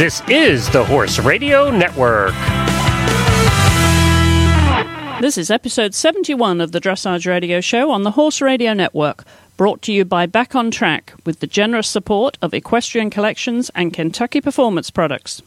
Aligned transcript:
This 0.00 0.22
is 0.28 0.70
the 0.70 0.82
Horse 0.82 1.18
Radio 1.18 1.70
Network. 1.70 2.32
This 5.20 5.36
is 5.36 5.50
episode 5.50 5.94
71 5.94 6.62
of 6.62 6.72
the 6.72 6.80
Dressage 6.80 7.26
Radio 7.26 7.60
Show 7.60 7.90
on 7.90 8.02
the 8.02 8.12
Horse 8.12 8.40
Radio 8.40 8.72
Network, 8.72 9.24
brought 9.58 9.82
to 9.82 9.92
you 9.92 10.06
by 10.06 10.24
Back 10.24 10.54
on 10.54 10.70
Track 10.70 11.12
with 11.26 11.40
the 11.40 11.46
generous 11.46 11.86
support 11.86 12.38
of 12.40 12.54
Equestrian 12.54 13.10
Collections 13.10 13.70
and 13.74 13.92
Kentucky 13.92 14.40
Performance 14.40 14.88
Products. 14.88 15.42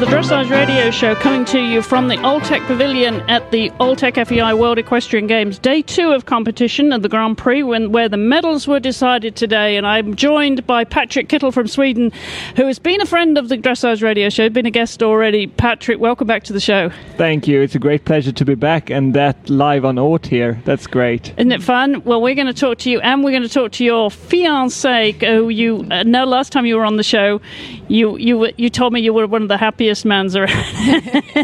The 0.00 0.06
Dressage 0.06 0.50
Radio 0.50 0.90
Show 0.90 1.14
coming 1.14 1.44
to 1.44 1.60
you 1.60 1.82
from 1.82 2.08
the 2.08 2.16
Alltech 2.16 2.66
Pavilion 2.66 3.20
at 3.28 3.50
the 3.50 3.68
Alltech 3.72 4.26
FEI 4.26 4.54
World 4.54 4.78
Equestrian 4.78 5.26
Games, 5.26 5.58
day 5.58 5.82
two 5.82 6.12
of 6.12 6.24
competition 6.24 6.94
at 6.94 7.02
the 7.02 7.08
Grand 7.10 7.36
Prix, 7.36 7.62
when, 7.62 7.92
where 7.92 8.08
the 8.08 8.16
medals 8.16 8.66
were 8.66 8.80
decided 8.80 9.36
today. 9.36 9.76
And 9.76 9.86
I'm 9.86 10.16
joined 10.16 10.66
by 10.66 10.84
Patrick 10.84 11.28
Kittel 11.28 11.52
from 11.52 11.68
Sweden, 11.68 12.12
who 12.56 12.64
has 12.64 12.78
been 12.78 13.02
a 13.02 13.04
friend 13.04 13.36
of 13.36 13.50
the 13.50 13.58
Dressage 13.58 14.02
Radio 14.02 14.30
Show, 14.30 14.48
been 14.48 14.64
a 14.64 14.70
guest 14.70 15.02
already. 15.02 15.46
Patrick, 15.46 16.00
welcome 16.00 16.26
back 16.26 16.44
to 16.44 16.54
the 16.54 16.60
show. 16.60 16.90
Thank 17.18 17.46
you. 17.46 17.60
It's 17.60 17.74
a 17.74 17.78
great 17.78 18.06
pleasure 18.06 18.32
to 18.32 18.44
be 18.46 18.54
back 18.54 18.88
and 18.88 19.12
that 19.12 19.50
live 19.50 19.84
on 19.84 19.98
Oat 19.98 20.26
here. 20.26 20.62
That's 20.64 20.86
great. 20.86 21.34
Isn't 21.36 21.52
it 21.52 21.62
fun? 21.62 22.02
Well, 22.04 22.22
we're 22.22 22.34
going 22.34 22.46
to 22.46 22.54
talk 22.54 22.78
to 22.78 22.90
you, 22.90 23.00
and 23.00 23.22
we're 23.22 23.32
going 23.32 23.42
to 23.42 23.50
talk 23.50 23.72
to 23.72 23.84
your 23.84 24.10
fiance, 24.10 25.12
who 25.20 25.50
you 25.50 25.86
uh, 25.90 26.04
know 26.04 26.24
last 26.24 26.52
time 26.52 26.64
you 26.64 26.76
were 26.76 26.86
on 26.86 26.96
the 26.96 27.02
show, 27.02 27.42
you 27.88 28.16
you 28.16 28.50
you 28.56 28.70
told 28.70 28.94
me 28.94 29.00
you 29.00 29.12
were 29.12 29.26
one 29.26 29.42
of 29.42 29.48
the 29.48 29.58
happiest 29.58 29.89
mans 30.04 30.36
around. 30.36 30.48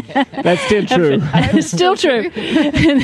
That's 0.43 0.61
still 0.61 0.85
true. 0.97 1.19
it's 1.33 1.67
still 1.67 1.95
true. 1.95 2.31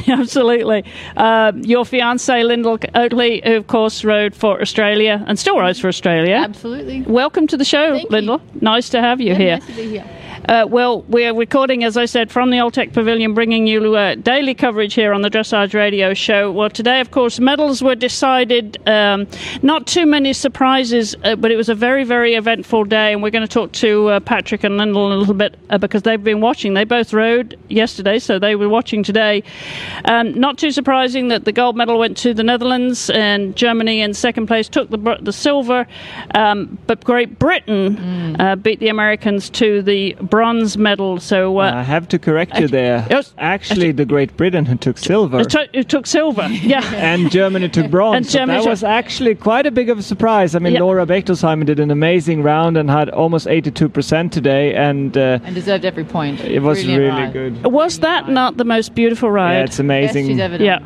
Absolutely. 0.08 0.84
Uh, 1.16 1.52
your 1.56 1.86
fiance, 1.86 2.44
Lyndall 2.44 2.78
Oatley, 2.96 3.44
who 3.46 3.56
of 3.58 3.68
course 3.68 4.04
rode 4.04 4.36
for 4.36 4.62
Australia 4.62 5.24
and 5.28 5.38
still 5.38 5.60
rides 5.60 5.80
for 5.80 5.88
Australia. 5.88 6.36
Absolutely. 6.36 7.02
Welcome 7.02 7.48
to 7.48 7.58
the 7.58 7.66
show, 7.66 7.98
Thank 7.98 8.10
Lyndall. 8.10 8.42
You. 8.54 8.62
Nice 8.62 8.90
to 8.90 9.02
have 9.02 9.22
you 9.22 9.32
yeah, 9.32 9.38
here. 9.38 9.58
Nice 9.58 9.68
to 9.68 9.74
be 9.74 9.90
here. 9.90 10.06
Uh, 10.50 10.68
well, 10.70 11.04
we're 11.04 11.34
recording, 11.34 11.86
as 11.86 11.96
I 11.96 12.04
said, 12.04 12.30
from 12.30 12.50
the 12.50 12.58
Alltech 12.58 12.92
Pavilion, 12.92 13.34
bringing 13.34 13.66
you 13.66 13.96
uh, 13.96 14.16
daily 14.16 14.54
coverage 14.54 14.94
here 14.94 15.14
on 15.14 15.22
the 15.22 15.30
Dressage 15.30 15.74
Radio 15.74 16.14
Show. 16.14 16.52
Well, 16.52 16.70
today, 16.70 17.00
of 17.00 17.12
course, 17.12 17.40
medals 17.40 17.82
were 17.82 17.96
decided. 17.96 18.78
Um, 18.88 19.26
not 19.62 19.88
too 19.88 20.06
many 20.06 20.34
surprises, 20.34 21.16
uh, 21.24 21.38
but 21.38 21.52
it 21.52 21.56
was 21.56 21.70
a 21.70 21.76
very, 21.76 22.04
very 22.04 22.36
eventful 22.36 22.84
day. 22.84 23.14
And 23.14 23.24
we're 23.24 23.30
going 23.30 23.48
to 23.48 23.54
talk 23.54 23.72
to 23.74 24.10
uh, 24.10 24.20
Patrick 24.20 24.66
and 24.66 24.76
Lyndall 24.76 25.14
a 25.14 25.16
little 25.16 25.34
bit 25.34 25.58
uh, 25.70 25.78
because 25.78 26.02
they've 26.02 26.22
been 26.24 26.42
watching. 26.42 26.74
They 26.74 26.84
both 26.84 27.14
rode 27.14 27.58
yesterday, 27.70 28.20
so 28.20 28.38
they 28.38 28.56
were 28.56 28.68
watching 28.70 29.02
today. 29.02 29.44
Um, 30.06 30.34
not 30.38 30.58
too 30.58 30.72
surprising 30.72 31.30
that 31.30 31.46
the 31.46 31.54
gold 31.54 31.78
medal 31.78 31.98
went 31.98 32.18
to 32.18 32.34
the 32.34 32.44
Netherlands 32.44 33.10
and 33.10 33.56
Germany 33.56 34.02
in 34.02 34.14
second 34.14 34.48
place 34.48 34.68
took 34.68 34.90
the, 34.90 35.18
the 35.22 35.32
silver, 35.34 35.88
um, 36.36 36.78
but 36.86 37.04
Great 37.04 37.40
Britain 37.40 37.64
Mm. 37.94 38.62
beat 38.64 38.80
the 38.80 38.88
Americans 38.90 39.50
to 39.50 39.82
the 39.82 40.16
bronze 40.38 40.78
medal. 40.80 41.20
So 41.20 41.59
uh, 41.59 41.72
I 41.76 41.84
have 41.84 42.08
to 42.08 42.17
correct 42.17 42.58
you 42.58 42.67
there. 42.67 43.06
Yes. 43.08 43.36
Actually, 43.38 43.92
the 43.92 44.03
Great 44.06 44.36
Britain 44.36 44.66
who 44.66 44.75
took 44.75 44.98
silver. 44.98 45.42
it, 45.42 45.50
took, 45.52 45.70
it 45.73 45.90
took 45.90 46.08
silver. 46.08 46.48
Yeah. 46.73 46.81
and 46.95 47.30
Germany 47.30 47.70
took 47.70 47.92
bronze. 47.98 48.16
And 48.17 48.25
so 48.25 48.40
Germany 48.40 48.58
that 48.58 48.64
took- 48.64 48.70
was 48.72 48.84
actually 48.84 49.36
quite 49.36 49.67
a 49.67 49.72
big 49.72 49.90
of 49.92 50.00
a 50.00 50.02
surprise. 50.02 50.56
I 50.56 50.59
mean, 50.59 50.73
Yeah. 50.73 50.80
Laura 50.80 51.06
Bechtolsheimer 51.06 51.66
did 51.67 51.80
an 51.80 51.92
amazing 51.92 52.42
round 52.42 52.78
and 52.78 52.90
had 52.90 53.09
almost 53.09 53.45
82% 53.45 54.31
today, 54.31 54.74
and 54.74 55.16
uh, 55.16 55.38
And 55.44 55.53
deserved 55.53 55.85
every 55.85 56.03
point. 56.03 56.40
it 56.41 56.62
was 56.62 56.79
Brilliant 56.84 57.00
really 57.03 57.22
ride. 57.25 57.34
good. 57.34 57.66
Was 57.72 58.00
that 58.00 58.28
not 58.29 58.58
the 58.58 58.66
most 58.66 58.96
beautiful 58.96 59.29
ride? 59.29 59.53
Yeah, 59.58 59.63
it's 59.66 59.79
amazing. 59.79 60.24
Best 60.25 60.31
she's 60.34 60.40
ever 60.41 60.58
done. 60.58 60.66
yeah. 60.66 60.79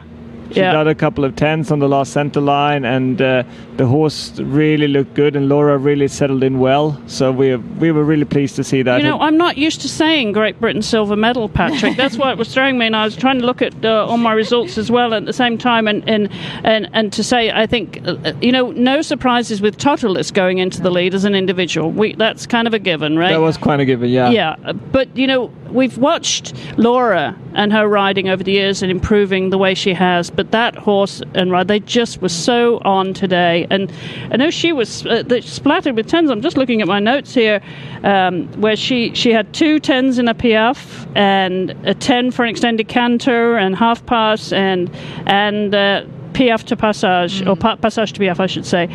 She 0.51 0.59
yeah. 0.61 0.71
got 0.71 0.87
a 0.87 0.95
couple 0.95 1.25
of 1.25 1.35
tens 1.35 1.71
on 1.71 1.79
the 1.79 1.89
last 1.89 2.13
center 2.13 2.39
line, 2.41 2.85
and 2.85 3.21
uh, 3.21 3.43
the 3.77 3.85
horse 3.85 4.37
really 4.39 4.87
looked 4.87 5.13
good, 5.13 5.35
and 5.35 5.47
Laura 5.47 5.77
really 5.77 6.07
settled 6.07 6.43
in 6.43 6.59
well. 6.59 6.99
So 7.07 7.31
we 7.31 7.55
we 7.55 7.91
were 7.91 8.03
really 8.03 8.25
pleased 8.25 8.55
to 8.57 8.63
see 8.63 8.81
that. 8.81 8.97
You 8.97 9.03
know, 9.03 9.19
I'm 9.19 9.37
not 9.37 9.57
used 9.57 9.81
to 9.81 9.89
saying 9.89 10.31
Great 10.31 10.59
Britain 10.59 10.81
silver 10.81 11.15
medal, 11.15 11.47
Patrick. 11.47 11.95
That's 11.95 12.17
what 12.17 12.37
was 12.37 12.53
throwing 12.53 12.77
me, 12.77 12.87
and 12.87 12.95
I 12.95 13.05
was 13.05 13.15
trying 13.15 13.39
to 13.39 13.45
look 13.45 13.61
at 13.61 13.85
uh, 13.85 14.05
all 14.05 14.17
my 14.17 14.33
results 14.33 14.77
as 14.77 14.89
well 14.91 15.13
at 15.13 15.25
the 15.25 15.33
same 15.33 15.57
time, 15.57 15.87
and 15.87 16.07
and 16.09 16.29
and, 16.63 16.89
and 16.93 17.13
to 17.13 17.23
say, 17.23 17.51
I 17.51 17.67
think, 17.67 18.01
uh, 18.05 18.33
you 18.41 18.51
know, 18.51 18.71
no 18.71 19.01
surprises 19.01 19.61
with 19.61 19.77
Totilas 19.77 20.33
going 20.33 20.57
into 20.57 20.81
the 20.81 20.89
lead 20.89 21.13
as 21.13 21.25
an 21.25 21.35
individual. 21.35 21.91
We 21.91 22.15
that's 22.15 22.47
kind 22.47 22.67
of 22.67 22.73
a 22.73 22.79
given, 22.79 23.17
right? 23.17 23.31
that 23.31 23.41
was 23.41 23.57
quite 23.57 23.79
a 23.79 23.85
given, 23.85 24.09
yeah. 24.09 24.29
Yeah, 24.29 24.55
but 24.91 25.15
you 25.15 25.27
know, 25.27 25.51
we've 25.69 25.97
watched 25.97 26.53
Laura 26.77 27.37
and 27.53 27.73
her 27.73 27.87
riding 27.87 28.29
over 28.29 28.43
the 28.43 28.51
years 28.51 28.81
and 28.81 28.91
improving 28.91 29.49
the 29.49 29.57
way 29.57 29.73
she 29.73 29.93
has. 29.93 30.29
But 30.29 30.51
that 30.51 30.75
horse 30.75 31.21
and 31.33 31.51
ride, 31.51 31.67
they 31.67 31.79
just 31.79 32.21
were 32.21 32.29
so 32.29 32.77
on 32.79 33.13
today. 33.13 33.66
And 33.69 33.91
I 34.31 34.37
know 34.37 34.49
she 34.49 34.73
was 34.73 35.05
uh, 35.05 35.41
splattered 35.41 35.95
with 35.95 36.07
tens. 36.07 36.29
I'm 36.29 36.41
just 36.41 36.57
looking 36.57 36.81
at 36.81 36.87
my 36.87 36.99
notes 36.99 37.33
here, 37.33 37.61
um, 38.03 38.47
where 38.61 38.75
she 38.75 39.13
she 39.13 39.31
had 39.31 39.53
two 39.53 39.79
tens 39.79 40.19
in 40.19 40.27
a 40.27 40.33
piaffe 40.33 41.07
and 41.15 41.71
a 41.85 41.93
ten 41.93 42.31
for 42.31 42.43
an 42.43 42.49
extended 42.49 42.87
canter 42.87 43.57
and 43.57 43.75
half 43.75 44.05
pass 44.05 44.51
and 44.51 44.89
and. 45.25 45.73
Uh, 45.73 46.05
Piaffe 46.37 46.65
to 46.65 46.75
Passage, 46.75 47.45
or 47.47 47.55
pa- 47.55 47.77
Passage 47.77 48.13
to 48.13 48.19
Piaffe, 48.19 48.39
I 48.39 48.45
should 48.45 48.65
say. 48.65 48.87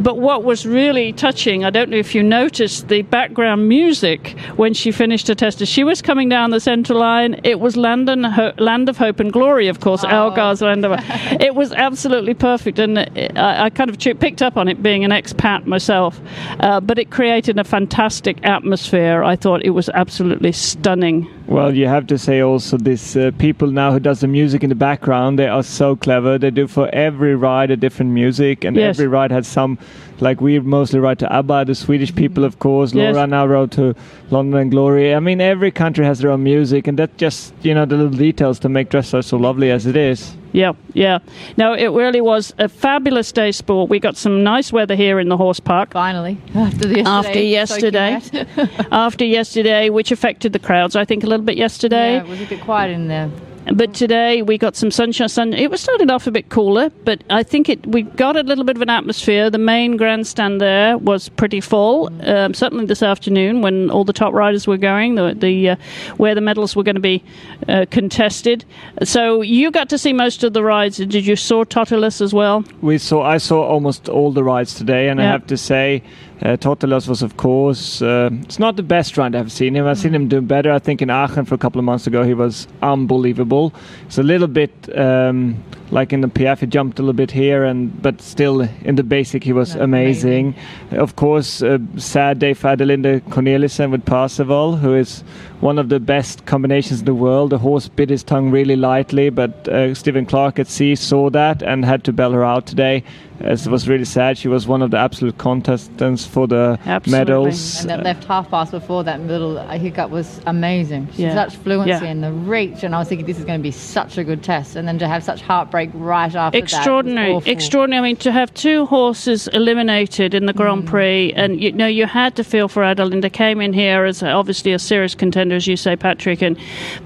But 0.00 0.16
what 0.16 0.42
was 0.42 0.64
really 0.64 1.12
touching, 1.12 1.62
I 1.62 1.68
don't 1.68 1.90
know 1.90 1.98
if 1.98 2.14
you 2.14 2.22
noticed 2.22 2.88
the 2.88 3.02
background 3.02 3.68
music 3.68 4.34
when 4.56 4.72
she 4.72 4.90
finished 4.90 5.28
her 5.28 5.34
test. 5.34 5.60
As 5.60 5.68
she 5.68 5.84
was 5.84 6.00
coming 6.00 6.30
down 6.30 6.48
the 6.50 6.60
centre 6.60 6.94
line, 6.94 7.42
it 7.44 7.60
was 7.60 7.76
Land, 7.76 8.08
Ho- 8.08 8.54
Land 8.56 8.88
of 8.88 8.96
Hope 8.96 9.20
and 9.20 9.30
Glory, 9.30 9.68
of 9.68 9.80
course, 9.80 10.02
Elgar's 10.02 10.62
Land 10.62 10.86
of 10.86 10.92
It 11.40 11.54
was 11.54 11.74
absolutely 11.74 12.32
perfect, 12.32 12.78
and 12.78 12.96
it, 12.96 13.36
I, 13.36 13.66
I 13.66 13.70
kind 13.70 13.90
of 13.90 13.98
ch- 13.98 14.18
picked 14.18 14.40
up 14.40 14.56
on 14.56 14.66
it 14.66 14.82
being 14.82 15.04
an 15.04 15.10
expat 15.10 15.66
myself. 15.66 16.18
Uh, 16.60 16.80
but 16.80 16.98
it 16.98 17.10
created 17.10 17.58
a 17.58 17.64
fantastic 17.64 18.38
atmosphere. 18.44 19.22
I 19.22 19.36
thought 19.36 19.62
it 19.62 19.70
was 19.70 19.90
absolutely 19.90 20.52
stunning. 20.52 21.28
Well, 21.48 21.74
you 21.74 21.86
have 21.88 22.06
to 22.08 22.18
say 22.18 22.40
also 22.42 22.76
this 22.76 23.16
uh, 23.16 23.30
people 23.38 23.68
now 23.70 23.92
who 23.92 24.00
does 24.00 24.20
the 24.20 24.28
music 24.28 24.62
in 24.62 24.68
the 24.68 24.74
background, 24.74 25.38
they 25.38 25.46
are 25.48 25.62
so 25.62 25.96
clever. 25.96 26.36
They 26.36 26.50
do 26.50 26.66
for 26.66 26.90
every 26.94 27.34
ride 27.34 27.70
a 27.70 27.76
different 27.76 28.12
music, 28.12 28.64
and 28.64 28.76
Yes. 28.76 28.96
every 28.98 29.08
ride 29.08 29.30
has 29.32 29.46
some. 29.46 29.78
Like 30.20 30.40
we 30.40 30.58
mostly 30.58 30.98
write 30.98 31.18
to 31.20 31.32
ABBA, 31.32 31.66
the 31.66 31.74
Swedish 31.74 32.14
people, 32.14 32.44
of 32.44 32.58
course. 32.58 32.92
Yes. 32.92 33.14
Laura 33.14 33.26
now 33.26 33.46
wrote 33.46 33.70
to 33.72 33.94
London 34.30 34.60
and 34.60 34.70
Glory. 34.70 35.14
I 35.14 35.20
mean, 35.20 35.40
every 35.40 35.70
country 35.70 36.04
has 36.04 36.18
their 36.18 36.30
own 36.30 36.42
music, 36.42 36.86
and 36.86 36.98
that 36.98 37.16
just 37.16 37.52
you 37.62 37.74
know 37.74 37.84
the 37.86 37.96
little 37.96 38.18
details 38.18 38.58
to 38.60 38.68
make 38.68 38.90
dressage 38.90 39.24
so 39.24 39.36
lovely 39.36 39.70
as 39.70 39.86
it 39.86 39.96
is. 39.96 40.36
Yeah, 40.52 40.72
yeah. 40.94 41.18
No, 41.56 41.74
it 41.74 41.88
really 41.88 42.20
was 42.20 42.54
a 42.58 42.68
fabulous 42.68 43.30
day 43.32 43.52
sport. 43.52 43.90
We 43.90 44.00
got 44.00 44.16
some 44.16 44.42
nice 44.42 44.72
weather 44.72 44.94
here 44.94 45.20
in 45.20 45.28
the 45.28 45.36
horse 45.36 45.60
park 45.60 45.92
Finally. 45.92 46.38
After, 46.54 46.88
the 46.88 47.02
After 47.02 47.38
yesterday. 47.38 48.18
soaking 48.20 48.86
after 48.90 49.24
yesterday, 49.26 49.90
which 49.90 50.10
affected 50.10 50.52
the 50.54 50.58
crowds, 50.58 50.96
I 50.96 51.04
think, 51.04 51.22
a 51.22 51.26
little 51.26 51.44
bit 51.44 51.58
yesterday. 51.58 52.14
yeah, 52.14 52.22
it 52.22 52.28
was 52.28 52.40
a 52.40 52.46
bit 52.46 52.60
quiet 52.62 52.90
in 52.92 53.08
there. 53.08 53.30
But 53.74 53.94
today 53.94 54.42
we 54.42 54.56
got 54.58 54.76
some 54.76 54.90
sunshine. 54.90 55.28
Sun. 55.28 55.52
It 55.52 55.70
was 55.70 55.80
starting 55.80 56.10
off 56.10 56.26
a 56.26 56.30
bit 56.30 56.48
cooler, 56.48 56.90
but 57.04 57.22
I 57.28 57.42
think 57.42 57.68
it 57.68 57.86
we 57.86 58.02
got 58.02 58.36
a 58.36 58.42
little 58.42 58.64
bit 58.64 58.76
of 58.76 58.82
an 58.82 58.90
atmosphere. 58.90 59.50
The 59.50 59.58
main 59.58 59.96
grandstand 59.96 60.60
there 60.60 60.96
was 60.96 61.28
pretty 61.28 61.60
full. 61.60 62.10
Um, 62.22 62.54
certainly 62.54 62.86
this 62.86 63.02
afternoon 63.02 63.60
when 63.60 63.90
all 63.90 64.04
the 64.04 64.12
top 64.12 64.32
riders 64.32 64.66
were 64.66 64.78
going, 64.78 65.16
the, 65.16 65.34
the 65.34 65.70
uh, 65.70 65.76
where 66.16 66.34
the 66.34 66.40
medals 66.40 66.74
were 66.76 66.82
going 66.82 66.94
to 66.94 67.00
be 67.00 67.22
uh, 67.68 67.86
contested. 67.90 68.64
So 69.04 69.42
you 69.42 69.70
got 69.70 69.88
to 69.90 69.98
see 69.98 70.12
most 70.12 70.44
of 70.44 70.52
the 70.52 70.62
rides. 70.62 70.96
Did 70.96 71.26
you 71.26 71.36
saw 71.36 71.64
Totilas 71.64 72.20
as 72.20 72.32
well? 72.32 72.64
We 72.80 72.98
saw 72.98 73.22
I 73.22 73.38
saw 73.38 73.62
almost 73.62 74.08
all 74.08 74.32
the 74.32 74.44
rides 74.44 74.74
today, 74.74 75.08
and 75.08 75.20
I 75.20 75.24
have 75.24 75.46
to 75.48 75.56
say, 75.56 76.02
uh, 76.42 76.56
Totilas 76.56 77.08
was 77.08 77.22
of 77.22 77.36
course 77.36 78.02
uh, 78.02 78.30
it's 78.42 78.58
not 78.58 78.76
the 78.76 78.82
best 78.82 79.16
round 79.16 79.34
I've 79.34 79.52
seen 79.52 79.74
him. 79.74 79.86
I've 79.86 79.98
seen 79.98 80.14
him 80.14 80.28
do 80.28 80.40
better. 80.40 80.72
I 80.72 80.78
think 80.78 81.02
in 81.02 81.10
Aachen 81.10 81.44
for 81.44 81.54
a 81.54 81.58
couple 81.58 81.78
of 81.78 81.84
months 81.84 82.06
ago 82.06 82.22
he 82.22 82.34
was 82.34 82.68
unbelievable. 82.82 83.74
It's 84.06 84.18
a 84.18 84.22
little 84.22 84.46
bit 84.46 84.72
um, 84.96 85.62
like 85.90 86.12
in 86.12 86.20
the 86.20 86.28
piaffe 86.28 86.60
he 86.60 86.66
jumped 86.66 86.98
a 86.98 87.02
little 87.02 87.14
bit 87.14 87.30
here, 87.30 87.64
and 87.64 88.00
but 88.02 88.20
still 88.20 88.60
in 88.60 88.96
the 88.96 89.02
basic 89.02 89.44
he 89.44 89.52
was 89.52 89.74
No, 89.74 89.82
amazing. 89.82 90.54
Of 90.90 91.16
course, 91.16 91.62
uh, 91.62 91.78
sad 91.96 92.38
day 92.38 92.54
for 92.54 92.68
Adelinde 92.68 93.20
Cornelissen 93.30 93.90
with 93.90 94.04
Parzival, 94.04 94.76
who 94.76 94.94
is 94.94 95.22
one 95.60 95.78
of 95.78 95.88
the 95.88 95.98
best 95.98 96.46
combinations 96.46 97.00
in 97.00 97.06
the 97.06 97.14
world. 97.14 97.50
The 97.50 97.58
horse 97.58 97.88
bit 97.88 98.10
his 98.10 98.22
tongue 98.22 98.50
really 98.50 98.76
lightly, 98.76 99.30
but 99.30 99.68
uh, 99.68 99.94
Stephen 99.94 100.26
Clarke 100.26 100.58
at 100.58 100.68
sea 100.68 100.94
saw 100.94 101.30
that 101.30 101.62
and 101.62 101.84
had 101.84 102.04
to 102.04 102.12
bail 102.12 102.32
her 102.32 102.44
out 102.44 102.66
today. 102.66 103.02
As 103.40 103.66
it 103.66 103.70
was 103.70 103.88
really 103.88 104.04
sad. 104.04 104.36
She 104.36 104.48
was 104.48 104.66
one 104.66 104.82
of 104.82 104.90
the 104.90 104.96
absolute 104.98 105.38
contestants 105.38 106.26
for 106.26 106.48
the 106.48 106.78
Absolutely. 106.84 107.12
medals. 107.12 107.80
And 107.82 107.90
that 107.90 108.02
left 108.02 108.24
half 108.24 108.50
pass 108.50 108.70
before 108.72 109.04
that 109.04 109.20
little 109.22 109.58
uh, 109.58 109.78
hiccup 109.78 110.10
was 110.10 110.40
amazing. 110.46 111.06
She's 111.12 111.20
Yeah. 111.20 111.34
such 111.34 111.54
fluency 111.56 111.90
Yeah. 111.90 112.02
and 112.04 112.24
the 112.24 112.32
reach, 112.32 112.82
and 112.82 112.94
I 112.94 112.98
was 112.98 113.08
thinking 113.08 113.26
this 113.26 113.38
is 113.38 113.44
going 113.44 113.60
to 113.60 113.62
be 113.62 113.70
such 113.70 114.18
a 114.18 114.24
good 114.24 114.42
test. 114.42 114.74
And 114.74 114.88
then 114.88 114.98
to 114.98 115.06
have 115.06 115.22
such 115.22 115.40
heartbreak 115.40 115.90
right 115.94 116.34
after 116.34 116.58
extraordinary, 116.58 117.34
that, 117.34 117.46
extraordinary. 117.46 118.00
I 118.00 118.02
mean, 118.08 118.16
to 118.16 118.32
have 118.32 118.52
two 118.54 118.86
horses 118.86 119.46
eliminated 119.48 120.34
in 120.34 120.46
the 120.46 120.52
Grand 120.52 120.82
Mm. 120.84 120.86
Prix, 120.86 121.32
and 121.34 121.60
you 121.60 121.70
know, 121.72 121.86
you 121.86 122.06
had 122.06 122.34
to 122.36 122.44
feel 122.44 122.66
for 122.68 122.82
Adelinde. 122.82 123.32
Came 123.32 123.60
in 123.60 123.72
here 123.72 124.04
as 124.04 124.22
obviously 124.22 124.72
a 124.72 124.78
serious 124.78 125.14
contender, 125.14 125.54
as 125.54 125.66
you 125.66 125.76
say, 125.76 125.94
Patrick, 125.96 126.42
and 126.42 126.56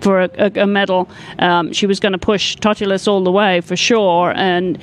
for 0.00 0.22
a, 0.22 0.30
a, 0.38 0.62
a 0.62 0.66
medal. 0.66 1.08
Um, 1.38 1.72
she 1.72 1.86
was 1.86 2.00
going 2.00 2.12
to 2.12 2.18
push 2.18 2.56
Totilas 2.56 3.06
all 3.06 3.22
the 3.22 3.32
way 3.32 3.60
for 3.60 3.76
sure, 3.76 4.32
and 4.34 4.78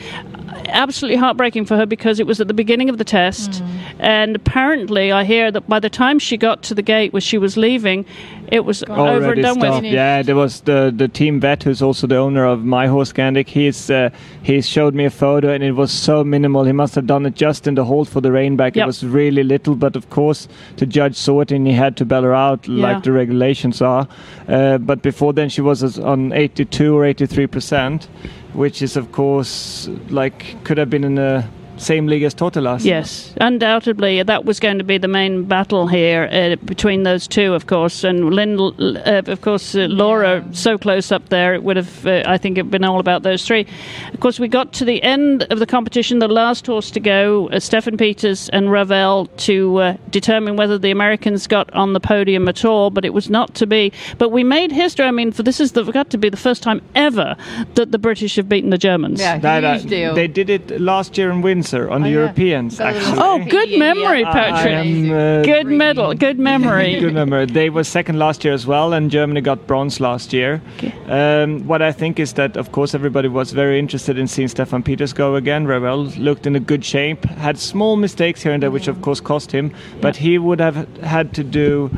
absolutely 0.70 1.18
heartbreaking 1.18 1.66
for 1.66 1.76
her 1.78 1.86
because 1.86 2.20
it 2.20 2.28
was 2.28 2.40
at 2.42 2.48
the 2.48 2.54
beginning 2.54 2.90
of 2.90 2.98
the 2.98 3.04
test, 3.04 3.52
Mm. 3.52 3.66
and 4.00 4.36
apparently, 4.36 5.12
I 5.12 5.24
hear 5.24 5.52
that 5.52 5.68
by 5.68 5.80
the 5.80 5.90
time 5.90 6.20
she 6.20 6.38
got 6.38 6.62
to 6.64 6.74
the 6.76 6.82
gate 6.82 7.14
where 7.14 7.22
she 7.22 7.38
was 7.38 7.58
leaving, 7.58 8.06
it 8.52 8.66
was 8.66 8.84
over 8.84 9.00
already 9.00 9.42
and 9.42 9.42
done 9.44 9.60
stopped. 9.60 9.84
with. 9.84 9.94
Yeah, 9.94 10.22
there 10.24 10.36
was 10.36 10.62
the 10.62 10.94
the 10.96 11.08
team 11.08 11.40
vet 11.40 11.64
who's 11.64 11.82
also 11.82 12.08
the 12.08 12.18
owner 12.18 12.46
of 12.46 12.64
my 12.64 12.88
horse 12.88 13.14
Scandic. 13.14 13.48
He's 13.48 13.90
uh, 13.90 14.10
he 14.42 14.62
showed 14.62 14.94
me 14.96 15.06
a 15.06 15.10
photo 15.10 15.50
and 15.54 15.64
it 15.64 15.74
was 15.74 15.92
so 15.92 16.24
minimal. 16.24 16.64
He 16.66 16.72
must 16.74 16.96
have 16.96 17.06
done 17.08 17.26
it 17.26 17.36
just 17.36 17.68
in 17.68 17.76
the 17.76 17.84
hold 17.86 18.08
for 18.10 18.22
the 18.22 18.32
rein-back. 18.32 18.76
Yep. 18.76 18.84
It 18.84 18.88
was 18.88 19.04
really 19.06 19.44
little, 19.44 19.76
but 19.76 19.96
of 19.96 20.10
course 20.10 20.48
the 20.78 20.86
judge 20.86 21.16
saw 21.16 21.42
it 21.42 21.52
and 21.52 21.68
he 21.68 21.74
had 21.74 21.96
to 21.98 22.06
bail 22.06 22.24
her 22.24 22.34
out 22.34 22.68
Yeah. 22.68 22.84
like 22.94 23.04
the 23.04 23.12
regulations 23.12 23.82
are. 23.82 24.08
Uh, 24.48 24.78
but 24.80 25.02
before 25.02 25.34
then 25.34 25.50
she 25.50 25.62
was 25.62 26.00
on 26.00 26.32
82 26.34 26.96
or 26.98 27.06
83 27.06 27.48
percent, 27.48 28.08
which 28.54 28.82
is 28.82 28.98
of 28.98 29.12
course 29.12 29.88
like 30.10 30.64
could 30.64 30.78
have 30.78 30.90
been 30.90 31.04
in 31.04 31.16
the 31.16 31.46
same 31.80 32.08
league 32.08 32.24
as 32.24 32.36
Totilas. 32.36 32.84
Yes, 32.84 33.34
undoubtedly, 33.42 34.22
that 34.24 34.46
was 34.46 34.60
going 34.60 34.78
to 34.78 34.84
be 34.84 34.98
the 34.98 35.08
main 35.08 35.44
battle 35.44 35.88
here 35.88 36.30
uh, 36.32 36.56
between 36.66 37.04
those 37.04 37.28
two, 37.28 37.54
of 37.54 37.68
course. 37.68 38.04
And 38.04 38.34
Lynn, 38.34 38.60
uh, 38.60 39.22
of 39.28 39.42
course, 39.42 39.76
uh, 39.76 39.88
Laura, 39.90 40.46
so 40.52 40.78
close 40.78 41.12
up 41.12 41.30
there, 41.30 41.54
it 41.54 41.64
would 41.64 41.78
have, 41.78 42.06
uh, 42.06 42.24
I 42.26 42.38
think, 42.38 42.58
it 42.58 42.70
been 42.70 42.84
all 42.84 43.00
about 43.00 43.24
those 43.24 43.46
three. 43.46 43.66
Of 44.14 44.20
course, 44.20 44.40
we 44.40 44.48
got 44.48 44.74
to 44.74 44.86
the 44.86 45.02
end 45.04 45.44
of 45.44 45.60
the 45.60 45.66
competition, 45.66 46.20
the 46.20 46.28
last 46.28 46.68
horse 46.68 46.92
to 46.92 47.00
go, 47.00 47.48
uh, 47.50 47.56
Steffen 47.56 47.98
Peters 47.98 48.50
and 48.50 48.72
Ravel, 48.72 49.28
to 49.38 49.78
uh, 49.78 49.98
determine 50.10 50.56
whether 50.56 50.78
the 50.78 50.92
Americans 50.92 51.48
got 51.48 51.74
on 51.74 51.94
the 51.94 52.00
podium 52.00 52.48
at 52.48 52.66
all, 52.66 52.90
but 52.90 53.06
it 53.06 53.14
was 53.14 53.30
not 53.30 53.56
to 53.56 53.66
be. 53.66 53.92
But 54.18 54.30
we 54.30 54.44
made 54.44 54.72
history. 54.72 55.06
I 55.06 55.12
mean, 55.12 55.32
for 55.32 55.44
this 55.44 55.60
is 55.60 55.72
the, 55.74 55.84
got 55.84 56.10
to 56.12 56.18
be 56.18 56.30
the 56.30 56.38
first 56.38 56.62
time 56.62 56.82
ever 56.96 57.36
that 57.76 57.92
the 57.92 58.00
British 58.00 58.36
have 58.36 58.50
beaten 58.50 58.70
the 58.70 58.78
Germans. 58.78 59.20
Yeah, 59.20 59.38
That, 59.38 59.64
uh, 59.64 59.74
huge 59.78 59.90
deal. 59.90 60.14
They 60.14 60.28
did 60.28 60.50
it 60.50 60.82
last 60.82 61.18
year 61.18 61.32
in 61.32 61.42
Windsor 61.42 61.69
on 61.74 62.02
the 62.02 62.10
yeah. 62.10 62.16
Europeans. 62.16 62.78
Got 62.78 62.96
Actually. 62.96 63.18
Oh, 63.20 63.46
good 63.46 63.78
memory, 63.78 64.22
yeah. 64.22 64.32
Patrick. 64.32 64.74
Am, 64.74 65.12
uh, 65.12 65.42
good 65.44 65.68
medal, 65.68 66.14
good 66.14 66.40
memory. 66.40 67.00
Good 67.00 67.14
memory. 67.14 67.46
They 67.46 67.70
were 67.70 67.84
second 67.84 68.20
last 68.20 68.44
year 68.44 68.54
as 68.54 68.66
well, 68.66 68.94
and 68.94 69.10
Germany 69.10 69.42
got 69.42 69.68
bronze 69.68 70.00
last 70.00 70.34
year. 70.34 70.62
Okay. 70.78 70.94
Um, 71.08 71.66
what 71.68 71.82
I 71.82 71.92
think 71.92 72.20
is 72.20 72.34
that, 72.34 72.58
of 72.58 72.72
course, 72.72 72.94
everybody 72.94 73.28
was 73.28 73.52
very 73.52 73.80
interested 73.80 74.18
in 74.18 74.28
seeing 74.28 74.48
Steffen 74.48 74.84
Peters 74.84 75.14
go 75.14 75.36
again. 75.36 75.66
Ravel 75.66 76.06
looked 76.18 76.46
in 76.46 76.56
a 76.56 76.60
good 76.60 76.84
shape, 76.84 77.24
had 77.26 77.58
small 77.58 77.96
mistakes 77.96 78.42
here 78.42 78.52
and 78.52 78.62
there, 78.62 78.72
which 78.72 78.88
of 78.88 79.02
course 79.02 79.20
cost 79.22 79.52
him, 79.52 79.72
but 80.02 80.16
he 80.16 80.38
would 80.38 80.60
have 80.60 80.88
had 80.98 81.34
to 81.34 81.44
do. 81.44 81.90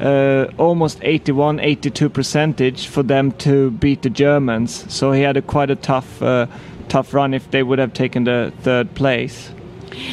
Uh, 0.00 0.52
almost 0.58 0.98
81, 1.00 1.58
82 1.58 2.10
percentage 2.10 2.86
for 2.86 3.02
them 3.02 3.32
to 3.32 3.70
beat 3.70 4.02
the 4.02 4.10
Germans. 4.10 4.84
So 4.92 5.10
he 5.12 5.22
had 5.22 5.38
a 5.38 5.40
quite 5.40 5.70
a 5.70 5.74
tough, 5.74 6.20
uh, 6.22 6.48
tough 6.88 7.14
run 7.14 7.34
if 7.34 7.50
they 7.50 7.62
would 7.62 7.78
have 7.78 7.92
taken 7.92 8.24
the 8.24 8.52
third 8.62 8.94
place. 8.94 9.50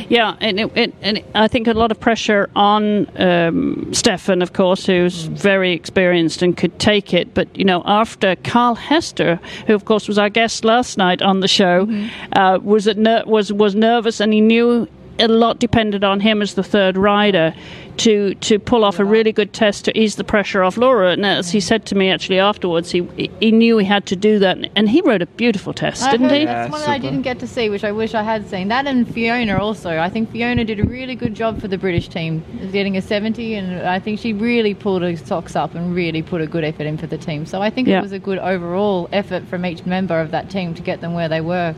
Yeah, 0.08 0.36
and, 0.40 0.60
it, 0.60 0.78
it, 0.78 0.94
and 1.02 1.24
I 1.36 1.48
think 1.48 1.68
a 1.68 1.74
lot 1.74 1.92
of 1.92 2.00
pressure 2.00 2.50
on 2.56 3.08
um, 3.18 3.86
Steffen, 3.92 4.42
of 4.42 4.54
course, 4.54 4.86
who's 4.86 5.24
very 5.24 5.74
experienced 5.74 6.42
and 6.42 6.56
could 6.56 6.78
take 6.80 7.14
it. 7.14 7.34
But 7.34 7.56
you 7.58 7.66
know, 7.66 7.84
after 7.86 8.36
Carl 8.38 8.76
Hester, 8.76 9.40
who 9.68 9.74
of 9.74 9.86
course 9.86 10.08
was 10.08 10.18
our 10.18 10.30
guest 10.30 10.64
last 10.64 10.98
night 10.98 11.22
on 11.22 11.42
the 11.42 11.48
show, 11.48 11.88
uh, 12.34 12.60
was 12.62 12.88
at 12.88 12.98
ner- 12.98 13.24
was 13.26 13.52
was 13.52 13.76
nervous, 13.76 14.20
and 14.20 14.34
he 14.34 14.42
knew 14.42 14.88
a 15.20 15.28
lot 15.28 15.60
depended 15.60 16.04
on 16.04 16.20
him 16.20 16.42
as 16.42 16.56
the 16.56 16.64
third 16.64 16.98
rider 16.98 17.54
to 17.96 18.34
to 18.36 18.58
pull 18.58 18.84
off 18.84 18.98
a 18.98 19.06
really 19.06 19.32
good 19.32 19.54
test 19.54 19.86
to 19.86 19.96
ease 19.98 20.16
the 20.16 20.24
pressure 20.24 20.64
off 20.64 20.78
Laura. 20.78 21.12
And 21.12 21.24
as 21.26 21.52
he 21.52 21.60
said 21.60 21.86
to 21.86 21.96
me 21.96 22.10
actually 22.10 22.40
afterwards, 22.40 22.92
he 22.92 23.08
he 23.40 23.52
knew 23.52 23.78
he 23.78 23.86
had 23.86 24.08
to 24.08 24.16
do 24.16 24.40
that, 24.40 24.58
and 24.76 24.90
he 24.90 25.02
rode 25.02 25.22
a 25.22 25.28
beautiful 25.28 25.74
test, 25.74 26.02
I 26.02 26.12
didn't 26.14 26.30
heard 26.30 26.40
he? 26.40 26.46
That's 26.46 26.68
Yeah, 26.68 26.72
one 26.72 26.82
that 26.82 26.90
I 26.90 26.98
didn't 26.98 27.22
get 27.22 27.38
to 27.40 27.48
see, 27.48 27.70
which 27.70 27.84
I 27.84 27.92
wish 27.92 28.16
I 28.16 28.24
had 28.24 28.50
seen. 28.50 28.70
That 28.70 28.88
and 28.88 29.08
Fiona 29.08 29.58
also. 29.58 30.00
I 30.00 30.10
think 30.10 30.32
Fiona 30.32 30.66
did 30.66 30.80
a 30.80 30.84
really 30.84 31.14
good 31.16 31.36
job 31.36 31.62
for 31.62 31.68
the 31.68 31.78
British 31.78 32.08
team, 32.08 32.44
getting 32.72 32.98
a 32.98 33.02
70, 33.02 33.54
and 33.56 33.88
I 33.88 34.00
think 34.00 34.20
she 34.20 34.34
really 34.34 34.74
pulled 34.74 35.04
her 35.04 35.16
socks 35.16 35.56
up 35.56 35.76
and 35.76 35.94
really 35.94 36.24
put 36.24 36.42
a 36.42 36.48
good 36.48 36.64
effort 36.64 36.88
in 36.88 36.98
for 36.98 37.06
the 37.06 37.18
team. 37.20 37.46
So 37.46 37.62
I 37.62 37.70
think 37.70 37.88
Yeah. 37.88 38.00
it 38.00 38.02
was 38.02 38.12
a 38.12 38.20
good 38.20 38.40
overall 38.40 39.08
effort 39.12 39.44
from 39.48 39.66
each 39.68 39.86
member 39.86 40.20
of 40.20 40.32
that 40.32 40.50
team 40.50 40.74
to 40.74 40.82
get 40.82 41.02
them 41.02 41.14
where 41.14 41.30
they 41.30 41.42
were. 41.42 41.76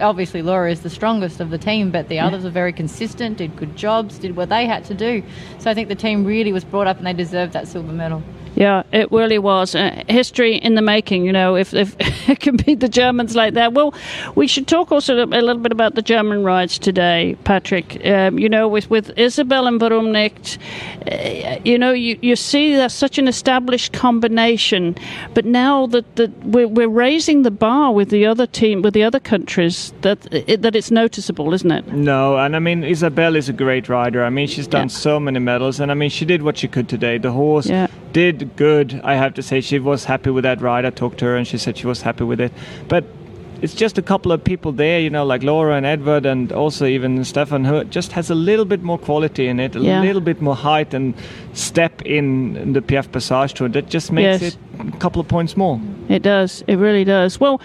Obviously, 0.00 0.40
Laura 0.42 0.70
is 0.70 0.80
the 0.80 0.88
strongest 0.90 1.38
of 1.40 1.50
the 1.50 1.58
team, 1.58 1.90
but 1.90 2.08
the 2.08 2.18
others 2.18 2.44
were 2.44 2.50
very 2.50 2.65
consistent, 2.72 3.38
did 3.38 3.56
good 3.56 3.76
jobs, 3.76 4.18
did 4.18 4.36
what 4.36 4.48
they 4.48 4.66
had 4.66 4.84
to 4.86 4.94
do. 4.94 5.22
So 5.58 5.70
I 5.70 5.74
think 5.74 5.88
the 5.88 5.94
team 5.94 6.24
really 6.24 6.52
was 6.52 6.64
brought 6.64 6.86
up 6.86 6.98
and 6.98 7.06
they 7.06 7.12
deserved 7.12 7.52
that 7.52 7.68
silver 7.68 7.92
medal. 7.92 8.22
Yeah, 8.56 8.84
it 8.92 9.12
really 9.12 9.38
was 9.38 9.74
uh, 9.74 10.02
history 10.08 10.56
in 10.56 10.74
the 10.76 10.82
making. 10.82 11.24
You 11.26 11.32
know, 11.32 11.56
if, 11.56 11.74
if 11.74 11.94
it 12.28 12.40
can 12.40 12.56
beat 12.56 12.80
the 12.80 12.88
Germans 12.88 13.36
like 13.36 13.54
that. 13.54 13.74
Well, 13.74 13.94
we 14.34 14.46
should 14.46 14.66
talk 14.66 14.90
also 14.90 15.14
a 15.24 15.26
little 15.26 15.58
bit 15.62 15.72
about 15.72 15.94
the 15.94 16.02
German 16.02 16.42
rides 16.42 16.78
today, 16.78 17.36
Patrick. 17.44 18.04
Um, 18.06 18.38
you 18.38 18.48
know, 18.48 18.66
with 18.66 18.88
with 18.90 19.10
Isabel 19.18 19.66
and 19.66 19.80
Warum 19.80 20.10
Nicht, 20.10 20.58
uh, 21.10 21.58
you 21.64 21.78
know, 21.78 21.92
you, 21.92 22.18
you 22.22 22.34
see 22.34 22.74
that's 22.74 22.94
such 22.94 23.18
an 23.18 23.28
established 23.28 23.92
combination. 23.92 24.96
But 25.34 25.44
now 25.44 25.86
that 25.88 26.16
that 26.16 26.30
we're, 26.44 26.68
we're 26.68 26.88
raising 26.88 27.42
the 27.42 27.50
bar 27.50 27.92
with 27.92 28.08
the 28.08 28.24
other 28.26 28.46
team, 28.46 28.80
with 28.82 28.94
the 28.94 29.02
other 29.04 29.20
countries, 29.20 29.92
that 30.00 30.26
it, 30.32 30.62
that 30.62 30.74
it's 30.74 30.90
noticeable, 30.90 31.52
isn't 31.52 31.70
it? 31.70 31.86
No, 31.92 32.38
and 32.38 32.56
I 32.56 32.58
mean 32.58 32.84
Isabel 32.84 33.36
is 33.36 33.48
a 33.48 33.52
great 33.52 33.88
rider. 33.88 34.24
I 34.24 34.30
mean 34.30 34.46
she's 34.48 34.66
done 34.66 34.88
Yeah. 34.88 34.96
so 34.96 35.20
many 35.20 35.38
medals, 35.40 35.78
and 35.80 35.90
I 35.90 35.94
mean 35.94 36.10
she 36.10 36.24
did 36.24 36.42
what 36.42 36.56
she 36.58 36.68
could 36.68 36.88
today. 36.88 37.18
The 37.18 37.32
horse 37.32 37.66
Yeah. 37.66 37.86
did 38.12 38.45
good. 38.56 39.00
I 39.04 39.14
have 39.14 39.34
to 39.34 39.42
say 39.42 39.60
she 39.60 39.78
was 39.78 40.04
happy 40.04 40.30
with 40.30 40.44
that 40.44 40.60
ride. 40.60 40.84
I 40.84 40.90
talked 40.90 41.18
to 41.18 41.24
her, 41.26 41.36
and 41.36 41.46
she 41.46 41.58
said 41.58 41.76
she 41.78 41.86
was 41.86 42.02
happy 42.02 42.24
with 42.24 42.40
it. 42.40 42.52
But 42.88 43.04
it's 43.62 43.74
just 43.74 43.96
a 43.98 44.02
couple 44.02 44.32
of 44.32 44.44
people 44.44 44.70
there, 44.72 45.00
you 45.00 45.08
know, 45.10 45.24
like 45.24 45.42
Laura 45.42 45.76
and 45.76 45.86
Edward, 45.86 46.26
and 46.26 46.52
also 46.52 46.84
even 46.86 47.18
Steffen, 47.20 47.66
who 47.66 47.84
just 47.84 48.12
has 48.12 48.30
a 48.30 48.34
little 48.34 48.64
bit 48.66 48.82
more 48.82 48.98
quality 48.98 49.48
in 49.48 49.58
it, 49.60 49.74
a 49.74 49.80
Yeah. 49.80 50.00
little 50.02 50.20
bit 50.20 50.42
more 50.42 50.54
height 50.54 50.92
and 50.94 51.14
step 51.54 52.02
in, 52.02 52.56
in 52.56 52.72
the 52.74 52.82
Piaffe 52.82 53.10
Passage 53.10 53.54
Tour. 53.54 53.68
That 53.70 53.88
just 53.88 54.12
makes 54.12 54.42
Yes. 54.42 54.54
it 54.54 54.58
a 54.94 54.98
couple 54.98 55.20
of 55.20 55.28
points 55.28 55.56
more. 55.56 55.80
It 56.08 56.22
does. 56.22 56.62
It 56.66 56.76
really 56.76 57.04
does. 57.04 57.40
Well, 57.40 57.60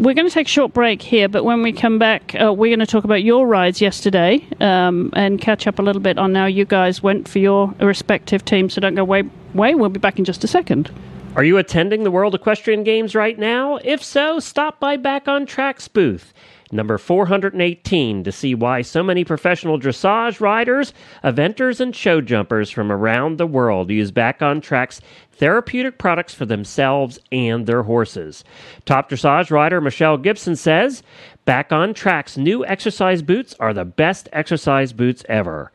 we're 0.00 0.14
going 0.14 0.26
to 0.26 0.32
take 0.32 0.46
a 0.46 0.50
short 0.50 0.72
break 0.72 1.02
here, 1.02 1.28
but 1.28 1.44
when 1.44 1.60
we 1.62 1.72
come 1.72 1.98
back, 1.98 2.34
uh, 2.34 2.52
we're 2.52 2.74
going 2.74 2.80
to 2.80 2.86
talk 2.86 3.04
about 3.04 3.22
your 3.22 3.46
rides 3.46 3.82
yesterday 3.82 4.46
um, 4.58 5.10
and 5.14 5.38
catch 5.38 5.66
up 5.66 5.78
a 5.78 5.82
little 5.82 6.00
bit 6.00 6.16
on 6.16 6.34
how 6.34 6.46
you 6.46 6.64
guys 6.64 7.02
went 7.02 7.28
for 7.28 7.38
your 7.38 7.68
respective 7.80 8.42
teams. 8.44 8.74
So 8.74 8.80
don't 8.80 8.94
go 8.94 9.02
away. 9.02 9.24
Way. 9.52 9.74
We'll 9.74 9.90
be 9.90 9.98
back 9.98 10.18
in 10.18 10.24
just 10.24 10.42
a 10.44 10.46
second. 10.46 10.90
Are 11.36 11.44
you 11.44 11.58
attending 11.58 12.04
the 12.04 12.10
World 12.10 12.34
Equestrian 12.34 12.82
Games 12.82 13.14
right 13.14 13.38
now? 13.38 13.76
If 13.84 14.02
so, 14.02 14.40
stop 14.40 14.80
by 14.80 14.96
Back 14.96 15.28
on 15.28 15.44
Track's 15.44 15.86
booth, 15.86 16.32
number 16.72 16.98
418, 16.98 18.24
to 18.24 18.32
see 18.32 18.54
why 18.54 18.82
so 18.82 19.02
many 19.02 19.24
professional 19.24 19.78
dressage 19.78 20.40
riders, 20.40 20.92
eventers, 21.24 21.80
and 21.80 21.94
show 21.94 22.20
jumpers 22.20 22.70
from 22.70 22.90
around 22.90 23.38
the 23.38 23.46
world 23.46 23.90
use 23.90 24.10
Back 24.10 24.42
on 24.42 24.60
Track's 24.60 25.00
therapeutic 25.32 25.98
products 25.98 26.34
for 26.34 26.46
themselves 26.46 27.18
and 27.32 27.66
their 27.66 27.82
horses. 27.82 28.44
Top 28.84 29.10
dressage 29.10 29.50
rider 29.50 29.80
Michelle 29.80 30.18
Gibson 30.18 30.56
says, 30.56 31.02
Back 31.44 31.72
on 31.72 31.94
Track's 31.94 32.36
new 32.36 32.64
exercise 32.64 33.22
boots 33.22 33.54
are 33.58 33.72
the 33.72 33.84
best 33.84 34.28
exercise 34.32 34.92
boots 34.92 35.24
ever. 35.28 35.72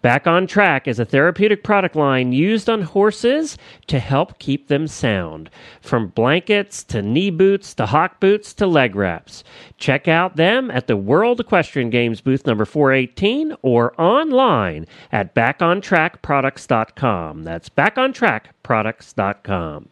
Back 0.00 0.28
on 0.28 0.46
Track 0.46 0.86
is 0.86 1.00
a 1.00 1.04
therapeutic 1.04 1.64
product 1.64 1.96
line 1.96 2.32
used 2.32 2.70
on 2.70 2.82
horses 2.82 3.58
to 3.88 3.98
help 3.98 4.38
keep 4.38 4.68
them 4.68 4.86
sound. 4.86 5.50
From 5.80 6.06
blankets 6.08 6.84
to 6.84 7.02
knee 7.02 7.30
boots 7.30 7.74
to 7.74 7.86
hock 7.86 8.20
boots 8.20 8.54
to 8.54 8.64
leg 8.66 8.94
wraps. 8.94 9.42
Check 9.76 10.06
out 10.06 10.36
them 10.36 10.70
at 10.70 10.86
the 10.86 10.96
World 10.96 11.40
Equestrian 11.40 11.90
Games 11.90 12.20
booth 12.20 12.46
number 12.46 12.64
418 12.64 13.56
or 13.62 14.00
online 14.00 14.86
at 15.10 15.34
backontrackproducts.com. 15.34 17.42
That's 17.42 17.68
backontrackproducts.com. 17.68 19.88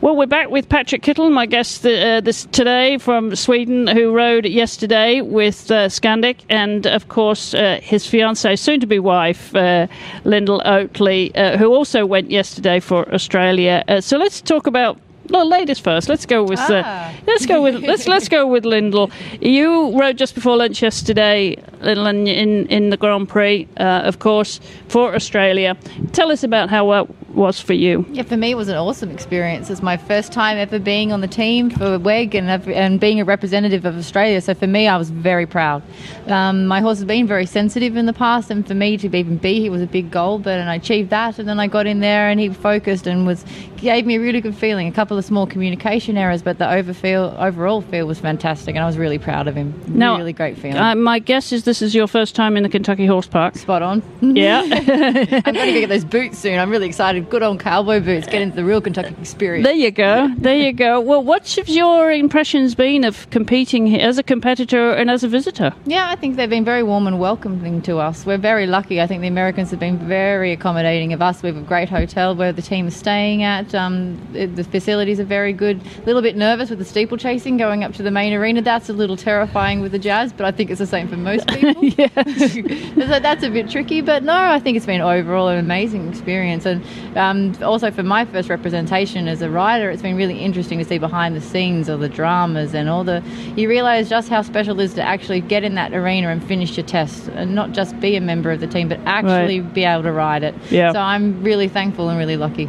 Well, 0.00 0.16
we're 0.16 0.26
back 0.26 0.50
with 0.50 0.68
Patrick 0.68 1.02
Kittel, 1.02 1.32
my 1.32 1.46
guest 1.46 1.86
uh, 1.86 2.20
this 2.20 2.46
today 2.52 2.98
from 2.98 3.34
Sweden, 3.34 3.86
who 3.86 4.12
rode 4.12 4.44
yesterday 4.44 5.22
with 5.22 5.70
uh, 5.70 5.88
Scandic, 5.88 6.40
and 6.50 6.86
of 6.86 7.08
course 7.08 7.54
uh, 7.54 7.78
his 7.82 8.06
fiancee, 8.06 8.56
soon-to-be 8.56 8.98
wife, 8.98 9.54
uh, 9.54 9.86
Lyndall 10.24 10.60
Oatley, 10.66 11.34
uh, 11.34 11.56
who 11.56 11.72
also 11.72 12.04
went 12.04 12.30
yesterday 12.30 12.80
for 12.80 13.10
Australia. 13.14 13.82
Uh, 13.88 14.00
so 14.00 14.18
let's 14.18 14.42
talk 14.42 14.66
about 14.66 14.98
well, 15.30 15.48
ladies 15.48 15.78
first. 15.78 16.10
Let's 16.10 16.26
go 16.26 16.44
with 16.44 16.60
uh, 16.60 16.82
Ah. 16.84 17.12
let's 17.26 17.46
go 17.46 17.62
with 17.62 17.76
let's 17.82 18.06
let's 18.06 18.28
go 18.28 18.46
with 18.46 18.66
Lyndall. 18.66 19.10
You 19.40 19.98
rode 19.98 20.18
just 20.18 20.34
before 20.34 20.56
lunch 20.58 20.82
yesterday, 20.82 21.56
Lyndall, 21.80 22.08
in 22.08 22.66
in, 22.66 22.90
the 22.90 22.98
Grand 22.98 23.26
Prix, 23.28 23.66
uh, 23.78 24.02
of 24.04 24.18
course, 24.18 24.60
for 24.88 25.14
Australia. 25.14 25.76
Tell 26.12 26.30
us 26.30 26.42
about 26.44 26.68
how 26.68 26.92
it 26.92 27.08
was 27.34 27.60
for 27.60 27.72
you. 27.72 28.06
Yeah, 28.10 28.22
for 28.22 28.36
me, 28.36 28.52
it 28.52 28.56
was 28.56 28.68
an 28.68 28.76
awesome 28.76 29.10
experience. 29.10 29.70
It's 29.70 29.82
my 29.82 29.96
first 29.96 30.32
time 30.32 30.56
ever 30.56 30.78
being 30.78 31.12
on 31.12 31.20
the 31.20 31.28
team 31.28 31.70
for 31.70 31.98
WEG 31.98 32.34
and, 32.34 32.48
and 32.68 33.00
being 33.00 33.20
a 33.20 33.24
representative 33.24 33.84
of 33.84 33.96
Australia. 33.96 34.40
So 34.40 34.54
for 34.54 34.66
me, 34.66 34.88
I 34.88 34.96
was 34.96 35.10
very 35.10 35.46
proud. 35.46 35.82
Um, 36.26 36.66
my 36.66 36.80
horse 36.80 36.98
has 36.98 37.06
been 37.06 37.26
very 37.26 37.46
sensitive 37.46 37.96
in 37.96 38.06
the 38.06 38.12
past, 38.12 38.50
and 38.50 38.66
for 38.66 38.74
me 38.74 38.96
to 38.98 39.16
even 39.16 39.36
be 39.36 39.60
here 39.60 39.70
was 39.70 39.82
a 39.82 39.86
big 39.86 40.10
goal. 40.10 40.38
But 40.38 40.58
and 40.60 40.70
I 40.70 40.76
achieved 40.76 41.10
that, 41.10 41.38
and 41.38 41.48
then 41.48 41.60
I 41.60 41.66
got 41.66 41.86
in 41.86 42.00
there 42.00 42.28
and 42.28 42.40
he 42.40 42.48
focused 42.48 43.06
and 43.06 43.26
was 43.26 43.44
gave 43.84 44.06
me 44.06 44.16
a 44.16 44.20
really 44.20 44.40
good 44.40 44.56
feeling. 44.56 44.88
A 44.88 44.92
couple 44.92 45.16
of 45.16 45.24
small 45.24 45.46
communication 45.46 46.16
errors, 46.16 46.42
but 46.42 46.58
the 46.58 46.68
over 46.68 46.92
feel, 46.92 47.36
overall 47.38 47.82
feel 47.82 48.06
was 48.06 48.18
fantastic, 48.18 48.74
and 48.74 48.82
I 48.82 48.86
was 48.86 48.96
really 48.96 49.18
proud 49.18 49.46
of 49.46 49.54
him. 49.54 49.80
Now, 49.86 50.16
really 50.16 50.32
great 50.32 50.58
feeling. 50.58 50.78
Uh, 50.78 50.94
my 50.94 51.18
guess 51.18 51.52
is 51.52 51.64
this 51.64 51.82
is 51.82 51.94
your 51.94 52.08
first 52.08 52.34
time 52.34 52.56
in 52.56 52.62
the 52.62 52.68
Kentucky 52.68 53.06
Horse 53.06 53.26
Park. 53.26 53.56
Spot 53.56 53.82
on. 53.82 54.02
Yeah. 54.20 54.62
I'm 54.64 55.54
going 55.54 55.74
to 55.74 55.80
get 55.80 55.88
those 55.88 56.04
boots 56.04 56.38
soon. 56.38 56.58
I'm 56.58 56.70
really 56.70 56.86
excited. 56.86 57.23
Good 57.30 57.42
old 57.42 57.60
cowboy 57.60 58.00
boots. 58.00 58.26
Get 58.26 58.42
into 58.42 58.56
the 58.56 58.64
real 58.64 58.80
Kentucky 58.80 59.14
experience. 59.20 59.64
There 59.64 59.74
you 59.74 59.90
go. 59.90 60.32
There 60.36 60.56
you 60.56 60.72
go. 60.72 61.00
Well, 61.00 61.22
what's 61.22 61.56
have 61.56 61.68
your 61.68 62.10
impressions 62.12 62.74
been 62.74 63.04
of 63.04 63.28
competing 63.30 63.98
as 64.00 64.18
a 64.18 64.22
competitor 64.22 64.92
and 64.92 65.10
as 65.10 65.24
a 65.24 65.28
visitor? 65.28 65.72
Yeah, 65.86 66.08
I 66.08 66.16
think 66.16 66.36
they've 66.36 66.50
been 66.50 66.64
very 66.64 66.82
warm 66.82 67.06
and 67.06 67.18
welcoming 67.18 67.82
to 67.82 67.98
us. 67.98 68.26
We're 68.26 68.38
very 68.38 68.66
lucky. 68.66 69.00
I 69.00 69.06
think 69.06 69.22
the 69.22 69.28
Americans 69.28 69.70
have 69.70 69.80
been 69.80 69.98
very 69.98 70.52
accommodating 70.52 71.12
of 71.12 71.22
us. 71.22 71.42
We 71.42 71.48
have 71.48 71.56
a 71.56 71.62
great 71.62 71.88
hotel 71.88 72.34
where 72.34 72.52
the 72.52 72.62
team 72.62 72.86
is 72.88 72.96
staying 72.96 73.42
at. 73.42 73.74
Um, 73.74 74.18
the 74.32 74.64
facilities 74.64 75.20
are 75.20 75.24
very 75.24 75.52
good. 75.52 75.80
A 76.02 76.06
little 76.06 76.22
bit 76.22 76.36
nervous 76.36 76.70
with 76.70 76.78
the 76.78 76.84
steeplechasing 76.84 77.56
going 77.56 77.84
up 77.84 77.94
to 77.94 78.02
the 78.02 78.10
main 78.10 78.32
arena. 78.32 78.62
That's 78.62 78.88
a 78.88 78.92
little 78.92 79.16
terrifying 79.16 79.80
with 79.80 79.92
the 79.92 79.98
jazz, 79.98 80.32
but 80.32 80.46
I 80.46 80.50
think 80.50 80.70
it's 80.70 80.78
the 80.80 80.86
same 80.86 81.08
for 81.08 81.16
most 81.16 81.46
people. 81.54 81.90
so 81.96 83.18
that's 83.20 83.42
a 83.42 83.50
bit 83.50 83.70
tricky, 83.70 84.00
but 84.00 84.22
no, 84.22 84.34
I 84.34 84.58
think 84.58 84.76
it's 84.76 84.86
been 84.86 85.00
overall 85.00 85.48
an 85.48 85.58
amazing 85.58 86.08
experience. 86.08 86.66
And 86.66 86.84
um, 87.16 87.54
also 87.62 87.90
for 87.90 88.02
my 88.02 88.24
first 88.24 88.48
representation 88.48 89.28
as 89.28 89.42
a 89.42 89.50
rider, 89.50 89.90
it's 89.90 90.02
been 90.02 90.16
really 90.16 90.40
interesting 90.40 90.78
to 90.78 90.84
see 90.84 90.98
behind 90.98 91.36
the 91.36 91.40
scenes 91.40 91.88
all 91.88 91.98
the 91.98 92.08
dramas 92.08 92.74
and 92.74 92.88
all 92.88 93.04
the. 93.04 93.22
You 93.56 93.68
realise 93.68 94.08
just 94.08 94.28
how 94.28 94.42
special 94.42 94.80
it 94.80 94.84
is 94.84 94.94
to 94.94 95.02
actually 95.02 95.40
get 95.40 95.64
in 95.64 95.74
that 95.74 95.92
arena 95.92 96.28
and 96.28 96.42
finish 96.42 96.76
your 96.76 96.86
test, 96.86 97.28
and 97.28 97.54
not 97.54 97.72
just 97.72 97.98
be 98.00 98.16
a 98.16 98.20
member 98.20 98.50
of 98.50 98.60
the 98.60 98.66
team, 98.66 98.88
but 98.88 99.00
actually 99.06 99.60
be 99.60 99.84
able 99.84 100.02
to 100.02 100.12
ride 100.12 100.42
it. 100.42 100.54
Yeah. 100.70 100.92
So 100.92 101.00
I'm 101.00 101.42
really 101.42 101.68
thankful 101.68 102.08
and 102.08 102.18
really 102.18 102.36
lucky. 102.36 102.68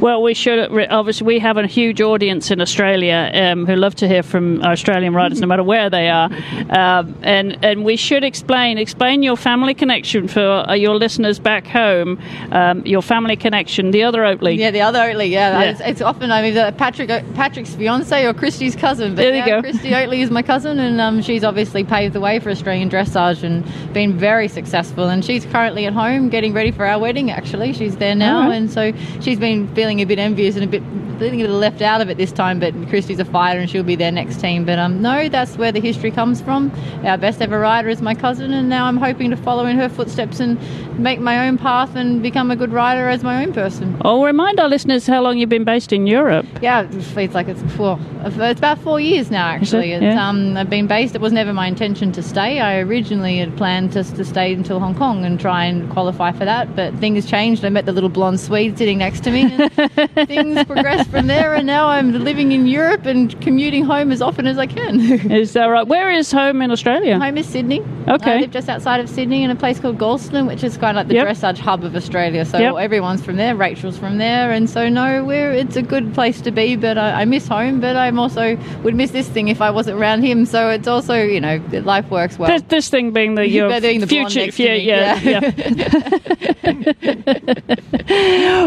Well, 0.00 0.22
we 0.22 0.34
should 0.34 0.58
obviously 0.90 1.26
we 1.26 1.38
have 1.40 1.56
a 1.56 1.66
huge 1.66 2.00
audience 2.00 2.50
in 2.50 2.60
Australia 2.60 3.30
um, 3.34 3.66
who 3.66 3.74
love 3.74 3.96
to 3.96 4.08
hear 4.08 4.22
from 4.22 4.62
Australian 4.62 5.12
riders, 5.12 5.40
no 5.40 5.46
matter 5.46 5.64
where 5.64 5.90
they 5.90 6.08
are, 6.08 6.30
um, 6.70 7.16
and 7.22 7.58
and 7.64 7.84
we 7.84 7.96
should 7.96 8.22
explain 8.22 8.78
explain 8.78 9.22
your 9.22 9.36
family 9.36 9.74
connection 9.74 10.28
for 10.28 10.40
uh, 10.40 10.74
your 10.74 10.94
listeners 10.94 11.38
back 11.38 11.66
home. 11.66 12.18
Um, 12.52 12.86
your 12.86 13.02
family 13.02 13.36
connection, 13.36 13.90
the 13.90 14.04
other 14.04 14.20
Oatley. 14.20 14.56
Yeah, 14.56 14.70
the 14.70 14.82
other 14.82 15.00
Oatley. 15.00 15.30
Yeah, 15.30 15.60
Yeah. 15.60 15.70
It's, 15.70 15.80
it's 15.80 16.00
often 16.00 16.30
I 16.30 16.42
mean 16.42 16.56
uh, 16.56 16.70
Patrick 16.72 17.08
Patrick's 17.34 17.74
fiance 17.74 18.24
or 18.24 18.32
Kristy's 18.32 18.76
cousin. 18.76 19.14
But 19.14 19.22
There 19.22 19.32
you 19.32 19.38
yeah, 19.38 19.60
go. 19.60 19.62
Kristy 19.62 19.90
Oatley 19.90 20.20
is 20.20 20.30
my 20.30 20.42
cousin, 20.42 20.78
and 20.78 21.00
um, 21.00 21.22
she's 21.22 21.42
obviously 21.42 21.82
paved 21.82 22.14
the 22.14 22.20
way 22.20 22.38
for 22.38 22.50
Australian 22.50 22.88
dressage 22.88 23.42
and 23.42 23.64
been 23.92 24.16
very 24.16 24.46
successful. 24.46 25.08
And 25.08 25.24
she's 25.24 25.44
currently 25.46 25.86
at 25.86 25.92
home 25.92 26.28
getting 26.28 26.52
ready 26.52 26.70
for 26.70 26.86
our 26.86 27.00
wedding. 27.00 27.30
Actually, 27.30 27.72
she's 27.72 27.96
there 27.96 28.14
now, 28.14 28.48
right. 28.48 28.54
and 28.54 28.70
so 28.70 28.92
she's 29.20 29.38
been 29.38 29.66
feeling 29.74 29.87
a 30.00 30.04
bit 30.04 30.18
envious 30.18 30.54
and 30.54 30.64
a 30.64 30.66
bit 30.68 30.82
feeling 31.18 31.40
a 31.40 31.44
little 31.44 31.58
left 31.58 31.82
out 31.82 32.00
of 32.00 32.08
it 32.08 32.16
this 32.16 32.30
time. 32.30 32.60
But 32.60 32.74
Kristy's 32.90 33.18
a 33.18 33.24
fighter, 33.24 33.58
and 33.60 33.68
she'll 33.68 33.82
be 33.82 33.96
their 33.96 34.12
next 34.12 34.40
team. 34.40 34.64
But 34.64 34.78
um, 34.78 35.00
no, 35.02 35.28
that's 35.28 35.56
where 35.56 35.72
the 35.72 35.80
history 35.80 36.10
comes 36.10 36.40
from. 36.40 36.70
Our 37.04 37.16
best 37.18 37.40
ever 37.40 37.58
rider 37.58 37.88
is 37.88 38.02
my 38.02 38.14
cousin, 38.14 38.52
and 38.52 38.68
now 38.68 38.84
I'm 38.86 38.98
hoping 38.98 39.30
to 39.30 39.36
follow 39.36 39.64
in 39.66 39.76
her 39.78 39.88
footsteps 39.88 40.38
and 40.40 40.58
make 40.98 41.20
my 41.20 41.46
own 41.48 41.58
path 41.58 41.94
and 41.96 42.22
become 42.22 42.50
a 42.50 42.56
good 42.56 42.72
rider 42.72 43.08
as 43.08 43.22
my 43.22 43.42
own 43.44 43.52
person. 43.52 43.96
Oh, 44.04 44.24
remind 44.24 44.60
our 44.60 44.68
listeners 44.68 45.06
how 45.06 45.22
long 45.22 45.38
you've 45.38 45.48
been 45.48 45.64
based 45.64 45.92
in 45.92 46.06
Europe. 46.06 46.46
Yeah, 46.60 46.82
it 46.82 47.02
feels 47.02 47.34
like 47.34 47.48
it's 47.48 47.62
four. 47.74 47.98
It's 48.24 48.58
about 48.58 48.78
four 48.78 49.00
years 49.00 49.30
now. 49.30 49.46
Actually, 49.48 49.92
Yeah. 49.92 50.28
um, 50.28 50.56
I've 50.56 50.68
been 50.70 50.86
based. 50.86 51.14
It 51.14 51.20
was 51.20 51.32
never 51.32 51.52
my 51.52 51.66
intention 51.66 52.12
to 52.12 52.22
stay. 52.22 52.60
I 52.60 52.78
originally 52.80 53.38
had 53.38 53.56
planned 53.56 53.92
just 53.92 54.16
to 54.16 54.24
stay 54.24 54.52
until 54.52 54.80
Hong 54.80 54.94
Kong 54.94 55.24
and 55.24 55.38
try 55.40 55.64
and 55.64 55.88
qualify 55.90 56.32
for 56.32 56.44
that. 56.44 56.74
But 56.74 56.94
things 56.96 57.26
changed. 57.26 57.64
I 57.64 57.68
met 57.68 57.86
the 57.86 57.92
little 57.92 58.08
blonde 58.10 58.40
Swede 58.40 58.76
sitting 58.76 58.98
next 58.98 59.22
to 59.24 59.30
me. 59.30 59.44
Things 60.26 60.64
progressed 60.64 61.08
from 61.10 61.26
there, 61.28 61.54
and 61.54 61.66
now 61.66 61.88
I'm 61.88 62.12
living 62.24 62.52
in 62.52 62.66
Europe 62.66 63.06
and 63.06 63.40
commuting 63.40 63.84
home 63.84 64.10
as 64.10 64.20
often 64.20 64.46
as 64.46 64.58
I 64.58 64.66
can. 64.66 65.00
Is 65.30 65.52
that 65.52 65.66
right? 65.66 65.86
Where 65.86 66.10
is 66.10 66.32
home 66.32 66.62
in 66.62 66.70
Australia? 66.70 67.18
Home 67.18 67.36
is 67.38 67.46
Sydney. 67.46 67.82
Okay. 68.08 68.38
I 68.38 68.40
live 68.40 68.50
just 68.50 68.68
outside 68.68 69.00
of 69.00 69.08
Sydney 69.08 69.42
in 69.44 69.50
a 69.50 69.56
place 69.56 69.78
called 69.78 69.98
Galston, 69.98 70.46
which 70.46 70.64
is 70.64 70.76
kind 70.76 70.96
of 70.98 71.02
like 71.02 71.08
the 71.08 71.14
Yep. 71.14 71.26
dressage 71.28 71.58
hub 71.58 71.84
of 71.84 71.94
Australia. 71.94 72.44
So 72.44 72.58
Yep. 72.58 72.74
everyone's 72.76 73.22
from 73.24 73.36
there. 73.36 73.54
Rachel's 73.54 73.96
from 73.98 74.18
there, 74.18 74.50
and 74.52 74.68
so 74.68 74.88
no, 74.88 75.24
we're 75.24 75.52
it's 75.52 75.76
a 75.76 75.82
good 75.82 76.12
place 76.14 76.40
to 76.42 76.50
be. 76.50 76.76
But 76.76 76.98
I, 76.98 77.22
I 77.22 77.24
miss 77.24 77.46
home. 77.46 77.80
But 77.80 77.96
I'm 77.96 78.18
also 78.18 78.56
would 78.82 78.94
miss 78.94 79.10
this 79.12 79.28
thing 79.28 79.48
if 79.48 79.60
I 79.62 79.70
wasn't 79.70 79.98
around 79.98 80.22
him. 80.22 80.44
So 80.46 80.70
it's 80.70 80.88
also 80.88 81.14
you 81.22 81.40
know 81.40 81.60
life 81.84 82.10
works 82.10 82.38
well. 82.38 82.50
This, 82.50 82.62
this 82.68 82.88
thing 82.88 83.12
being 83.12 83.34
the 83.36 83.46
your 83.58 83.68
Being 83.80 84.00
the 84.00 84.06
future, 84.06 84.40
yeah, 84.56 84.74
yeah, 84.74 85.20
yeah. 85.22 85.50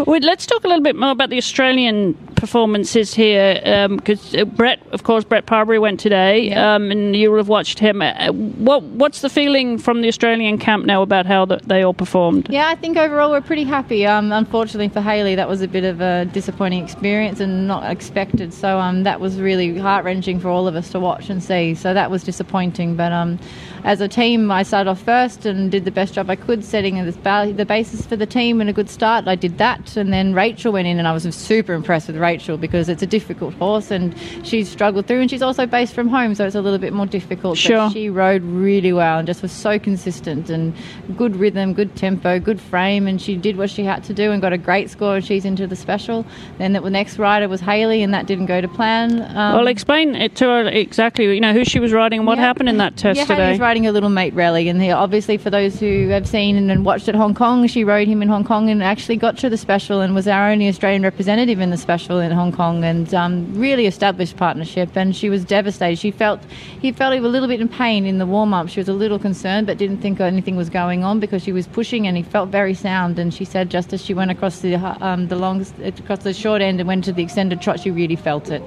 Wait, 0.08 0.24
let's 0.24 0.46
talk 0.46 0.64
a 0.64 0.68
little 0.68 0.84
bit 0.84 0.96
more 1.02 1.12
about 1.12 1.30
the 1.30 1.38
Australian 1.38 2.14
performances 2.36 3.14
here, 3.14 3.60
because 3.98 4.34
uh, 4.36 4.46
Brett, 4.46 4.80
of 4.92 5.04
course, 5.04 5.24
Brett 5.24 5.46
Parbury 5.46 5.78
went 5.80 6.00
today, 6.00 6.50
Yeah. 6.50 6.76
um, 6.76 6.90
and 6.92 7.16
you 7.16 7.30
will 7.32 7.38
have 7.38 7.48
watched 7.50 7.78
him. 7.80 8.02
Uh, 8.02 8.32
what 8.32 8.82
what's 8.84 9.22
the 9.22 9.30
feeling 9.30 9.78
from 9.78 10.02
the 10.02 10.08
Australian 10.08 10.58
camp 10.58 10.86
now 10.86 11.02
about 11.02 11.26
how 11.26 11.46
th- 11.46 11.62
they 11.66 11.84
all 11.84 11.94
performed? 11.94 12.48
Yeah, 12.50 12.70
I 12.70 12.76
think 12.76 12.98
overall 12.98 13.30
we're 13.32 13.42
pretty 13.42 13.64
happy. 13.64 14.06
Um, 14.08 14.32
unfortunately 14.32 14.90
for 14.90 15.02
Haley, 15.02 15.36
that 15.36 15.48
was 15.50 15.62
a 15.62 15.68
bit 15.68 15.84
of 15.84 16.02
a 16.02 16.26
disappointing 16.26 16.84
experience 16.84 17.40
and 17.40 17.68
not 17.68 17.90
expected. 17.92 18.54
So 18.54 18.80
um, 18.80 19.04
that 19.04 19.20
was 19.20 19.40
really 19.40 19.78
heart 19.78 20.04
wrenching 20.06 20.40
for 20.40 20.50
all 20.50 20.68
of 20.68 20.76
us 20.76 20.90
to 20.92 21.00
watch 21.00 21.30
and 21.30 21.44
see. 21.44 21.76
So 21.76 21.94
that 21.94 22.10
was 22.10 22.24
disappointing. 22.24 22.96
But 22.96 23.12
um, 23.12 23.40
as 23.84 24.02
a 24.02 24.08
team, 24.08 24.52
I 24.52 24.64
started 24.64 24.90
off 24.90 25.02
first 25.02 25.46
and 25.46 25.72
did 25.72 25.86
the 25.86 25.92
best 25.92 26.14
job 26.14 26.30
I 26.30 26.36
could, 26.36 26.64
setting 26.64 27.04
the, 27.04 27.12
ba- 27.12 27.54
the 27.56 27.66
basis 27.66 28.06
for 28.06 28.16
the 28.16 28.26
team 28.26 28.62
and 28.62 28.70
a 28.70 28.74
good 28.74 28.90
start. 28.90 29.28
I 29.28 29.36
did 29.36 29.58
that, 29.58 29.98
and 29.98 30.12
then 30.12 30.34
Rachel 30.34 30.74
went 30.74 30.88
in, 30.88 31.00
and 31.00 31.08
I 31.08 31.14
was 31.14 31.24
super 31.36 31.74
impressed 31.74 32.08
with 32.08 32.18
Rachel 32.18 32.58
because 32.58 32.90
it's 32.90 33.02
a 33.02 33.08
difficult 33.08 33.54
horse, 33.56 33.92
and 33.92 34.16
she's 34.44 34.70
struggled 34.70 35.08
through, 35.08 35.22
and 35.22 35.30
she's 35.30 35.42
also 35.42 35.66
based 35.66 35.94
from 35.94 36.08
home, 36.08 36.36
so 36.36 36.46
it's 36.46 36.56
a 36.56 36.62
little 36.62 36.80
bit 36.80 36.94
more 36.94 37.06
difficult. 37.06 37.58
Sure. 37.58 37.78
But 37.78 37.92
she 37.92 38.10
rode 38.10 38.44
really 38.44 38.94
well 38.94 39.20
and 39.20 39.28
just 39.28 39.42
was 39.42 39.52
so 39.52 39.80
consistent 39.80 40.50
and 40.50 40.74
good 41.18 41.36
rhythm, 41.36 41.74
good 41.74 41.96
tempo, 41.96 42.40
good 42.40 42.60
frame, 42.60 43.08
and 43.08 43.22
she 43.22 43.36
did 43.36 43.58
what 43.58 43.70
she 43.70 43.84
had 43.84 44.04
to 44.06 44.14
do 44.14 44.32
and 44.32 44.42
got 44.42 44.54
a 44.54 44.58
great 44.58 44.90
score. 44.90 45.16
And 45.18 45.26
she's 45.26 45.46
into 45.46 45.68
the 45.68 45.76
special. 45.76 46.26
Then 46.58 46.74
the 46.74 46.82
next 46.90 47.18
rider 47.18 47.48
was 47.48 47.62
Haley, 47.62 48.04
and 48.04 48.14
that 48.14 48.26
didn't 48.26 48.46
go 48.46 48.62
to 48.62 48.68
plan. 48.68 49.22
Um, 49.22 49.56
well, 49.56 49.68
explain 49.68 50.16
it 50.16 50.36
to 50.38 50.46
her 50.46 50.68
exactly. 50.68 51.34
You 51.34 51.42
know 51.42 51.54
who 51.54 51.66
she 51.66 51.80
was 51.80 51.92
riding 51.92 52.20
and 52.20 52.28
what 52.28 52.38
yeah. 52.38 52.46
happened 52.46 52.70
in 52.70 52.78
that 52.78 52.98
test 52.98 53.18
yeah, 53.18 53.26
today. 53.26 53.52
Riding 53.72 53.88
a 53.88 53.92
little 53.94 54.10
mate 54.10 54.34
rally, 54.34 54.68
and 54.68 54.84
obviously 54.92 55.38
for 55.38 55.50
those 55.50 55.80
who 55.80 56.10
have 56.10 56.28
seen 56.28 56.70
and, 56.70 56.84
watched 56.84 57.08
at 57.08 57.16
Hong 57.16 57.34
Kong, 57.34 57.68
she 57.68 57.86
rode 57.86 58.06
him 58.06 58.22
in 58.22 58.28
Hong 58.28 58.44
Kong 58.44 58.70
and 58.70 58.84
actually 58.84 59.16
got 59.16 59.38
to 59.38 59.50
the 59.50 59.56
special 59.56 60.02
and 60.02 60.14
was 60.14 60.28
our 60.28 60.52
only 60.52 60.68
Australian 60.68 61.04
representative 61.04 61.62
in 61.62 61.70
the 61.70 61.78
special 61.78 62.20
in 62.20 62.34
Hong 62.34 62.52
Kong, 62.52 62.84
and 62.84 63.14
um, 63.14 63.50
really 63.56 63.86
established 63.86 64.36
partnership. 64.36 64.90
And 64.98 65.16
she 65.16 65.30
was 65.30 65.46
devastated. 65.46 66.00
She 66.00 66.12
felt 66.12 66.42
he 66.82 66.92
felt 66.92 67.14
he 67.14 67.22
was 67.22 67.30
a 67.30 67.32
little 67.32 67.48
bit 67.48 67.62
in 67.62 67.70
pain 67.70 68.06
in 68.06 68.18
the 68.18 68.26
warm 68.26 68.54
up. 68.54 68.68
She 68.68 68.82
was 68.82 68.90
a 68.90 68.94
little 68.94 69.18
concerned, 69.18 69.68
but 69.68 69.78
didn't 69.78 70.02
think 70.02 70.20
anything 70.20 70.58
was 70.58 70.70
going 70.70 71.06
on 71.06 71.22
because 71.22 71.42
she 71.42 71.54
was 71.54 71.66
pushing, 71.66 72.06
and 72.08 72.18
he 72.18 72.24
felt 72.24 72.50
very 72.50 72.74
sound. 72.74 73.20
And 73.20 73.34
she 73.34 73.46
said 73.46 73.70
just 73.70 73.94
as 73.94 74.04
she 74.04 74.14
went 74.14 74.32
across 74.32 74.60
the 74.60 74.76
um, 74.76 75.30
the 75.30 75.38
long 75.38 75.66
across 75.86 76.24
the 76.24 76.34
short 76.34 76.62
end 76.62 76.82
and 76.82 76.88
went 76.90 77.06
to 77.06 77.14
the 77.14 77.24
extended 77.24 77.62
trot, 77.62 77.80
she 77.80 77.90
really 77.90 78.18
felt 78.18 78.50
it, 78.50 78.64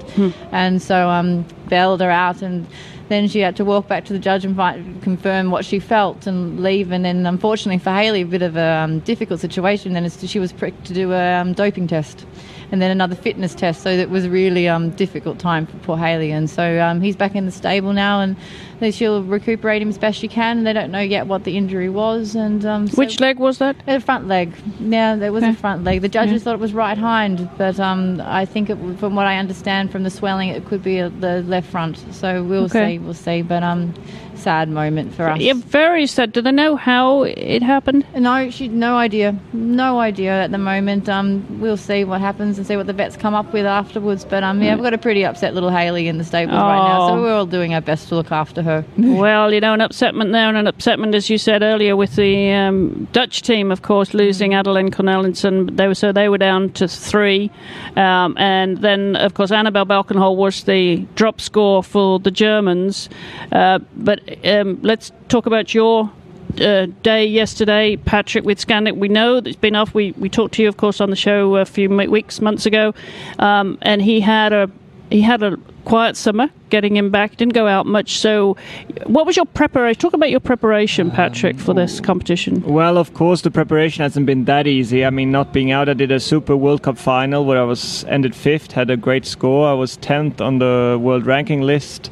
and 0.51 0.81
so 0.81 1.11
um, 1.11 1.45
bailed 1.69 2.01
her 2.01 2.09
out 2.09 2.41
and. 2.41 2.65
Then 3.07 3.27
she 3.27 3.39
had 3.39 3.55
to 3.57 3.65
walk 3.65 3.87
back 3.87 4.05
to 4.05 4.13
the 4.13 4.19
judge 4.19 4.45
and 4.45 4.55
find, 4.55 5.01
confirm 5.03 5.51
what 5.51 5.63
she 5.63 5.79
felt 5.79 6.25
and 6.25 6.61
leave. 6.61 6.91
And 6.91 7.05
then, 7.05 7.25
unfortunately 7.25 7.77
for 7.77 7.91
Haley, 7.91 8.21
a 8.21 8.25
bit 8.25 8.41
of 8.41 8.57
a 8.57 8.63
um, 8.63 8.99
difficult 8.99 9.39
situation. 9.39 9.93
Then 9.93 10.09
she 10.09 10.39
was 10.39 10.51
pricked 10.51 10.85
to 10.85 10.93
do 10.93 11.13
a 11.13 11.39
um, 11.39 11.53
doping 11.53 11.87
test, 11.87 12.25
and 12.71 12.81
then 12.81 12.91
another 12.91 13.15
fitness 13.15 13.53
test. 13.55 13.81
So 13.81 13.95
that 13.97 14.09
was 14.09 14.27
really 14.27 14.67
um, 14.67 14.89
difficult 14.91 15.39
time 15.39 15.65
for 15.65 15.77
poor 15.79 15.97
Haley. 15.97 16.31
And 16.31 16.49
so 16.49 16.79
um, 16.81 17.01
he's 17.01 17.15
back 17.15 17.35
in 17.35 17.45
the 17.45 17.51
stable 17.51 17.93
now, 17.93 18.21
and 18.21 18.35
they- 18.79 18.91
she'll 18.91 19.23
recuperate 19.23 19.81
him 19.81 19.89
as 19.89 19.97
best 19.97 20.19
she 20.19 20.27
can. 20.27 20.63
They 20.63 20.73
don't 20.73 20.91
know 20.91 20.99
yet 21.01 21.27
what 21.27 21.43
the 21.43 21.57
injury 21.57 21.89
was, 21.89 22.35
and 22.35 22.65
um, 22.65 22.87
so- 22.87 22.95
Which 22.97 23.19
leg 23.19 23.39
was 23.39 23.57
that? 23.59 23.75
The 23.85 23.99
front 23.99 24.27
leg. 24.27 24.53
Yeah, 24.79 25.15
there 25.15 25.31
was 25.31 25.43
Okay. 25.43 25.51
a 25.53 25.55
front 25.55 25.83
leg. 25.83 26.01
The 26.01 26.09
judges 26.09 26.33
Yeah. 26.33 26.39
thought 26.39 26.53
it 26.55 26.59
was 26.59 26.73
right 26.73 26.97
hind, 26.97 27.47
but 27.57 27.79
um, 27.79 28.21
I 28.25 28.45
think 28.45 28.69
it, 28.69 28.77
from 28.99 29.15
what 29.15 29.25
I 29.27 29.37
understand 29.37 29.91
from 29.91 30.03
the 30.03 30.09
swelling, 30.09 30.49
it 30.49 30.65
could 30.65 30.83
be 30.83 30.99
a, 30.99 31.09
the 31.09 31.41
left 31.43 31.69
front. 31.69 32.03
So 32.13 32.43
we'll 32.43 32.65
Okay. 32.65 32.93
see. 32.93 32.99
We'll 32.99 33.13
see. 33.13 33.41
But 33.41 33.63
um, 33.63 33.93
sad 34.37 34.69
moment 34.69 35.13
for 35.13 35.29
us. 35.29 35.39
Yeah, 35.39 35.53
very 35.55 36.05
sad. 36.07 36.31
Do 36.31 36.41
they 36.41 36.51
know 36.51 36.75
how 36.75 37.23
it 37.23 37.61
happened? 37.63 38.05
No, 38.15 38.49
she 38.49 38.67
no 38.67 38.97
idea, 38.97 39.37
no 39.53 39.99
idea 39.99 40.31
at 40.43 40.51
the 40.51 40.57
moment. 40.57 41.07
Um, 41.09 41.59
we'll 41.59 41.77
see 41.77 42.03
what 42.03 42.21
happens 42.21 42.57
and 42.57 42.65
see 42.67 42.75
what 42.77 42.87
the 42.87 42.93
vets 42.93 43.15
come 43.17 43.33
up 43.33 43.51
with 43.53 43.65
afterwards. 43.65 44.25
But 44.25 44.43
um, 44.43 44.61
yeah, 44.61 44.75
we've 44.75 44.83
got 44.83 44.93
a 44.93 44.97
pretty 44.97 45.25
upset 45.25 45.53
little 45.53 45.69
Haley 45.69 46.07
in 46.07 46.17
the 46.17 46.23
stables 46.23 46.55
right 46.55 46.87
now, 46.87 47.07
so 47.09 47.15
Oh. 47.15 47.21
we're 47.21 47.33
all 47.33 47.45
doing 47.45 47.73
our 47.73 47.81
best 47.81 48.09
to 48.09 48.15
look 48.15 48.31
after 48.31 48.61
her. 48.61 48.85
well, 48.97 49.53
you 49.53 49.59
know, 49.59 49.73
an 49.73 49.79
upsetment 49.79 50.31
there 50.31 50.47
and 50.49 50.57
an 50.57 50.65
upsetment, 50.65 51.15
as 51.15 51.29
you 51.29 51.37
said 51.37 51.61
earlier, 51.63 51.95
with 51.95 52.15
the 52.15 52.51
um, 52.51 53.07
Dutch 53.11 53.41
team, 53.41 53.71
of 53.71 53.81
course, 53.81 54.13
losing 54.13 54.51
Adelinde 54.51 54.91
Cornelissen. 54.91 55.75
They 55.77 55.87
were 55.87 55.95
so 55.95 56.11
they 56.11 56.29
were 56.29 56.37
down 56.37 56.71
to 56.73 56.87
three, 56.87 57.51
um, 57.95 58.35
and 58.37 58.77
then 58.79 59.15
of 59.15 59.33
course 59.33 59.51
Anabel 59.51 59.85
Balkenhol 59.85 60.35
was 60.35 60.63
the 60.63 60.97
drop 61.15 61.39
score 61.41 61.83
for 61.83 62.19
the 62.19 62.31
Germans. 62.31 63.09
Uh, 63.51 63.79
but 63.95 64.19
um, 64.43 64.79
let's 64.81 65.11
talk 65.29 65.45
about 65.45 65.73
your. 65.73 66.11
Uh, 66.61 66.85
day 67.03 67.25
yesterday, 67.25 67.97
Patrick 67.97 68.45
with 68.45 68.65
Scandic. 68.65 68.95
We 68.95 69.09
know 69.09 69.41
that 69.41 69.47
it's 69.47 69.59
been 69.59 69.75
off. 69.75 69.93
We 69.93 70.13
we 70.13 70.29
talked 70.29 70.53
to 70.53 70.61
you, 70.61 70.69
of 70.69 70.77
course, 70.77 71.01
on 71.01 71.09
the 71.09 71.15
show 71.17 71.57
a 71.57 71.65
few 71.65 71.89
weeks, 71.89 72.39
months 72.39 72.65
ago, 72.65 72.93
um, 73.39 73.77
and 73.81 74.01
he 74.01 74.21
had 74.21 74.53
a 74.53 74.69
he 75.09 75.21
had 75.21 75.43
a 75.43 75.57
quiet 75.85 76.17
summer 76.17 76.49
getting 76.69 76.97
him 76.97 77.11
back 77.11 77.37
didn't 77.37 77.53
go 77.53 77.67
out 77.67 77.85
much 77.85 78.17
so 78.17 78.57
what 79.05 79.25
was 79.25 79.35
your 79.35 79.45
preparation 79.45 79.99
talk 79.99 80.13
about 80.13 80.31
your 80.31 80.39
preparation 80.39 81.11
patrick 81.11 81.59
for 81.59 81.75
this 81.75 81.99
competition 82.01 82.61
Well, 82.63 82.97
of 82.97 83.13
course, 83.13 83.41
the 83.41 83.51
preparation 83.51 84.01
hasn't 84.01 84.25
been 84.25 84.45
that 84.45 84.65
easy. 84.65 85.05
I 85.05 85.11
mean, 85.11 85.31
not 85.31 85.53
being 85.53 85.71
out, 85.71 85.87
I 85.87 85.93
did 85.93 86.11
a 86.11 86.19
Super 86.19 86.55
World 86.55 86.81
Cup 86.81 86.97
final 86.97 87.45
where 87.45 87.59
I 87.59 87.63
was 87.63 88.03
ended 88.05 88.35
fifth, 88.35 88.71
had 88.71 88.89
a 88.89 88.97
great 88.97 89.25
score. 89.25 89.69
I 89.69 89.73
was 89.73 89.97
tenth 89.97 90.41
on 90.41 90.57
the 90.57 90.97
world 90.99 91.25
ranking 91.25 91.61
list, 91.61 92.09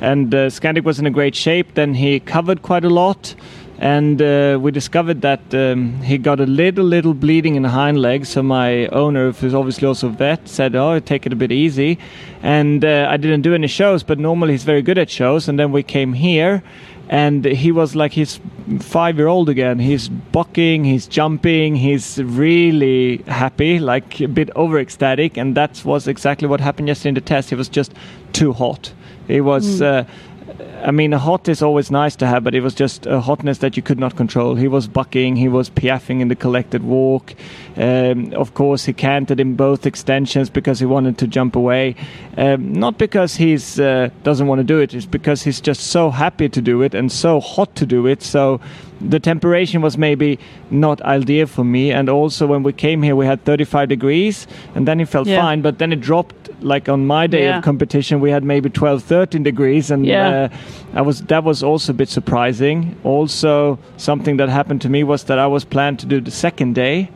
and 0.00 0.34
uh, 0.34 0.46
Scandic 0.48 0.84
was 0.84 0.98
in 0.98 1.06
a 1.06 1.10
great 1.10 1.34
shape. 1.34 1.74
Then 1.74 1.94
he 1.94 2.20
covered 2.20 2.62
quite 2.62 2.84
a 2.84 2.88
lot, 2.88 3.34
and 3.78 4.20
uh, 4.20 4.58
we 4.60 4.70
discovered 4.70 5.22
that 5.22 5.54
um, 5.54 6.00
he 6.02 6.18
got 6.18 6.40
a 6.40 6.46
little, 6.46 6.84
little 6.84 7.14
bleeding 7.14 7.54
in 7.56 7.62
the 7.62 7.68
hind 7.68 8.00
leg. 8.00 8.26
So 8.26 8.42
my 8.42 8.86
owner, 8.88 9.32
who's 9.32 9.54
obviously 9.54 9.86
also 9.86 10.08
a 10.08 10.10
vet, 10.10 10.48
said, 10.48 10.74
"Oh, 10.74 10.98
take 11.00 11.26
it 11.26 11.32
a 11.32 11.36
bit 11.36 11.52
easy." 11.52 11.98
And 12.42 12.84
uh, 12.84 13.08
I 13.10 13.16
didn't 13.16 13.42
do 13.42 13.54
any 13.54 13.66
shows, 13.66 14.02
but 14.02 14.18
normally 14.18 14.52
he's 14.52 14.64
very 14.64 14.82
good 14.82 14.98
at 14.98 15.10
shows. 15.10 15.48
And 15.48 15.58
then 15.58 15.72
we 15.72 15.82
came 15.82 16.12
here 16.12 16.62
and 17.08 17.44
he 17.44 17.72
was 17.72 17.96
like 17.96 18.12
his 18.12 18.38
five 18.80 19.16
year 19.16 19.28
old 19.28 19.48
again. 19.48 19.78
He's 19.78 20.08
bucking, 20.08 20.84
he's 20.84 21.06
jumping, 21.06 21.76
he's 21.76 22.22
really 22.22 23.18
happy, 23.26 23.78
like 23.78 24.20
a 24.20 24.28
bit 24.28 24.50
over 24.54 24.78
ecstatic, 24.78 25.36
and 25.36 25.56
that 25.56 25.84
was 25.84 26.06
exactly 26.06 26.46
what 26.46 26.60
happened 26.60 26.88
yesterday 26.88 27.08
in 27.10 27.14
the 27.14 27.20
test. 27.20 27.48
He 27.48 27.54
was 27.54 27.68
just 27.68 27.94
too 28.32 28.52
hot. 28.52 28.92
He 29.28 29.40
was. 29.40 29.80
Uh, 29.82 30.04
I 30.84 30.90
mean, 30.90 31.12
a 31.12 31.18
hot 31.18 31.48
is 31.48 31.62
always 31.62 31.90
nice 31.90 32.14
to 32.16 32.26
have, 32.26 32.44
but 32.44 32.54
it 32.54 32.60
was 32.60 32.74
just 32.74 33.06
a 33.06 33.20
hotness 33.20 33.58
that 33.58 33.76
you 33.76 33.82
could 33.82 33.98
not 33.98 34.16
control. 34.16 34.54
He 34.54 34.68
was 34.68 34.86
bucking, 34.86 35.36
he 35.36 35.48
was 35.48 35.70
piaffing 35.70 36.20
in 36.20 36.28
the 36.28 36.36
collected 36.36 36.82
walk. 36.84 37.34
Um, 37.76 38.32
of 38.34 38.54
course, 38.54 38.84
he 38.84 38.92
canted 38.92 39.40
in 39.40 39.54
both 39.54 39.86
extensions 39.86 40.50
because 40.50 40.78
he 40.80 40.86
wanted 40.86 41.18
to 41.18 41.26
jump 41.26 41.56
away. 41.56 41.94
Um, 42.36 42.72
not 42.72 42.98
because 42.98 43.36
he's 43.36 43.78
uh, 43.80 44.10
doesn't 44.22 44.46
want 44.46 44.60
to 44.60 44.64
do 44.64 44.78
it, 44.78 44.94
it's 44.94 45.06
because 45.06 45.42
he's 45.42 45.60
just 45.60 45.88
so 45.88 46.10
happy 46.10 46.48
to 46.48 46.60
do 46.60 46.82
it 46.82 46.94
and 46.94 47.10
so 47.10 47.40
hot 47.40 47.74
to 47.76 47.86
do 47.86 48.06
it. 48.06 48.22
So 48.22 48.60
the 49.00 49.20
temperation 49.20 49.80
was 49.80 49.96
maybe 49.96 50.38
not 50.70 51.00
ideal 51.02 51.46
for 51.46 51.64
me. 51.64 51.92
And 51.92 52.08
also, 52.08 52.46
when 52.46 52.62
we 52.62 52.72
came 52.72 53.02
here, 53.02 53.14
we 53.16 53.26
had 53.26 53.44
35 53.44 53.88
degrees, 53.88 54.46
and 54.74 54.86
then 54.88 54.98
he 54.98 55.04
felt 55.04 55.28
Yeah. 55.28 55.40
fine, 55.40 55.60
but 55.62 55.78
then 55.78 55.92
it 55.92 56.00
dropped. 56.00 56.34
Like 56.60 56.88
on 56.88 57.06
my 57.06 57.28
day 57.28 57.44
Yeah. 57.44 57.58
of 57.58 57.64
competition, 57.64 58.18
we 58.18 58.32
had 58.32 58.42
maybe 58.42 58.68
12, 58.68 59.04
13 59.04 59.44
degrees, 59.44 59.92
and 59.92 60.04
Yeah. 60.04 60.28
uh, 60.28 60.48
I 60.94 61.02
was 61.02 61.20
that 61.22 61.44
was 61.44 61.62
also 61.62 61.92
a 61.92 61.94
bit 61.94 62.08
surprising. 62.08 62.96
Also, 63.04 63.78
something 63.96 64.38
that 64.38 64.48
happened 64.48 64.80
to 64.82 64.88
me 64.88 65.04
was 65.04 65.24
that 65.24 65.38
I 65.38 65.46
was 65.46 65.64
planned 65.64 65.98
to 66.00 66.06
do 66.06 66.20
the 66.20 66.30
second 66.30 66.74
day, 66.74 67.10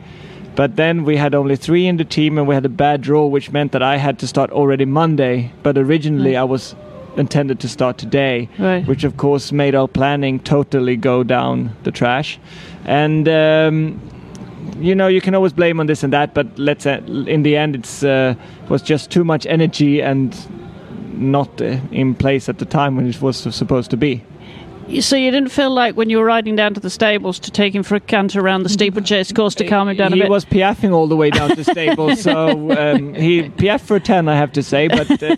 but 0.55 0.75
then 0.75 1.03
we 1.05 1.17
had 1.17 1.33
only 1.35 1.55
three 1.55 1.87
in 1.87 1.97
the 1.97 2.05
team, 2.05 2.37
and 2.37 2.47
we 2.47 2.55
had 2.55 2.65
a 2.65 2.69
bad 2.69 3.01
draw, 3.01 3.25
which 3.25 3.51
meant 3.51 3.71
that 3.71 3.81
I 3.81 3.97
had 3.97 4.17
to 4.19 4.27
start 4.27 4.51
already 4.51 4.85
Monday. 4.85 5.51
But 5.63 5.77
originally, 5.77 6.35
I 6.37 6.43
was 6.43 6.75
intended 7.17 7.59
to 7.59 7.67
start 7.67 7.97
today, 7.97 8.49
Right. 8.59 8.87
which 8.87 9.03
of 9.03 9.17
course 9.17 9.51
made 9.51 9.75
our 9.75 9.87
planning 9.87 10.39
totally 10.39 10.95
go 10.97 11.23
down 11.23 11.69
the 11.83 11.91
trash. 11.91 12.39
And 12.85 13.27
um, 13.27 13.99
you 14.79 14.95
know, 14.95 15.07
you 15.07 15.21
can 15.21 15.35
always 15.35 15.53
blame 15.53 15.79
on 15.79 15.85
this 15.87 16.03
and 16.03 16.13
that, 16.13 16.33
but 16.33 16.47
let's 16.57 16.85
uh, 16.85 17.01
in 17.27 17.43
the 17.43 17.55
end, 17.57 17.75
it's 17.75 18.03
uh, 18.03 18.33
was 18.69 18.81
just 18.81 19.11
too 19.11 19.23
much 19.23 19.45
energy 19.45 20.01
and 20.01 20.35
not 21.13 21.61
in 21.61 22.15
place 22.15 22.49
at 22.49 22.59
the 22.59 22.65
time 22.65 22.95
when 22.95 23.07
it 23.07 23.21
was 23.21 23.37
supposed 23.37 23.91
to 23.91 23.97
be. 23.97 24.23
So 25.01 25.15
you 25.15 25.31
didn't 25.31 25.49
feel 25.49 25.69
like 25.71 25.95
when 25.95 26.09
you 26.09 26.17
were 26.17 26.25
riding 26.25 26.55
down 26.55 26.73
to 26.73 26.79
the 26.79 26.89
stables 26.89 27.39
to 27.39 27.51
take 27.51 27.73
him 27.73 27.83
for 27.83 27.95
a 27.95 27.99
canter 27.99 28.39
around 28.41 28.63
the 28.63 28.69
steeplechase 28.69 29.31
course 29.31 29.55
to 29.55 29.67
calm 29.67 29.89
him 29.89 29.97
down 29.97 30.13
a 30.13 30.15
he 30.15 30.21
bit 30.21 30.29
was 30.29 30.45
piaffing 30.45 30.93
all 30.93 31.07
the 31.07 31.15
way 31.15 31.29
down 31.29 31.49
to 31.49 31.55
the 31.55 31.63
stable, 31.63 32.15
so 32.15 32.71
um, 32.77 33.13
he 33.13 33.43
piaffed 33.49 33.81
for 33.85 33.99
ten, 33.99 34.27
I 34.27 34.35
have 34.35 34.51
to 34.53 34.63
say. 34.63 34.87
But 34.87 35.23
uh, 35.23 35.35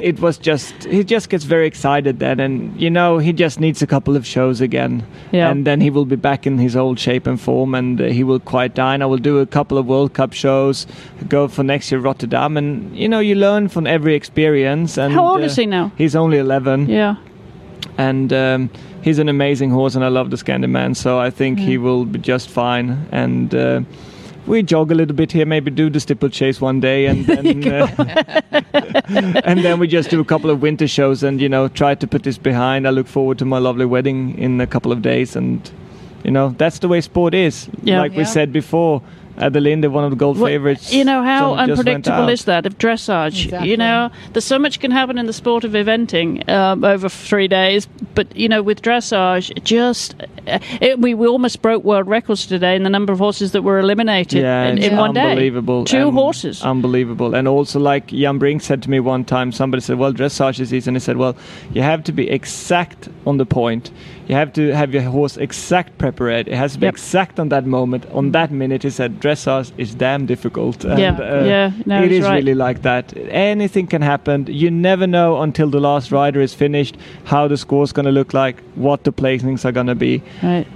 it 0.00 0.20
was 0.20 0.38
just 0.38 0.84
he 0.84 1.02
just 1.04 1.28
gets 1.28 1.44
very 1.44 1.66
excited 1.66 2.18
then, 2.18 2.40
and 2.40 2.80
you 2.80 2.90
know 2.90 3.18
he 3.18 3.32
just 3.32 3.60
needs 3.60 3.82
a 3.82 3.86
couple 3.86 4.16
of 4.16 4.26
shows 4.26 4.60
again, 4.60 5.06
Yeah. 5.32 5.50
and 5.50 5.66
then 5.66 5.80
he 5.80 5.90
will 5.90 6.06
be 6.06 6.16
back 6.16 6.46
in 6.46 6.58
his 6.58 6.76
old 6.76 6.98
shape 6.98 7.26
and 7.26 7.40
form, 7.40 7.74
and 7.74 8.00
uh, 8.00 8.04
he 8.06 8.24
will 8.24 8.40
quiet 8.40 8.74
down. 8.74 9.02
I 9.02 9.06
will 9.06 9.18
do 9.18 9.38
a 9.38 9.46
couple 9.46 9.78
of 9.78 9.86
World 9.86 10.12
Cup 10.14 10.32
shows, 10.32 10.86
go 11.28 11.48
for 11.48 11.62
next 11.62 11.90
year 11.90 12.00
Rotterdam, 12.00 12.56
and 12.56 12.96
you 12.96 13.08
know 13.08 13.20
you 13.20 13.34
learn 13.34 13.68
from 13.68 13.86
every 13.86 14.14
experience. 14.14 14.98
And 14.98 15.12
How 15.14 15.26
old 15.26 15.40
uh, 15.40 15.44
is 15.44 15.56
he 15.56 15.66
now? 15.66 15.92
He's 15.96 16.14
only 16.16 16.38
eleven 16.38 16.88
yeah 16.88 17.16
and 17.98 18.32
um, 18.32 18.70
he's 19.02 19.18
an 19.18 19.28
amazing 19.28 19.70
horse, 19.70 19.94
and 19.94 20.04
I 20.04 20.08
love 20.08 20.30
the 20.30 20.36
Scandi 20.36 20.68
man. 20.68 20.94
So 20.94 21.18
I 21.18 21.30
think 21.30 21.58
he 21.58 21.78
will 21.78 22.04
be 22.04 22.18
just 22.18 22.48
fine. 22.48 23.06
And 23.12 23.54
uh, 23.54 23.82
we 24.46 24.62
jog 24.62 24.90
a 24.90 24.94
little 24.94 25.14
bit 25.14 25.32
here, 25.32 25.46
maybe 25.46 25.70
do 25.70 25.88
the 25.88 26.00
steeplechase 26.00 26.60
one 26.60 26.80
day, 26.80 27.06
and 27.06 27.26
then 27.26 27.68
uh, 27.68 28.42
and 29.44 29.64
then 29.64 29.78
we 29.78 29.86
just 29.86 30.10
do 30.10 30.20
a 30.20 30.24
couple 30.24 30.50
of 30.50 30.60
winter 30.62 30.88
shows, 30.88 31.22
and 31.22 31.40
you 31.40 31.48
know 31.48 31.68
try 31.68 31.94
to 31.94 32.06
put 32.06 32.22
this 32.22 32.38
behind. 32.38 32.86
I 32.86 32.90
look 32.90 33.06
forward 33.06 33.38
to 33.38 33.44
my 33.44 33.58
lovely 33.58 33.86
wedding 33.86 34.36
in 34.38 34.60
a 34.60 34.66
couple 34.66 34.92
of 34.92 35.02
days, 35.02 35.36
and 35.36 35.70
you 36.24 36.30
know 36.30 36.54
that's 36.58 36.80
the 36.80 36.88
way 36.88 37.00
sport 37.00 37.34
is. 37.34 37.68
Yeah. 37.82 38.00
Like 38.00 38.14
we 38.14 38.24
said 38.24 38.52
before. 38.52 39.02
Adelinde, 39.36 39.90
one 39.90 40.04
of 40.04 40.10
the 40.10 40.16
gold 40.16 40.38
Well, 40.38 40.50
favorites. 40.50 40.92
You 40.92 41.04
know 41.04 41.22
how 41.22 41.56
so 41.56 41.66
just 41.66 41.68
went 41.68 41.78
unpredictable 41.78 42.28
is 42.28 42.44
that 42.44 42.66
of 42.66 42.78
dressage? 42.78 43.44
Exactly. 43.46 43.70
You 43.70 43.76
know, 43.76 44.10
there's 44.32 44.44
so 44.44 44.58
much 44.58 44.80
can 44.80 44.90
happen 44.90 45.18
in 45.18 45.26
the 45.26 45.32
sport 45.32 45.64
of 45.64 45.72
eventing 45.72 46.48
um, 46.48 46.84
over 46.84 47.08
three 47.08 47.48
days, 47.48 47.86
but 48.14 48.34
you 48.36 48.48
know, 48.48 48.62
with 48.62 48.82
dressage, 48.82 49.62
just 49.64 50.14
uh, 50.46 50.58
it, 50.80 50.98
we 50.98 51.14
we 51.14 51.26
almost 51.26 51.62
broke 51.62 51.84
world 51.84 52.06
records 52.06 52.46
today 52.46 52.76
in 52.76 52.82
the 52.82 52.90
number 52.90 53.12
of 53.12 53.18
horses 53.18 53.52
that 53.52 53.62
were 53.62 53.78
eliminated 53.78 54.42
yeah, 54.42 54.66
in, 54.66 54.78
it's 54.78 54.86
in 54.86 54.96
one 54.96 55.14
day. 55.14 55.30
unbelievable. 55.30 55.84
Two 55.84 56.08
and 56.08 56.12
horses. 56.12 56.62
Unbelievable. 56.62 57.34
And 57.34 57.48
also, 57.48 57.80
like 57.80 58.08
Jan 58.08 58.38
Brink 58.38 58.62
said 58.62 58.82
to 58.82 58.90
me 58.90 59.00
one 59.00 59.24
time, 59.24 59.52
somebody 59.52 59.80
said, 59.80 59.98
Well, 59.98 60.12
dressage 60.12 60.60
is 60.60 60.72
easy. 60.72 60.88
And 60.88 60.96
he 60.96 61.00
said, 61.00 61.16
Well, 61.16 61.36
you 61.72 61.82
have 61.82 62.04
to 62.04 62.12
be 62.12 62.30
exact 62.30 63.08
on 63.26 63.38
the 63.38 63.46
point. 63.46 63.90
You 64.26 64.34
have 64.36 64.52
to 64.54 64.72
have 64.74 64.94
your 64.94 65.02
horse 65.02 65.36
exact 65.36 65.98
prepared. 65.98 66.48
It 66.48 66.54
has 66.54 66.72
to 66.72 66.78
be 66.78 66.86
Yep. 66.86 66.94
exact 66.94 67.38
on 67.38 67.48
that 67.50 67.66
moment. 67.66 68.06
On 68.12 68.30
that 68.32 68.50
minute, 68.50 68.82
he 68.82 68.90
said, 68.90 69.20
Dressage 69.20 69.72
is 69.76 69.94
damn 69.94 70.24
difficult. 70.26 70.84
And, 70.84 70.98
Yeah, 70.98 71.16
uh, 71.18 71.44
yeah, 71.44 71.70
no, 71.84 72.02
it 72.02 72.10
is 72.10 72.24
right. 72.24 72.36
really 72.36 72.54
like 72.54 72.82
that. 72.82 73.12
Anything 73.30 73.86
can 73.86 74.00
happen. 74.02 74.46
You 74.48 74.70
never 74.70 75.06
know 75.06 75.42
until 75.42 75.68
the 75.68 75.80
last 75.80 76.10
rider 76.10 76.40
is 76.40 76.54
finished 76.54 76.96
how 77.24 77.48
the 77.48 77.56
score 77.58 77.84
is 77.84 77.92
going 77.92 78.06
to 78.06 78.12
look 78.12 78.32
like, 78.32 78.62
what 78.76 79.04
the 79.04 79.12
placings 79.12 79.64
are 79.64 79.72
going 79.72 79.88
to 79.88 79.94
be. 79.94 80.22
Right. 80.42 80.66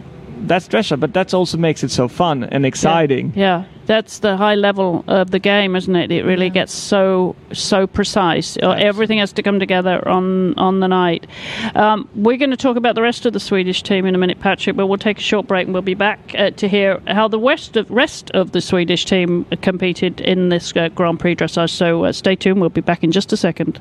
That's 0.47 0.69
dressage, 0.69 1.01
but 1.01 1.15
that 1.15 1.33
also 1.35 1.57
makes 1.59 1.83
it 1.83 1.91
so 1.91 2.07
fun 2.07 2.45
and 2.45 2.65
exciting. 2.67 3.33
Yeah, 3.35 3.65
that's 3.89 4.19
the 4.19 4.37
high 4.37 4.55
level 4.55 5.03
of 5.09 5.31
the 5.31 5.39
game, 5.39 5.75
isn't 5.75 5.97
it? 5.97 6.13
It 6.13 6.25
really 6.25 6.51
gets 6.51 6.75
so 6.75 7.35
so 7.53 7.87
precise. 7.87 8.59
Everything 8.63 9.19
has 9.19 9.33
to 9.33 9.43
come 9.43 9.59
together 9.59 10.07
on 10.07 10.57
on 10.59 10.81
the 10.81 10.89
night. 10.89 11.27
Um, 11.75 12.07
we're 12.15 12.37
going 12.37 12.51
to 12.51 12.57
talk 12.57 12.77
about 12.77 12.95
the 12.95 13.03
rest 13.03 13.25
of 13.25 13.33
the 13.33 13.41
Swedish 13.41 13.83
team 13.83 14.05
in 14.05 14.15
a 14.15 14.19
minute, 14.19 14.41
Patrick, 14.41 14.77
but 14.77 14.87
we'll 14.87 14.99
take 14.99 15.19
a 15.19 15.23
short 15.23 15.47
break 15.49 15.65
and 15.65 15.73
we'll 15.73 15.83
be 15.83 15.95
back 15.95 16.21
uh, 16.39 16.51
to 16.51 16.69
hear 16.69 17.01
how 17.07 17.29
the 17.29 17.41
rest 17.41 17.77
of 17.79 17.91
rest 17.91 18.31
of 18.33 18.53
the 18.53 18.61
Swedish 18.61 19.07
team 19.07 19.47
competed 19.63 20.21
in 20.21 20.51
this 20.51 20.77
uh, 20.77 20.91
Grand 20.91 21.19
Prix 21.19 21.35
dressage. 21.35 21.71
So 21.71 22.05
uh, 22.05 22.13
stay 22.13 22.37
tuned. 22.37 22.61
We'll 22.61 22.69
be 22.69 22.83
back 22.83 23.03
in 23.03 23.11
just 23.11 23.33
a 23.33 23.39
second. 23.39 23.81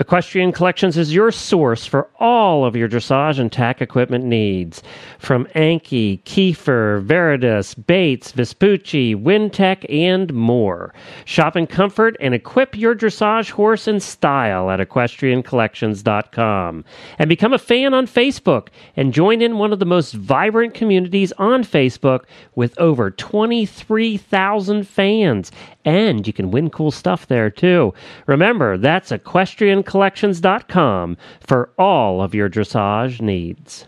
Equestrian 0.00 0.50
Collections 0.50 0.96
is 0.96 1.14
your 1.14 1.30
source 1.30 1.86
for 1.86 2.08
all 2.18 2.64
of 2.64 2.74
your 2.74 2.88
dressage 2.88 3.38
and 3.38 3.52
tack 3.52 3.80
equipment 3.80 4.24
needs. 4.24 4.82
From 5.20 5.46
Anki, 5.54 6.20
Kieffer, 6.24 7.06
Veredus, 7.06 7.76
Bates, 7.86 8.32
Vespucci, 8.32 9.14
Wintec, 9.14 9.86
and 9.88 10.34
more. 10.34 10.92
Shop 11.26 11.54
in 11.54 11.68
comfort 11.68 12.16
and 12.18 12.34
equip 12.34 12.76
your 12.76 12.96
dressage 12.96 13.52
horse 13.52 13.86
in 13.86 14.00
style 14.00 14.68
at 14.68 14.80
equestriancollections.com. 14.80 16.84
And 17.20 17.28
become 17.28 17.52
a 17.52 17.58
fan 17.58 17.94
on 17.94 18.08
Facebook 18.08 18.70
and 18.96 19.14
join 19.14 19.40
in 19.40 19.58
one 19.58 19.72
of 19.72 19.78
the 19.78 19.86
most 19.86 20.14
vibrant 20.14 20.74
communities 20.74 21.32
on 21.38 21.62
Facebook 21.62 22.24
with 22.56 22.76
over 22.80 23.12
23,000 23.12 24.88
fans. 24.88 25.52
And 25.84 26.26
you 26.26 26.32
can 26.32 26.50
win 26.50 26.70
cool 26.70 26.90
stuff 26.90 27.28
there 27.28 27.50
too. 27.50 27.94
Remember, 28.26 28.76
that's 28.76 29.12
drcollections.com 29.84 31.16
for 31.40 31.70
all 31.78 32.22
of 32.22 32.34
your 32.34 32.48
dressage 32.48 33.20
needs. 33.20 33.86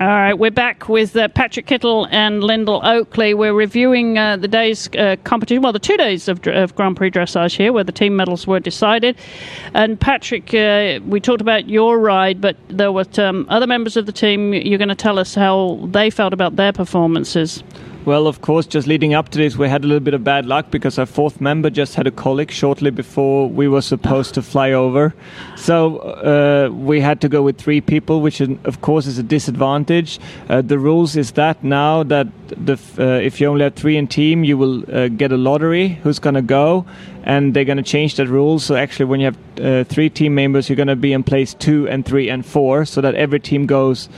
All 0.00 0.08
right, 0.08 0.34
we're 0.34 0.50
back 0.50 0.88
with 0.88 1.14
uh, 1.14 1.28
Patrick 1.28 1.66
Kittel 1.66 2.08
and 2.10 2.42
Lyndall 2.42 2.80
Oatley. 2.80 3.36
We're 3.36 3.54
reviewing 3.54 4.18
uh, 4.18 4.36
the 4.36 4.48
day's 4.48 4.88
uh, 4.98 5.14
competition, 5.22 5.62
well, 5.62 5.72
the 5.72 5.78
two 5.78 5.96
days 5.96 6.26
of, 6.26 6.44
of, 6.48 6.74
Grand 6.74 6.96
Prix 6.96 7.12
dressage 7.12 7.56
here, 7.56 7.72
where 7.72 7.84
the 7.84 7.92
team 7.92 8.16
medals 8.16 8.44
were 8.44 8.58
decided. 8.58 9.16
And 9.74 10.00
Patrick, 10.00 10.52
uh, 10.54 10.98
we 11.06 11.20
talked 11.20 11.40
about 11.40 11.68
your 11.68 12.00
ride, 12.00 12.40
but 12.40 12.56
there 12.68 12.90
were 12.90 13.04
um, 13.18 13.46
other 13.48 13.68
members 13.68 13.96
of 13.96 14.06
the 14.06 14.12
team. 14.12 14.52
You're 14.52 14.78
going 14.78 14.88
to 14.88 14.96
tell 14.96 15.20
us 15.20 15.36
how 15.36 15.78
they 15.84 16.10
felt 16.10 16.32
about 16.32 16.56
their 16.56 16.72
performances. 16.72 17.62
Well, 18.04 18.26
of 18.26 18.40
course, 18.40 18.66
just 18.66 18.88
leading 18.88 19.14
up 19.14 19.28
to 19.28 19.38
this, 19.38 19.56
we 19.56 19.68
had 19.68 19.84
a 19.84 19.86
little 19.86 20.00
bit 20.00 20.12
of 20.12 20.24
bad 20.24 20.44
luck 20.44 20.72
because 20.72 20.98
our 20.98 21.06
fourth 21.06 21.40
member 21.40 21.70
just 21.70 21.94
had 21.94 22.08
a 22.08 22.10
colic 22.10 22.50
shortly 22.50 22.90
before 22.90 23.48
we 23.48 23.68
were 23.68 23.80
supposed 23.80 24.34
to 24.34 24.42
fly 24.42 24.72
over. 24.72 25.14
So 25.56 25.98
uh, 25.98 26.70
we 26.72 27.00
had 27.00 27.20
to 27.20 27.28
go 27.28 27.42
with 27.42 27.58
three 27.58 27.80
people, 27.80 28.20
which 28.20 28.40
of 28.40 28.80
course 28.80 29.06
is 29.06 29.18
a 29.18 29.22
disadvantage. 29.22 30.18
Uh, 30.48 30.62
the 30.62 30.80
rules 30.80 31.14
is 31.14 31.30
that 31.32 31.62
now 31.62 32.02
that 32.02 32.26
the, 32.56 32.78
uh, 32.98 33.20
if 33.20 33.40
you 33.40 33.48
only 33.48 33.62
have 33.64 33.74
three 33.74 33.96
in 33.96 34.06
team, 34.06 34.44
you 34.44 34.58
will 34.58 34.84
uh, 34.94 35.08
get 35.08 35.32
a 35.32 35.36
lottery 35.36 36.00
who's 36.02 36.18
going 36.18 36.34
to 36.34 36.42
go, 36.42 36.84
and 37.24 37.54
they're 37.54 37.64
going 37.64 37.76
to 37.76 37.82
change 37.82 38.16
that 38.16 38.28
rule. 38.28 38.58
So 38.58 38.74
actually, 38.74 39.06
when 39.06 39.20
you 39.20 39.26
have 39.26 39.38
uh, 39.60 39.84
three 39.84 40.10
team 40.10 40.34
members, 40.34 40.68
you're 40.68 40.76
going 40.76 40.88
to 40.88 40.96
be 40.96 41.12
in 41.12 41.22
place 41.22 41.54
two 41.54 41.88
and 41.88 42.04
three 42.04 42.28
and 42.28 42.44
four, 42.44 42.84
so 42.84 43.00
that 43.00 43.14
every 43.14 43.40
team 43.40 43.66
goes 43.66 44.08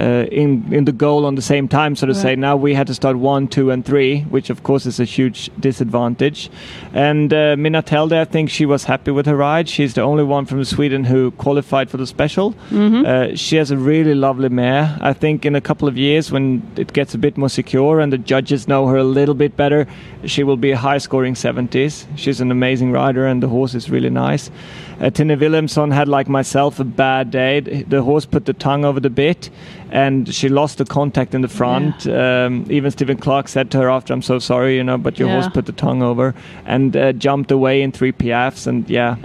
uh, 0.00 0.26
in 0.30 0.72
in 0.72 0.84
the 0.84 0.92
goal 0.92 1.26
on 1.26 1.34
the 1.34 1.42
same 1.42 1.68
time, 1.68 1.96
so 1.96 2.06
to 2.06 2.12
right. 2.12 2.22
say. 2.22 2.36
Now 2.36 2.56
we 2.56 2.74
had 2.74 2.86
to 2.86 2.94
start 2.94 3.16
one, 3.16 3.48
two, 3.48 3.70
and 3.70 3.84
three, 3.84 4.22
which 4.30 4.50
of 4.50 4.62
course 4.62 4.86
is 4.86 5.00
a 5.00 5.04
huge 5.04 5.50
disadvantage. 5.60 6.50
And 6.94 7.32
uh, 7.32 7.56
Minna 7.58 7.82
Telde, 7.82 8.18
I 8.20 8.24
think 8.24 8.50
she 8.50 8.66
was 8.66 8.84
happy 8.84 9.10
with 9.10 9.26
her 9.26 9.36
ride. 9.36 9.68
She's 9.68 9.94
the 9.94 10.02
only 10.02 10.24
one 10.24 10.46
from 10.46 10.64
Sweden 10.64 11.04
who 11.04 11.30
qualified 11.32 11.90
for 11.90 11.98
the 11.98 12.06
special. 12.06 12.54
Mm-hmm. 12.70 13.04
Uh, 13.04 13.36
she 13.36 13.56
has 13.56 13.70
a 13.70 13.76
really 13.76 14.14
lovely 14.14 14.48
mare. 14.48 14.96
I 15.00 15.12
think 15.12 15.44
in 15.44 15.54
a 15.56 15.60
couple 15.60 15.88
of 15.88 15.96
years, 15.96 16.30
when 16.30 16.62
it 16.76 16.92
gets 16.92 17.14
a 17.14 17.18
bit 17.18 17.36
more 17.36 17.50
secure 17.50 17.81
and 17.90 18.12
the 18.12 18.18
judges 18.18 18.68
know 18.68 18.86
her 18.86 18.96
a 18.96 19.04
little 19.04 19.34
bit 19.34 19.56
better, 19.56 19.86
she 20.24 20.44
will 20.44 20.56
be 20.56 20.70
a 20.70 20.76
high-scoring 20.76 21.34
70s. 21.34 22.06
She's 22.16 22.40
an 22.40 22.50
amazing 22.50 22.92
rider, 22.92 23.26
and 23.26 23.42
the 23.42 23.48
horse 23.48 23.74
is 23.74 23.90
really 23.90 24.10
nice. 24.10 24.50
Uh, 25.00 25.10
Tinne 25.10 25.28
Wilhelmsson 25.28 25.92
had, 25.92 26.06
like 26.06 26.28
myself, 26.28 26.78
a 26.78 26.84
bad 26.84 27.30
day. 27.30 27.60
The 27.60 28.02
horse 28.02 28.24
put 28.24 28.44
the 28.44 28.52
tongue 28.52 28.84
over 28.84 29.00
the 29.00 29.10
bit, 29.10 29.50
and 29.90 30.32
she 30.32 30.48
lost 30.48 30.78
the 30.78 30.84
contact 30.84 31.34
in 31.34 31.40
the 31.40 31.48
front. 31.48 32.06
Yeah. 32.06 32.44
Um, 32.44 32.66
even 32.70 32.90
Stephen 32.90 33.16
Clarke 33.16 33.48
said 33.48 33.70
to 33.72 33.78
her 33.78 33.90
after, 33.90 34.12
"I'm 34.12 34.22
so 34.22 34.38
sorry, 34.38 34.76
you 34.76 34.84
know, 34.84 34.98
but 34.98 35.18
your 35.18 35.28
yeah. 35.28 35.40
horse 35.40 35.52
put 35.52 35.66
the 35.66 35.72
tongue 35.72 36.02
over," 36.02 36.34
and 36.66 36.96
uh, 36.96 37.12
jumped 37.12 37.50
away 37.50 37.82
in 37.82 37.90
three 37.90 38.12
piaffes. 38.12 38.66
And 38.66 38.88
yeah, 38.88 39.16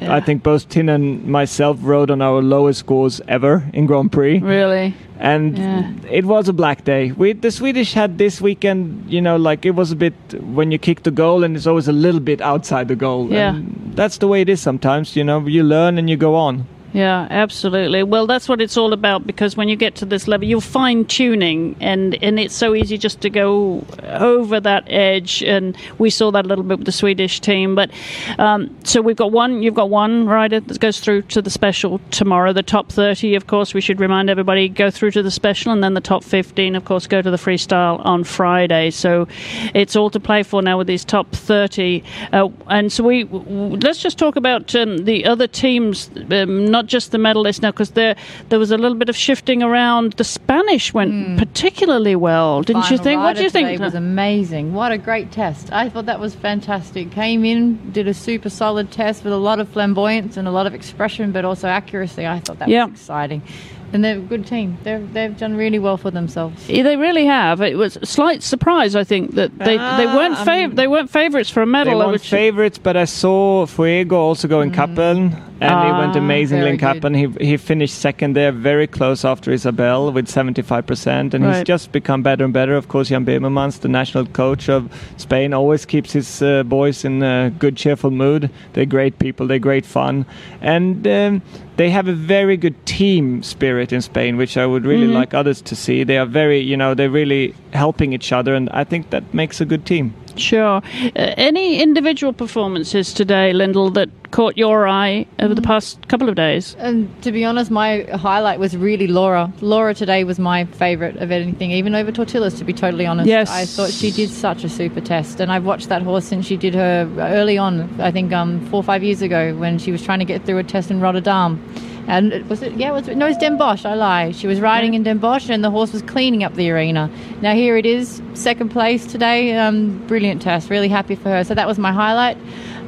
yeah, 0.00 0.14
I 0.14 0.20
think 0.20 0.42
both 0.42 0.68
Tin 0.68 0.88
and 0.88 1.26
myself 1.26 1.78
rode 1.82 2.10
on 2.10 2.22
our 2.22 2.40
lowest 2.40 2.80
scores 2.80 3.20
ever 3.28 3.68
in 3.74 3.86
Grand 3.86 4.12
Prix. 4.12 4.38
Really? 4.38 4.94
And 5.20 5.58
yeah. 5.58 5.92
it 6.10 6.24
was 6.24 6.48
a 6.48 6.52
black 6.52 6.84
day. 6.84 7.12
We 7.12 7.34
the 7.34 7.50
Swedish 7.50 7.92
had 7.92 8.16
this 8.16 8.40
weekend, 8.40 9.10
you 9.12 9.20
know, 9.20 9.36
like 9.36 9.66
it 9.66 9.72
was 9.72 9.92
a 9.92 9.96
bit 9.96 10.14
when 10.42 10.70
you 10.70 10.78
kick 10.78 11.02
the 11.02 11.10
goal, 11.10 11.44
and 11.44 11.56
it's 11.56 11.66
always 11.66 11.88
a 11.88 11.92
little 11.92 12.20
bit 12.20 12.40
outside 12.40 12.88
the 12.88 12.96
goal. 12.96 13.30
Yeah, 13.30 13.54
and 13.54 13.92
that's 13.94 14.18
the 14.18 14.26
way 14.26 14.40
it 14.40 14.48
is 14.48 14.62
sometimes. 14.62 15.14
You 15.16 15.24
know, 15.24 15.46
you 15.46 15.62
learn 15.62 15.98
and 15.98 16.08
you 16.08 16.16
go 16.16 16.34
on. 16.34 16.66
Yeah, 16.92 17.28
absolutely. 17.30 18.02
Well, 18.02 18.26
that's 18.26 18.48
what 18.48 18.60
it's 18.60 18.76
all 18.76 18.92
about 18.92 19.24
because 19.24 19.56
when 19.56 19.68
you 19.68 19.76
get 19.76 19.94
to 19.96 20.04
this 20.04 20.26
level, 20.26 20.48
you're 20.48 20.60
fine 20.60 21.04
tuning, 21.04 21.76
and 21.80 22.20
and 22.20 22.40
it's 22.40 22.54
so 22.54 22.74
easy 22.74 22.98
just 22.98 23.20
to 23.20 23.30
go 23.30 23.84
over 24.02 24.58
that 24.58 24.84
edge. 24.88 25.40
And 25.44 25.76
we 25.98 26.10
saw 26.10 26.32
that 26.32 26.44
a 26.44 26.48
little 26.48 26.64
bit 26.64 26.78
with 26.78 26.86
the 26.86 26.92
Swedish 26.92 27.38
team. 27.38 27.76
But 27.76 27.92
um, 28.38 28.76
so 28.82 29.00
we've 29.02 29.16
got 29.16 29.30
one. 29.30 29.62
You've 29.62 29.74
got 29.74 29.88
one 29.88 30.26
rider 30.26 30.58
that 30.58 30.80
goes 30.80 30.98
through 30.98 31.22
to 31.22 31.40
the 31.40 31.50
special 31.50 32.00
tomorrow. 32.10 32.52
The 32.52 32.64
top 32.64 32.90
thirty, 32.90 33.36
of 33.36 33.46
course, 33.46 33.72
we 33.72 33.80
should 33.80 34.00
remind 34.00 34.28
everybody 34.28 34.68
go 34.68 34.90
through 34.90 35.12
to 35.12 35.22
the 35.22 35.30
special, 35.30 35.72
and 35.72 35.84
then 35.84 35.94
the 35.94 36.00
top 36.00 36.24
fifteen, 36.24 36.74
of 36.74 36.84
course, 36.84 37.06
go 37.06 37.22
to 37.22 37.30
the 37.30 37.36
freestyle 37.36 38.04
on 38.04 38.24
Friday. 38.24 38.90
So 38.90 39.28
it's 39.74 39.94
all 39.94 40.10
to 40.10 40.18
play 40.18 40.42
for 40.42 40.60
now 40.60 40.78
with 40.78 40.88
these 40.88 41.04
top 41.04 41.30
thirty. 41.30 42.02
Uh, 42.32 42.48
and 42.66 42.92
so 42.92 43.04
we 43.04 43.24
let's 43.26 44.02
just 44.02 44.18
talk 44.18 44.34
about 44.34 44.74
um, 44.74 45.04
the 45.04 45.24
other 45.24 45.46
teams. 45.46 46.10
Um, 46.32 46.66
not 46.66 46.79
not 46.80 46.86
just 46.86 47.12
the 47.12 47.18
medalists 47.18 47.60
now, 47.60 47.70
because 47.70 47.90
there 47.90 48.16
there 48.48 48.58
was 48.58 48.70
a 48.70 48.78
little 48.78 48.96
bit 48.96 49.08
of 49.08 49.16
shifting 49.16 49.62
around. 49.62 50.14
The 50.14 50.24
Spanish 50.24 50.94
went 50.94 51.12
mm. 51.12 51.38
particularly 51.38 52.16
well, 52.16 52.62
didn't 52.62 52.82
Final 52.82 52.98
you 52.98 53.04
think? 53.04 53.20
What 53.20 53.36
do 53.36 53.42
you 53.42 53.50
think? 53.50 53.68
It 53.68 53.80
was 53.80 53.94
amazing. 53.94 54.72
What 54.72 54.90
a 54.92 54.98
great 54.98 55.30
test! 55.30 55.72
I 55.72 55.90
thought 55.90 56.06
that 56.06 56.20
was 56.20 56.34
fantastic. 56.34 57.10
Came 57.10 57.44
in, 57.44 57.92
did 57.92 58.08
a 58.08 58.14
super 58.14 58.48
solid 58.48 58.90
test 58.90 59.24
with 59.24 59.32
a 59.32 59.42
lot 59.48 59.60
of 59.60 59.68
flamboyance 59.68 60.38
and 60.38 60.48
a 60.48 60.50
lot 60.50 60.66
of 60.66 60.74
expression, 60.74 61.32
but 61.32 61.44
also 61.44 61.68
accuracy. 61.68 62.26
I 62.26 62.40
thought 62.40 62.58
that 62.60 62.68
yeah. 62.68 62.86
was 62.86 62.94
exciting. 62.94 63.42
And 63.92 64.04
they're 64.04 64.18
a 64.18 64.20
good 64.20 64.46
team. 64.46 64.78
They're, 64.84 65.00
they've 65.00 65.36
done 65.36 65.56
really 65.56 65.78
well 65.78 65.96
for 65.96 66.10
themselves. 66.10 66.68
Yeah, 66.68 66.84
they 66.84 66.96
really 66.96 67.26
have. 67.26 67.60
It 67.60 67.76
was 67.76 67.96
a 67.96 68.06
slight 68.06 68.42
surprise, 68.42 68.94
I 68.94 69.04
think, 69.04 69.34
that 69.34 69.58
they, 69.58 69.78
ah, 69.78 69.96
they 69.96 70.06
weren't 70.06 70.36
fav- 70.36 70.76
they 70.76 70.86
weren't 70.86 71.10
favourites 71.10 71.50
for 71.50 71.62
a 71.62 71.66
medal. 71.66 71.98
They 71.98 72.06
weren't 72.06 72.20
favourites, 72.20 72.78
but 72.78 72.96
I 72.96 73.04
saw 73.04 73.66
Fuego 73.66 74.16
also 74.16 74.46
go 74.46 74.60
in 74.60 74.70
mm. 74.70 74.74
Kappeln, 74.74 75.34
and 75.60 75.74
ah, 75.74 75.86
he 75.86 75.92
went 75.92 76.14
amazingly 76.16 76.70
in 76.70 76.78
Kappeln. 76.78 77.16
He 77.16 77.44
he 77.44 77.56
finished 77.56 77.96
second 77.96 78.34
there, 78.36 78.52
very 78.52 78.86
close 78.86 79.24
after 79.24 79.50
Isabel 79.50 80.12
with 80.12 80.28
75%, 80.28 81.34
and 81.34 81.44
right. 81.44 81.56
he's 81.56 81.64
just 81.64 81.90
become 81.90 82.22
better 82.22 82.44
and 82.44 82.52
better. 82.52 82.76
Of 82.76 82.86
course, 82.86 83.08
Jan 83.08 83.26
Bemelmans, 83.26 83.80
the 83.80 83.88
national 83.88 84.26
coach 84.26 84.68
of 84.68 84.88
Spain, 85.16 85.52
always 85.52 85.84
keeps 85.84 86.12
his 86.12 86.42
uh, 86.42 86.62
boys 86.62 87.04
in 87.04 87.22
a 87.22 87.50
good, 87.58 87.76
cheerful 87.76 88.12
mood. 88.12 88.50
They're 88.74 88.86
great 88.86 89.18
people. 89.18 89.48
They're 89.48 89.58
great 89.58 89.84
fun, 89.84 90.26
and. 90.60 91.06
Um, 91.06 91.42
they 91.80 91.88
have 91.88 92.08
a 92.08 92.12
very 92.12 92.58
good 92.58 92.76
team 92.84 93.42
spirit 93.42 93.90
in 93.90 94.02
Spain, 94.02 94.36
which 94.36 94.58
I 94.58 94.66
would 94.66 94.84
really 94.84 95.06
mm-hmm. 95.06 95.14
like 95.14 95.32
others 95.32 95.62
to 95.62 95.74
see. 95.74 96.04
They 96.04 96.18
are 96.18 96.26
very, 96.26 96.60
you 96.60 96.76
know, 96.76 96.92
they're 96.92 97.08
really 97.08 97.54
helping 97.72 98.12
each 98.12 98.32
other, 98.32 98.54
and 98.54 98.68
I 98.68 98.84
think 98.84 99.08
that 99.08 99.32
makes 99.32 99.62
a 99.62 99.64
good 99.64 99.86
team. 99.86 100.12
Sure. 100.36 100.76
Uh, 100.76 101.10
any 101.14 101.80
individual 101.80 102.32
performances 102.32 103.12
today, 103.12 103.52
Lyndall, 103.52 103.90
that 103.90 104.08
caught 104.30 104.56
your 104.56 104.86
eye 104.86 105.26
over 105.40 105.54
the 105.54 105.60
mm. 105.60 105.66
past 105.66 106.06
couple 106.08 106.28
of 106.28 106.34
days? 106.34 106.76
And 106.78 107.10
to 107.22 107.32
be 107.32 107.44
honest, 107.44 107.70
my 107.70 108.02
highlight 108.14 108.58
was 108.58 108.76
really 108.76 109.06
Laura. 109.06 109.52
Laura 109.60 109.94
today 109.94 110.24
was 110.24 110.38
my 110.38 110.64
favourite 110.66 111.16
of 111.16 111.30
anything, 111.30 111.72
even 111.72 111.94
over 111.94 112.12
Totilas, 112.12 112.56
to 112.58 112.64
be 112.64 112.72
totally 112.72 113.06
honest. 113.06 113.28
Yes. 113.28 113.50
I 113.50 113.64
thought 113.64 113.90
she 113.90 114.10
did 114.10 114.30
such 114.30 114.64
a 114.64 114.68
super 114.68 115.00
test. 115.00 115.40
And 115.40 115.50
I've 115.50 115.64
watched 115.64 115.88
that 115.88 116.02
horse 116.02 116.24
since 116.24 116.46
she 116.46 116.56
did 116.56 116.74
her 116.74 117.10
early 117.18 117.58
on, 117.58 118.00
I 118.00 118.10
think 118.10 118.32
um, 118.32 118.64
four 118.66 118.80
or 118.80 118.84
five 118.84 119.02
years 119.02 119.22
ago, 119.22 119.54
when 119.56 119.78
she 119.78 119.90
was 119.90 120.02
trying 120.02 120.20
to 120.20 120.24
get 120.24 120.44
through 120.44 120.58
a 120.58 120.64
test 120.64 120.90
in 120.90 121.00
Rotterdam. 121.00 121.62
And 122.10 122.44
was 122.50 122.60
it? 122.60 122.72
Yeah, 122.72 122.90
was 122.90 123.06
it? 123.06 123.16
No, 123.16 123.26
it's 123.26 123.38
Den 123.38 123.56
Bosch. 123.56 123.84
I 123.84 123.94
lie. 123.94 124.32
She 124.32 124.48
was 124.48 124.60
riding 124.60 124.94
yeah. 124.94 124.98
in 124.98 125.02
Den 125.04 125.18
Bosch, 125.18 125.48
and 125.48 125.62
the 125.62 125.70
horse 125.70 125.92
was 125.92 126.02
cleaning 126.02 126.42
up 126.42 126.56
the 126.56 126.68
arena. 126.68 127.08
Now 127.40 127.54
here 127.54 127.76
it 127.76 127.86
is, 127.86 128.20
second 128.34 128.70
place 128.70 129.06
today. 129.06 129.56
Um, 129.56 130.04
brilliant 130.08 130.42
test. 130.42 130.70
Really 130.70 130.88
happy 130.88 131.14
for 131.14 131.28
her. 131.28 131.44
So 131.44 131.54
that 131.54 131.68
was 131.68 131.78
my 131.78 131.92
highlight. 131.92 132.36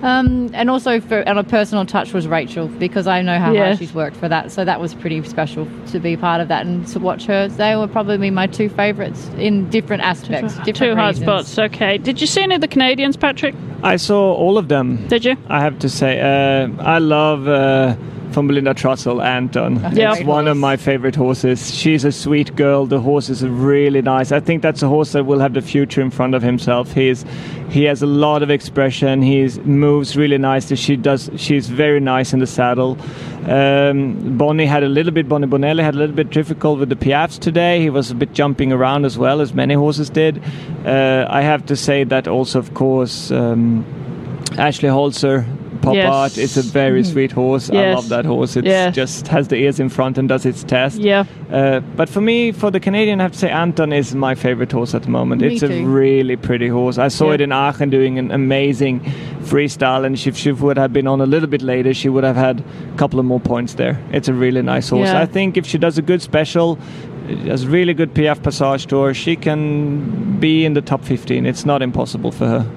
Um, 0.03 0.51
and 0.53 0.69
also, 0.69 0.99
for, 0.99 1.27
on 1.29 1.39
a 1.39 1.45
personal 1.45 1.87
touch, 1.87 2.13
was 2.13 2.27
Rachel 2.27 2.67
because 2.67 3.07
I 3.07 3.23
know 3.23 3.39
how 3.39 3.55
hard 3.55 3.79
she's 3.79 3.95
worked 3.95 4.17
for 4.17 4.29
that. 4.29 4.51
So 4.51 4.65
that 4.65 4.81
was 4.81 4.93
pretty 4.93 5.23
special 5.23 5.69
to 5.93 6.01
be 6.01 6.17
part 6.17 6.41
of 6.41 6.49
that 6.49 6.67
and 6.67 6.85
to 6.89 6.99
watch 6.99 7.25
her. 7.27 7.47
They 7.47 7.77
were 7.77 7.87
probably 7.87 8.29
my 8.31 8.49
two 8.49 8.69
favourites 8.69 9.29
in 9.39 9.71
different 9.71 10.03
aspects. 10.03 10.55
Two, 10.55 10.65
different 10.65 10.77
two 10.79 10.97
hard 10.97 11.17
spots. 11.17 11.57
Okay. 11.57 11.97
Did 11.97 12.21
you 12.21 12.27
see 12.27 12.43
any 12.43 12.57
of 12.57 12.61
the 12.61 12.67
Canadians, 12.67 13.17
Patrick? 13.17 13.55
I 13.85 13.95
saw 13.95 14.35
all 14.35 14.59
of 14.59 14.67
them. 14.67 15.07
Did 15.07 15.25
you? 15.25 15.37
I 15.47 15.61
have 15.61 15.79
to 15.79 15.89
say, 15.89 16.21
uh, 16.21 16.69
I 16.83 16.99
love. 16.99 17.47
Uh, 17.47 17.95
from 18.33 18.49
Belinda 18.49 18.75
Trussell, 18.75 19.23
Anton. 19.25 19.77
Yeah, 19.95 20.15
it's 20.15 20.25
one 20.25 20.49
of 20.49 20.57
my 20.57 20.77
favorite 20.77 21.15
horses. 21.15 21.75
She's 21.75 22.05
a 22.05 22.13
sweet 22.13 22.55
girl. 22.57 22.87
The 22.87 23.01
horse 23.01 23.29
is 23.29 23.45
really 23.45 24.03
nice. 24.03 24.33
I 24.33 24.41
think 24.41 24.63
that's 24.63 24.83
a 24.83 24.89
horse 24.89 25.13
that 25.13 25.25
will 25.25 25.41
have 25.41 25.55
the 25.55 25.63
future 25.63 26.01
in 26.01 26.11
front 26.11 26.35
of 26.35 26.43
himself. 26.43 26.93
He's 26.93 27.25
he 27.71 27.85
has 27.85 28.03
a 28.03 28.07
lot 28.07 28.43
of 28.43 28.51
expression. 28.51 29.23
He 29.23 29.49
moves 29.65 30.17
really 30.17 30.39
nicely. 30.39 30.77
She 30.77 30.97
does. 30.97 31.31
She's 31.37 31.69
very 31.69 32.01
nice 32.01 32.33
in 32.33 32.41
the 32.41 32.47
saddle. 32.47 32.99
Um, 33.47 34.37
Bonnie 34.37 34.67
had 34.67 34.83
a 34.83 34.89
little 34.89 35.13
bit. 35.13 35.29
Bonnie 35.29 35.47
Bonello 35.47 35.83
had 35.83 35.95
a 35.95 35.99
little 35.99 36.17
bit 36.17 36.31
difficult 36.31 36.79
with 36.79 36.89
the 36.89 36.97
piaffes 36.97 37.39
today. 37.39 37.81
He 37.81 37.91
was 37.91 38.11
a 38.11 38.15
bit 38.15 38.33
jumping 38.33 38.73
around 38.73 39.05
as 39.05 39.19
well 39.19 39.41
as 39.41 39.55
many 39.55 39.75
horses 39.75 40.11
did. 40.11 40.43
Uh, 40.85 41.27
I 41.29 41.43
have 41.43 41.67
to 41.67 41.77
say 41.77 42.05
that 42.05 42.29
also, 42.29 42.59
of 42.59 42.75
course. 42.75 43.31
Um, 43.31 43.85
Ashley 44.59 44.91
Holzer, 44.91 45.47
Pop 45.83 45.95
yes. 45.95 46.13
Art 46.13 46.39
is 46.39 46.57
a 46.57 46.63
very 46.63 47.03
mm-hmm. 47.03 47.13
sweet 47.13 47.33
horse. 47.33 47.69
Yes. 47.69 47.93
I 47.93 47.95
love 47.95 48.09
that 48.09 48.25
horse. 48.25 48.57
It 48.57 48.65
yes. 48.65 48.95
just 48.95 49.27
has 49.29 49.49
the 49.49 49.57
ears 49.57 49.81
in 49.81 49.89
front 49.89 50.17
and 50.17 50.29
does 50.29 50.47
its 50.47 50.63
test. 50.63 50.99
Yeah. 50.99 51.25
Uh, 51.51 51.81
but 51.81 52.09
for 52.09 52.21
me, 52.21 52.53
for 52.53 52.71
the 52.71 52.81
Canadian, 52.81 53.21
I 53.21 53.25
have 53.25 53.33
to 53.33 53.39
say 53.39 53.51
Anton 53.51 53.93
is 53.93 54.15
my 54.15 54.35
favorite 54.37 54.71
horse 54.71 54.95
at 54.95 55.03
the 55.03 55.11
moment. 55.11 55.43
Me 55.43 55.49
it's 55.49 55.61
too. 55.61 55.73
a 55.73 55.85
really 55.85 56.37
pretty 56.37 56.69
horse. 56.69 56.99
I 56.99 57.09
saw 57.09 57.29
yeah. 57.29 57.35
it 57.35 57.41
in 57.41 57.53
Aachen 57.53 57.91
doing 57.91 58.19
an 58.19 58.31
amazing 58.31 59.01
freestyle, 59.43 60.07
and 60.07 60.15
if 60.27 60.37
she 60.37 60.53
would 60.53 60.79
have 60.79 60.93
been 60.93 61.09
on 61.09 61.21
a 61.21 61.27
little 61.27 61.49
bit 61.49 61.63
later, 61.63 61.93
she 61.93 62.09
would 62.09 62.25
have 62.25 62.37
had 62.37 62.61
a 62.61 62.97
couple 62.97 63.19
of 63.19 63.27
more 63.27 63.41
points 63.41 63.75
there. 63.75 64.01
It's 64.13 64.29
a 64.29 64.35
really 64.35 64.63
nice 64.63 64.89
horse. 64.89 65.09
Yeah. 65.09 65.21
I 65.21 65.27
think 65.27 65.57
if 65.57 65.67
she 65.67 65.79
does 65.79 65.99
a 65.99 66.03
good 66.03 66.23
special, 66.23 66.79
has 67.49 67.67
really 67.67 67.95
good 67.95 68.15
piaffe 68.15 68.43
Passage 68.43 68.87
tour, 68.87 69.15
she 69.15 69.37
can 69.37 70.39
be 70.41 70.65
in 70.65 70.75
the 70.75 70.81
top 70.81 71.05
15. 71.05 71.47
It's 71.47 71.65
not 71.65 71.83
impossible 71.83 72.33
for 72.33 72.47
her. 72.47 72.71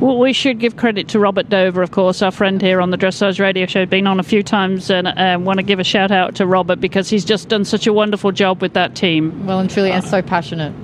Well, 0.00 0.18
we 0.18 0.32
should 0.32 0.58
give 0.58 0.76
credit 0.76 1.08
to 1.08 1.18
Robert 1.18 1.48
Dover, 1.48 1.82
of 1.82 1.90
course, 1.90 2.22
our 2.22 2.30
friend 2.30 2.60
here 2.60 2.80
on 2.80 2.90
the 2.90 2.98
Dressage 2.98 3.40
Radio 3.40 3.66
Show. 3.66 3.86
Been 3.86 4.06
on 4.06 4.20
a 4.20 4.22
few 4.22 4.42
times, 4.42 4.90
and 4.90 5.08
uh, 5.08 5.38
want 5.40 5.58
to 5.58 5.62
give 5.62 5.78
a 5.78 5.84
shout 5.84 6.10
out 6.10 6.34
to 6.36 6.46
Robert 6.46 6.80
because 6.80 7.08
he's 7.08 7.24
just 7.24 7.48
done 7.48 7.64
such 7.64 7.86
a 7.86 7.92
wonderful 7.92 8.32
job 8.32 8.60
with 8.60 8.74
that 8.74 8.94
team. 8.94 9.46
Well 9.46 9.60
and 9.60 9.70
truly, 9.70 9.92
and 9.92 10.04
so 10.04 10.22
passionate. 10.22 10.74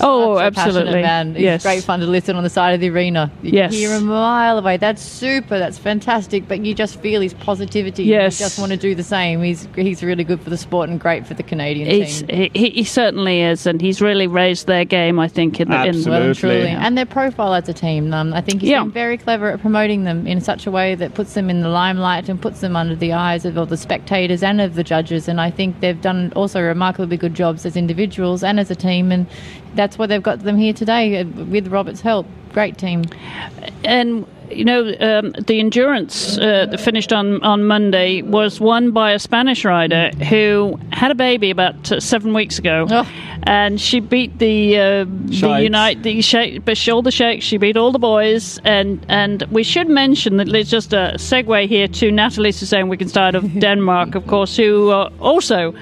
Oh, 0.00 0.36
Such 0.36 0.42
a 0.42 0.46
absolutely. 0.60 1.02
Man. 1.02 1.34
He's 1.34 1.42
Yes. 1.42 1.62
great 1.62 1.82
fun 1.82 2.00
to 2.00 2.06
listen 2.06 2.36
on 2.36 2.42
the 2.44 2.50
side 2.50 2.74
of 2.74 2.80
the 2.80 2.88
arena. 2.90 3.30
You 3.42 3.50
Yes. 3.52 3.70
can 3.70 3.78
hear 3.78 3.94
him 3.96 4.08
a 4.08 4.12
mile 4.12 4.58
away. 4.58 4.76
That's 4.76 5.02
super. 5.02 5.58
That's 5.58 5.78
fantastic. 5.78 6.48
But 6.48 6.64
you 6.64 6.74
just 6.74 7.00
feel 7.00 7.20
his 7.20 7.34
positivity. 7.34 8.04
Yes. 8.04 8.40
You 8.40 8.46
just 8.46 8.58
want 8.58 8.70
to 8.72 8.78
do 8.78 8.94
the 8.94 9.02
same. 9.02 9.42
He's 9.42 9.68
he's 9.76 10.02
really 10.02 10.24
good 10.24 10.40
for 10.40 10.50
the 10.50 10.56
sport 10.56 10.88
and 10.88 10.98
great 11.00 11.26
for 11.26 11.34
the 11.34 11.42
Canadian 11.42 11.88
He's, 11.88 12.22
team. 12.22 12.50
he, 12.54 12.70
he 12.70 12.84
certainly 12.84 13.42
is, 13.42 13.66
and 13.66 13.80
he's 13.80 14.00
really 14.00 14.26
raised 14.26 14.66
their 14.66 14.84
game. 14.84 15.18
I 15.18 15.28
think 15.28 15.60
in 15.60 15.68
the 15.68 15.74
in, 15.82 15.88
Absolutely. 15.88 16.10
Well 16.12 16.22
and 16.22 16.36
truly, 16.36 16.62
Yeah. 16.64 16.86
and 16.86 16.96
their 16.98 17.06
profile 17.06 17.54
as 17.54 17.68
a 17.68 17.72
team. 17.72 18.12
Um, 18.14 18.32
I 18.34 18.40
think 18.40 18.60
he's 18.60 18.70
Yeah. 18.70 18.82
been 18.82 18.92
very 18.92 19.18
clever 19.18 19.50
at 19.50 19.60
promoting 19.60 20.04
them 20.04 20.26
in 20.26 20.40
such 20.40 20.66
a 20.66 20.70
way 20.70 20.94
that 20.94 21.14
puts 21.14 21.34
them 21.34 21.50
in 21.50 21.60
the 21.60 21.68
limelight 21.68 22.28
and 22.28 22.40
puts 22.40 22.60
them 22.60 22.76
under 22.76 22.94
the 22.94 23.12
eyes 23.12 23.44
of 23.44 23.56
all 23.58 23.66
the 23.66 23.76
spectators 23.76 24.42
and 24.42 24.60
of 24.60 24.74
the 24.74 24.84
judges. 24.84 25.28
And 25.28 25.40
I 25.40 25.50
think 25.50 25.80
they've 25.80 26.00
done 26.00 26.32
also 26.36 26.60
remarkably 26.60 27.16
good 27.16 27.34
jobs 27.34 27.64
as 27.66 27.76
individuals 27.76 28.42
and 28.44 28.58
as 28.60 28.70
a 28.70 28.74
team. 28.74 29.12
And 29.12 29.26
that's 29.74 29.98
why 29.98 30.06
they've 30.06 30.22
got 30.22 30.40
them 30.40 30.56
here 30.58 30.72
today 30.72 31.20
uh, 31.20 31.24
with 31.24 31.68
Robert's 31.68 32.00
help. 32.00 32.26
Great 32.52 32.76
team. 32.78 33.04
and 33.84 34.26
you 34.50 34.64
know 34.66 34.80
um, 35.00 35.32
the 35.46 35.58
endurance 35.58 36.36
uh, 36.36 36.66
that 36.70 36.78
finished 36.78 37.12
on 37.12 37.42
on 37.42 37.64
Monday 37.64 38.20
was 38.22 38.60
won 38.60 38.90
by 38.90 39.12
a 39.12 39.18
Spanish 39.18 39.64
rider 39.64 40.10
who 40.28 40.78
had 40.92 41.10
a 41.10 41.14
baby 41.14 41.50
about 41.50 41.90
uh, 41.90 41.98
seven 42.00 42.34
weeks 42.34 42.58
ago, 42.58 42.86
Oh. 42.90 43.08
And 43.44 43.80
she 43.80 44.00
beat 44.00 44.38
the 44.38 44.78
uh, 44.78 45.04
the 45.04 45.60
Unite 45.62 46.02
the 46.02 46.22
shake, 46.22 46.64
but 46.64 46.76
shoulder 46.76 47.10
shake. 47.10 47.42
She 47.42 47.56
beat 47.56 47.76
all 47.76 47.90
the 47.90 47.98
boys, 47.98 48.58
and 48.64 49.04
and 49.08 49.42
we 49.50 49.62
should 49.62 49.88
mention 49.88 50.36
that 50.36 50.48
there's 50.48 50.70
just 50.70 50.92
a 50.92 51.14
segue 51.16 51.68
here 51.68 51.88
to 51.88 52.12
Natalie 52.12 52.52
zu 52.52 52.66
Sayn-Wittgenstein 52.66 53.34
of 53.34 53.44
Denmark, 53.60 54.14
of 54.14 54.26
course, 54.26 54.56
who 54.56 54.90
uh, 54.90 55.10
also 55.20 55.74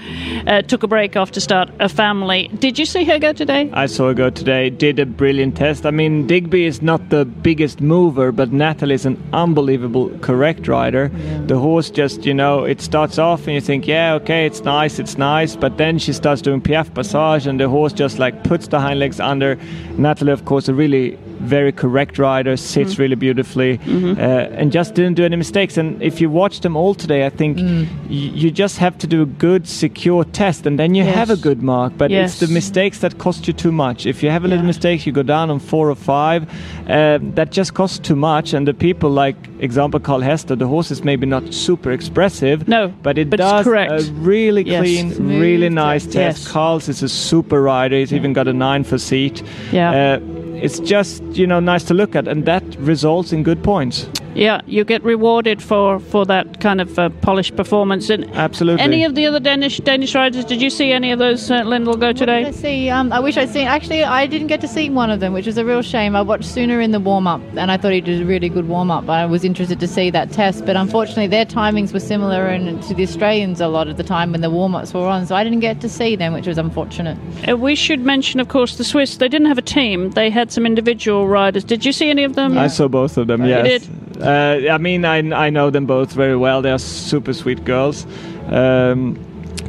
uh, 0.47 0.63
took 0.63 0.83
a 0.83 0.89
break 0.89 1.17
off 1.17 1.33
to 1.33 1.41
start 1.41 1.71
a 1.81 1.89
family. 1.89 2.49
Did 2.59 2.79
you 2.79 2.87
see 2.87 3.05
her 3.05 3.19
go 3.19 3.33
today? 3.33 3.71
I 3.73 3.87
saw 3.87 4.09
her 4.09 4.15
go 4.15 4.31
today, 4.31 4.71
did 4.71 4.99
a 4.99 5.07
brilliant 5.07 5.57
test. 5.57 5.85
I 5.85 5.91
mean, 5.91 6.27
Digby 6.27 6.65
is 6.65 6.81
not 6.81 7.11
the 7.11 7.25
biggest 7.25 7.81
mover, 7.81 8.33
but 8.33 8.53
Natalie 8.53 8.95
is 8.95 9.07
an 9.07 9.23
unbelievable 9.33 10.11
correct 10.21 10.67
rider. 10.69 11.11
The 11.47 11.59
horse 11.59 11.91
just, 11.91 12.25
you 12.25 12.35
know, 12.35 12.65
it 12.65 12.81
starts 12.81 13.19
off 13.19 13.47
and 13.47 13.55
you 13.55 13.61
think, 13.61 13.87
yeah, 13.87 14.15
okay, 14.15 14.47
it's 14.47 14.63
nice, 14.63 14.99
it's 14.99 15.19
nice, 15.19 15.57
but 15.57 15.77
then 15.77 15.99
she 15.99 16.13
starts 16.13 16.41
doing 16.41 16.61
Piaffe 16.61 16.95
Passage 16.95 17.47
and 17.51 17.61
the 17.61 17.69
horse 17.69 17.93
just 17.93 18.19
like 18.19 18.43
puts 18.45 18.69
the 18.69 18.81
hind 18.81 18.99
legs 18.99 19.21
under. 19.21 19.59
Natalie, 19.99 20.33
of 20.33 20.45
course, 20.47 20.69
a 20.69 20.75
really 20.75 21.19
very 21.41 21.73
correct 21.73 22.19
rider, 22.19 22.57
sits 22.57 22.99
really 22.99 23.15
beautifully, 23.17 23.79
uh, 23.89 24.59
and 24.61 24.71
just 24.73 24.95
didn't 24.95 25.15
do 25.15 25.25
any 25.25 25.37
mistakes. 25.37 25.77
And 25.79 26.01
if 26.03 26.21
you 26.21 26.29
watch 26.31 26.61
them 26.61 26.77
all 26.77 26.95
today, 26.95 27.25
I 27.27 27.31
think 27.31 27.57
y- 27.59 27.87
you 28.09 28.51
just 28.51 28.79
have 28.79 28.97
to 28.99 29.07
do 29.07 29.23
a 29.23 29.27
good, 29.27 29.67
secure 29.67 30.25
test, 30.25 30.67
and 30.67 30.79
then 30.79 30.95
you 30.95 31.05
have 31.05 31.31
a 31.31 31.37
good 31.37 31.63
mark. 31.63 31.93
But 31.97 32.11
it's 32.11 32.41
the 32.41 32.49
mistakes 32.49 32.99
that 32.99 33.19
cost 33.19 33.47
you 33.49 33.53
too 33.55 33.73
much. 33.73 34.07
If 34.07 34.23
you 34.23 34.31
have 34.31 34.45
a 34.45 34.49
little 34.49 34.65
Yeah. 34.65 34.69
mistake, 34.75 35.07
you 35.07 35.13
go 35.13 35.23
down 35.23 35.51
on 35.51 35.59
four 35.59 35.91
or 35.91 35.95
five. 35.97 36.47
Uh, 36.89 37.19
that 37.35 37.51
just 37.53 37.75
costs 37.75 37.99
too 37.99 38.17
much. 38.17 38.53
And 38.55 38.67
the 38.69 38.75
people, 38.75 39.11
like 39.11 39.37
example 39.61 40.01
Carl 40.01 40.21
Hester, 40.21 40.57
the 40.57 40.67
horse 40.67 40.91
is 40.91 41.05
maybe 41.05 41.27
not 41.27 41.53
super 41.55 41.91
expressive. 41.93 42.69
No, 42.69 42.93
but 43.03 43.19
it 43.19 43.31
but 43.31 43.39
does 43.39 43.65
correct. 43.65 43.93
a 43.93 44.03
really 44.21 44.63
Yes. 44.63 44.81
clean, 44.83 45.13
Smooth 45.13 45.41
really 45.41 45.69
nice 45.69 46.05
test. 46.05 46.15
Yes. 46.45 46.49
Carl's 46.49 46.89
is 46.89 47.03
a 47.03 47.09
super 47.09 47.63
rider. 47.63 47.97
He's 47.97 48.13
even 48.13 48.33
got 48.33 48.47
a 48.49 48.53
nine 48.53 48.85
for 48.85 48.99
seat. 48.99 49.43
Yeah. 49.73 50.19
Uh, 50.19 50.21
it's 50.63 50.79
just 50.81 51.23
you 51.33 51.47
know 51.47 51.61
nice 51.61 51.85
to 51.85 51.95
look 51.95 52.15
at, 52.15 52.29
and 52.29 52.45
that 52.47 52.63
results 52.77 53.33
in 53.33 53.43
good 53.43 53.63
points. 53.63 54.09
Yeah, 54.35 54.61
you 54.67 54.85
get 54.85 55.03
rewarded 55.03 55.63
for, 55.63 55.99
for 55.99 56.25
that 56.27 56.61
kind 56.61 56.81
of 56.81 56.99
uh, 56.99 57.09
polished 57.21 57.57
performance. 57.57 58.09
And 58.11 58.31
Absolutely. 58.35 58.83
any 58.83 59.05
of 59.05 59.15
the 59.15 59.27
other 59.27 59.41
Danish 59.41 59.79
Danish 59.79 60.15
riders, 60.15 60.45
did 60.45 60.63
you 60.63 60.71
see 60.71 60.93
any 60.93 61.11
of 61.11 61.19
those, 61.19 61.51
uh, 61.51 61.63
Lyndall, 61.63 61.97
go 61.97 62.13
today? 62.13 62.45
I 62.47 62.51
see. 62.53 62.89
Um, 62.89 63.13
I 63.13 63.21
wish 63.21 63.37
I'd 63.37 63.51
seen. 63.51 63.67
Actually, 63.67 64.05
I 64.05 64.27
didn't 64.27 64.47
get 64.47 64.61
to 64.61 64.69
see 64.69 64.89
one 64.89 65.11
of 65.11 65.21
them, 65.21 65.33
which 65.33 65.47
was 65.47 65.59
a 65.59 65.65
real 65.65 65.83
shame. 65.83 66.15
I 66.15 66.23
watched 66.23 66.45
Sune 66.45 66.71
in 66.71 66.93
the 66.93 67.01
warm 67.01 67.27
up, 67.27 67.41
and 67.57 67.73
I 67.73 67.77
thought 67.77 67.93
he 67.93 68.01
did 68.01 68.23
a 68.23 68.25
really 68.25 68.49
good 68.49 68.69
warm 68.69 68.91
up. 68.91 69.09
I 69.09 69.27
was 69.27 69.45
interested 69.45 69.81
to 69.81 69.89
see 69.89 70.11
that 70.11 70.31
test, 70.31 70.65
but 70.65 70.77
unfortunately, 70.77 71.27
their 71.27 71.45
timings 71.45 71.93
were 71.93 72.01
similar 72.01 72.47
and 72.47 72.81
to 72.85 72.95
the 72.95 73.03
Australians 73.03 73.61
a 73.61 73.69
lot 73.69 73.89
of 73.89 73.97
the 73.97 74.05
time 74.05 74.33
when 74.33 74.41
the 74.41 74.51
warm 74.51 74.75
ups 74.75 74.95
were 74.95 75.07
on, 75.07 75.27
so 75.27 75.35
I 75.35 75.43
didn't 75.43 75.61
get 75.61 75.81
to 75.81 75.89
see 75.89 76.15
them, 76.15 76.33
which 76.33 76.47
was 76.47 76.59
unfortunate. 76.59 77.19
Uh, 77.49 77.57
we 77.57 77.75
should 77.75 78.01
mention, 78.01 78.39
of 78.39 78.49
course, 78.49 78.77
the 78.77 78.85
Swiss. 78.85 79.17
They 79.17 79.29
didn't 79.29 79.49
have 79.49 79.59
a 79.59 79.63
team; 79.63 80.11
they 80.11 80.31
had 80.31 80.53
some 80.53 80.67
individual 80.67 81.27
riders. 81.27 81.65
Did 81.65 81.85
you 81.85 81.93
see 81.93 82.11
any 82.11 82.23
of 82.23 82.37
them? 82.37 82.57
I 82.57 82.69
saw 82.69 82.87
both 82.87 83.17
of 83.17 83.27
them. 83.27 83.43
You 83.43 83.51
Yes. 83.51 83.89
Uh, 84.21 84.71
I 84.71 84.79
mean, 84.79 85.05
I, 85.05 85.19
I 85.47 85.51
know 85.51 85.71
them 85.71 85.87
both 85.87 86.13
very 86.13 86.37
well. 86.37 86.63
They 86.63 86.71
are 86.71 86.79
super 86.79 87.33
sweet 87.33 87.65
girls. 87.65 88.07
Um, 88.49 89.19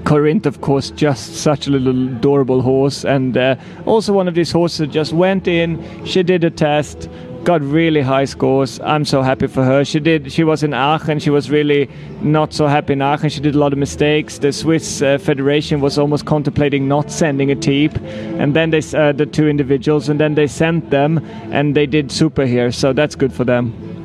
Corinth, 0.04 0.46
of 0.46 0.62
course, 0.62 0.92
just 0.92 1.36
such 1.36 1.68
a 1.68 1.70
little 1.70 2.08
adorable 2.08 2.62
horse, 2.62 3.06
and 3.06 3.38
uh, 3.38 3.56
also 3.86 4.14
one 4.14 4.28
of 4.28 4.34
these 4.34 4.52
horses 4.52 4.88
just 4.90 5.14
went 5.14 5.48
in. 5.48 6.06
She 6.06 6.24
did 6.24 6.44
a 6.44 6.50
test, 6.50 7.08
got 7.44 7.62
really 7.62 8.02
high 8.02 8.26
scores. 8.26 8.80
I'm 8.82 9.06
so 9.06 9.22
happy 9.22 9.48
for 9.48 9.64
her. 9.64 9.86
She 9.86 10.00
did. 10.00 10.32
She 10.32 10.44
was 10.44 10.64
in 10.64 10.74
Aachen. 10.74 11.20
She 11.20 11.30
was 11.30 11.50
really 11.52 11.90
not 12.22 12.52
so 12.52 12.68
happy 12.68 12.94
in 12.94 13.02
Aachen. 13.02 13.30
She 13.30 13.42
did 13.42 13.56
a 13.56 13.60
lot 13.60 13.74
of 13.74 13.80
mistakes. 13.80 14.40
The 14.40 14.52
Swiss 14.52 15.02
uh, 15.02 15.18
Federation 15.20 15.82
was 15.82 15.98
almost 15.98 16.26
contemplating 16.26 16.88
not 16.88 17.12
sending 17.12 17.52
a 17.52 17.56
team, 17.56 17.92
and 18.40 18.56
then 18.56 18.72
they 18.72 18.82
uh, 18.94 19.12
the 19.12 19.28
two 19.28 19.48
individuals, 19.48 20.10
and 20.10 20.20
then 20.20 20.36
they 20.36 20.48
sent 20.48 20.90
them, 20.90 21.20
and 21.52 21.76
they 21.76 21.86
did 21.86 22.12
super 22.12 22.46
here. 22.46 22.72
So 22.72 22.92
that's 22.92 23.16
good 23.16 23.34
for 23.34 23.44
them. 23.44 24.01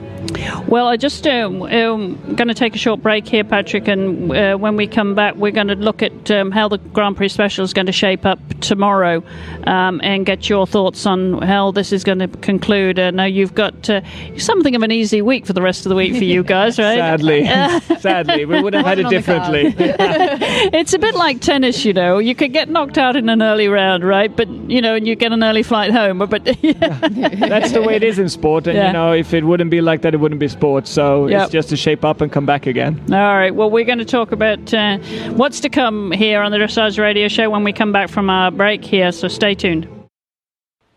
Well, 0.68 0.88
I 0.88 0.96
just 0.96 1.26
um, 1.26 1.62
um, 1.62 2.34
going 2.34 2.48
to 2.48 2.54
take 2.54 2.74
a 2.74 2.78
short 2.78 3.02
break 3.02 3.26
here, 3.28 3.44
Patrick, 3.44 3.86
and 3.88 4.32
uh, 4.32 4.56
when 4.56 4.76
we 4.76 4.86
come 4.86 5.14
back, 5.14 5.36
we're 5.36 5.52
going 5.52 5.68
to 5.68 5.74
look 5.76 6.02
at 6.02 6.30
um, 6.30 6.50
how 6.50 6.68
the 6.68 6.78
Grand 6.78 7.16
Prix 7.16 7.28
Special 7.28 7.64
is 7.64 7.72
going 7.72 7.86
to 7.86 7.92
shape 7.92 8.26
up 8.26 8.38
tomorrow, 8.60 9.22
um, 9.66 10.00
and 10.02 10.26
get 10.26 10.48
your 10.48 10.66
thoughts 10.66 11.06
on 11.06 11.40
how 11.42 11.70
this 11.70 11.92
is 11.92 12.02
going 12.02 12.18
to 12.18 12.28
conclude. 12.28 12.98
I 12.98 13.10
know 13.10 13.24
you've 13.24 13.54
got 13.54 13.88
uh, 13.88 14.00
something 14.38 14.74
of 14.74 14.82
an 14.82 14.90
easy 14.90 15.22
week 15.22 15.46
for 15.46 15.52
the 15.52 15.62
rest 15.62 15.86
of 15.86 15.90
the 15.90 15.96
week 15.96 16.16
for 16.16 16.24
you 16.24 16.42
guys, 16.42 16.78
right? 16.80 16.96
Sadly, 16.96 17.44
sadly, 18.00 18.44
we 18.44 18.60
would 18.60 18.74
have 18.74 18.84
had 18.84 18.98
it 18.98 19.04
Wasn't 19.04 19.28
on 19.28 19.52
the 19.54 19.70
differently. 19.70 19.74
It's 20.72 20.92
a 20.92 20.98
bit 20.98 21.14
like 21.14 21.40
tennis, 21.40 21.84
you 21.84 21.92
know. 21.92 22.18
You 22.18 22.34
could 22.34 22.52
get 22.52 22.68
knocked 22.68 22.98
out 22.98 23.14
in 23.16 23.28
an 23.28 23.42
early 23.42 23.68
round, 23.68 24.04
right? 24.04 24.34
But 24.34 24.48
you 24.48 24.80
know, 24.80 24.94
and 24.96 25.06
you 25.06 25.14
get 25.14 25.32
an 25.32 25.44
early 25.44 25.62
flight 25.62 25.92
home. 25.92 26.18
But 26.18 26.62
yeah. 26.64 27.08
That's 27.48 27.72
the 27.72 27.82
way 27.82 27.94
it 27.96 28.02
is 28.02 28.18
in 28.18 28.28
sport, 28.28 28.66
and 28.66 28.76
Yeah. 28.76 28.86
you 28.88 28.92
know, 28.92 29.12
if 29.12 29.32
it 29.32 29.44
wouldn't 29.44 29.70
be 29.70 29.80
like 29.80 30.02
that, 30.02 30.15
it 30.16 30.20
wouldn't 30.20 30.40
be 30.40 30.48
sports. 30.48 30.90
So 30.90 31.26
Yep. 31.28 31.42
it's 31.42 31.52
just 31.52 31.68
to 31.68 31.76
shape 31.76 32.04
up 32.04 32.20
and 32.20 32.32
come 32.32 32.46
back 32.46 32.66
again. 32.66 33.00
All 33.10 33.36
right. 33.36 33.54
Well, 33.54 33.70
we're 33.70 33.84
going 33.84 33.98
to 33.98 34.04
talk 34.04 34.32
about 34.32 34.72
uh, 34.74 34.98
what's 35.36 35.60
to 35.60 35.68
come 35.68 36.10
here 36.10 36.40
on 36.42 36.50
the 36.50 36.58
Dressage 36.58 36.98
Radio 36.98 37.28
Show 37.28 37.50
when 37.50 37.62
we 37.64 37.72
come 37.72 37.92
back 37.92 38.08
from 38.08 38.28
our 38.30 38.50
break 38.50 38.84
here. 38.84 39.12
So 39.12 39.28
stay 39.28 39.54
tuned. 39.54 39.86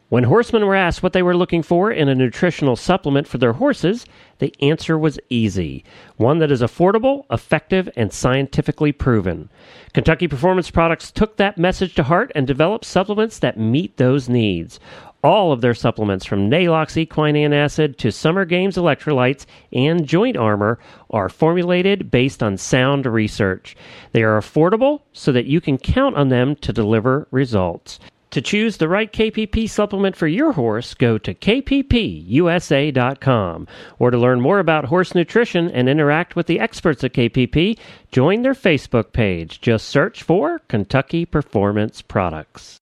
When 0.07 0.23
horsemen 0.23 0.65
were 0.65 0.73
asked 0.73 1.03
what 1.03 1.13
they 1.13 1.21
were 1.21 1.37
looking 1.37 1.61
for 1.61 1.91
in 1.91 2.09
a 2.09 2.15
nutritional 2.15 2.75
supplement 2.75 3.27
for 3.27 3.37
their 3.37 3.53
horses, 3.53 4.07
the 4.39 4.51
answer 4.59 4.97
was 4.97 5.19
easy 5.29 5.85
one 6.17 6.39
that 6.39 6.49
is 6.51 6.63
affordable, 6.63 7.25
effective, 7.29 7.87
and 7.95 8.11
scientifically 8.11 8.91
proven. 8.91 9.49
Kentucky 9.93 10.27
Performance 10.27 10.71
Products 10.71 11.11
took 11.11 11.37
that 11.37 11.59
message 11.59 11.93
to 11.93 12.03
heart 12.03 12.31
and 12.33 12.47
developed 12.47 12.85
supplements 12.85 13.37
that 13.37 13.59
meet 13.59 13.97
those 13.97 14.27
needs. 14.27 14.79
All 15.23 15.51
of 15.51 15.59
their 15.59 15.73
supplements, 15.73 16.25
from 16.25 16.49
Neigh-Lox 16.49 16.95
equine 16.95 17.35
antacid 17.35 17.97
to 17.97 18.11
Summer 18.11 18.45
Games 18.45 18.77
electrolytes 18.77 19.45
and 19.73 20.07
joint 20.07 20.37
armor, 20.37 20.79
are 21.09 21.27
formulated 21.27 22.09
based 22.09 22.41
on 22.41 22.55
sound 22.55 23.05
research. 23.05 23.75
They 24.13 24.23
are 24.23 24.39
affordable 24.39 25.01
so 25.11 25.33
that 25.33 25.45
you 25.45 25.59
can 25.59 25.77
count 25.77 26.15
on 26.15 26.29
them 26.29 26.55
to 26.57 26.71
deliver 26.71 27.27
results. 27.31 27.99
To 28.31 28.41
choose 28.41 28.77
the 28.77 28.87
right 28.87 29.11
KPP 29.11 29.67
supplement 29.67 30.15
for 30.15 30.27
your 30.27 30.51
horse, 30.53 30.93
go 30.93 31.17
to 31.17 31.33
kppusa.com. 31.33 32.27
Or 33.97 34.11
to 34.11 34.17
learn 34.17 34.39
more 34.39 34.59
about 34.59 34.85
horse 34.85 35.15
nutrition 35.15 35.71
and 35.71 35.89
interact 35.89 36.35
with 36.35 36.45
the 36.45 36.59
experts 36.59 37.03
at 37.03 37.13
KPP, 37.13 37.79
join 38.11 38.43
their 38.43 38.53
Facebook 38.53 39.13
page. 39.13 39.61
Just 39.61 39.89
search 39.89 40.21
for 40.21 40.59
Kentucky 40.67 41.25
Performance 41.25 42.03
Products. 42.03 42.77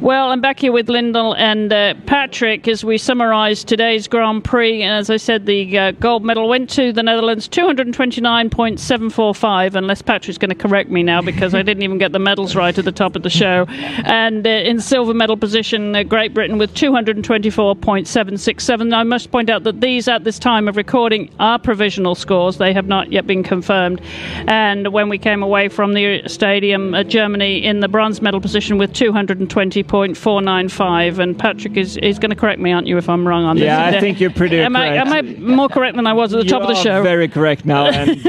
Well, 0.00 0.30
I'm 0.30 0.40
back 0.40 0.60
here 0.60 0.70
with 0.70 0.88
Lyndall 0.88 1.34
and 1.34 1.72
uh, 1.72 1.94
Patrick 2.06 2.68
as 2.68 2.84
we 2.84 2.98
summarise 2.98 3.64
today's 3.64 4.06
Grand 4.06 4.44
Prix. 4.44 4.80
And 4.80 4.94
as 4.94 5.10
I 5.10 5.16
said, 5.16 5.44
the 5.44 5.76
uh, 5.76 5.90
gold 5.90 6.24
medal 6.24 6.48
went 6.48 6.70
to 6.70 6.92
the 6.92 7.02
Netherlands, 7.02 7.48
229.745, 7.48 9.74
unless 9.74 10.00
Patrick's 10.00 10.38
going 10.38 10.50
to 10.50 10.54
correct 10.54 10.88
me 10.88 11.02
now 11.02 11.20
because 11.20 11.52
I 11.52 11.62
didn't 11.62 11.82
even 11.82 11.98
get 11.98 12.12
the 12.12 12.20
medals 12.20 12.54
right 12.54 12.78
at 12.78 12.84
the 12.84 12.92
top 12.92 13.16
of 13.16 13.24
the 13.24 13.30
show. 13.30 13.66
And 14.04 14.46
uh, 14.46 14.50
in 14.50 14.80
silver 14.80 15.14
medal 15.14 15.36
position, 15.36 15.96
uh, 15.96 16.04
Great 16.04 16.32
Britain 16.32 16.58
with 16.58 16.72
224.767. 16.74 18.86
Now, 18.86 19.00
I 19.00 19.02
must 19.02 19.32
point 19.32 19.50
out 19.50 19.64
that 19.64 19.80
these, 19.80 20.06
at 20.06 20.22
this 20.22 20.38
time 20.38 20.68
of 20.68 20.76
recording, 20.76 21.28
are 21.40 21.58
provisional 21.58 22.14
scores. 22.14 22.58
They 22.58 22.72
have 22.72 22.86
not 22.86 23.10
yet 23.10 23.26
been 23.26 23.42
confirmed. 23.42 24.00
And 24.46 24.92
when 24.92 25.08
we 25.08 25.18
came 25.18 25.42
away 25.42 25.68
from 25.68 25.94
the 25.94 26.22
stadium, 26.28 26.94
uh, 26.94 27.02
Germany 27.02 27.64
in 27.64 27.80
the 27.80 27.88
bronze 27.88 28.22
medal 28.22 28.40
position 28.40 28.78
with 28.78 28.92
220. 28.92 29.87
3.495. 29.88 31.18
And 31.18 31.38
Patrick 31.38 31.76
is, 31.76 31.96
is 31.98 32.18
going 32.18 32.30
to 32.30 32.36
correct 32.36 32.60
me, 32.60 32.72
aren't 32.72 32.86
you, 32.86 32.98
if 32.98 33.08
I'm 33.08 33.26
wrong 33.26 33.44
on 33.44 33.56
this? 33.56 33.64
Yeah, 33.64 33.86
I 33.86 34.00
think 34.00 34.20
you're 34.20 34.30
pretty 34.30 34.60
am 34.60 34.76
I, 34.76 34.88
correct. 34.88 35.06
am 35.06 35.12
I 35.12 35.22
more 35.54 35.68
correct 35.68 35.96
than 35.96 36.06
I 36.06 36.12
was 36.12 36.32
at 36.34 36.38
the 36.38 36.44
You 36.44 36.50
top 36.50 36.62
of 36.62 36.68
the 36.68 36.74
show? 36.74 37.02
Very 37.02 37.28
correct 37.28 37.64
now, 37.64 37.86
and 37.88 38.26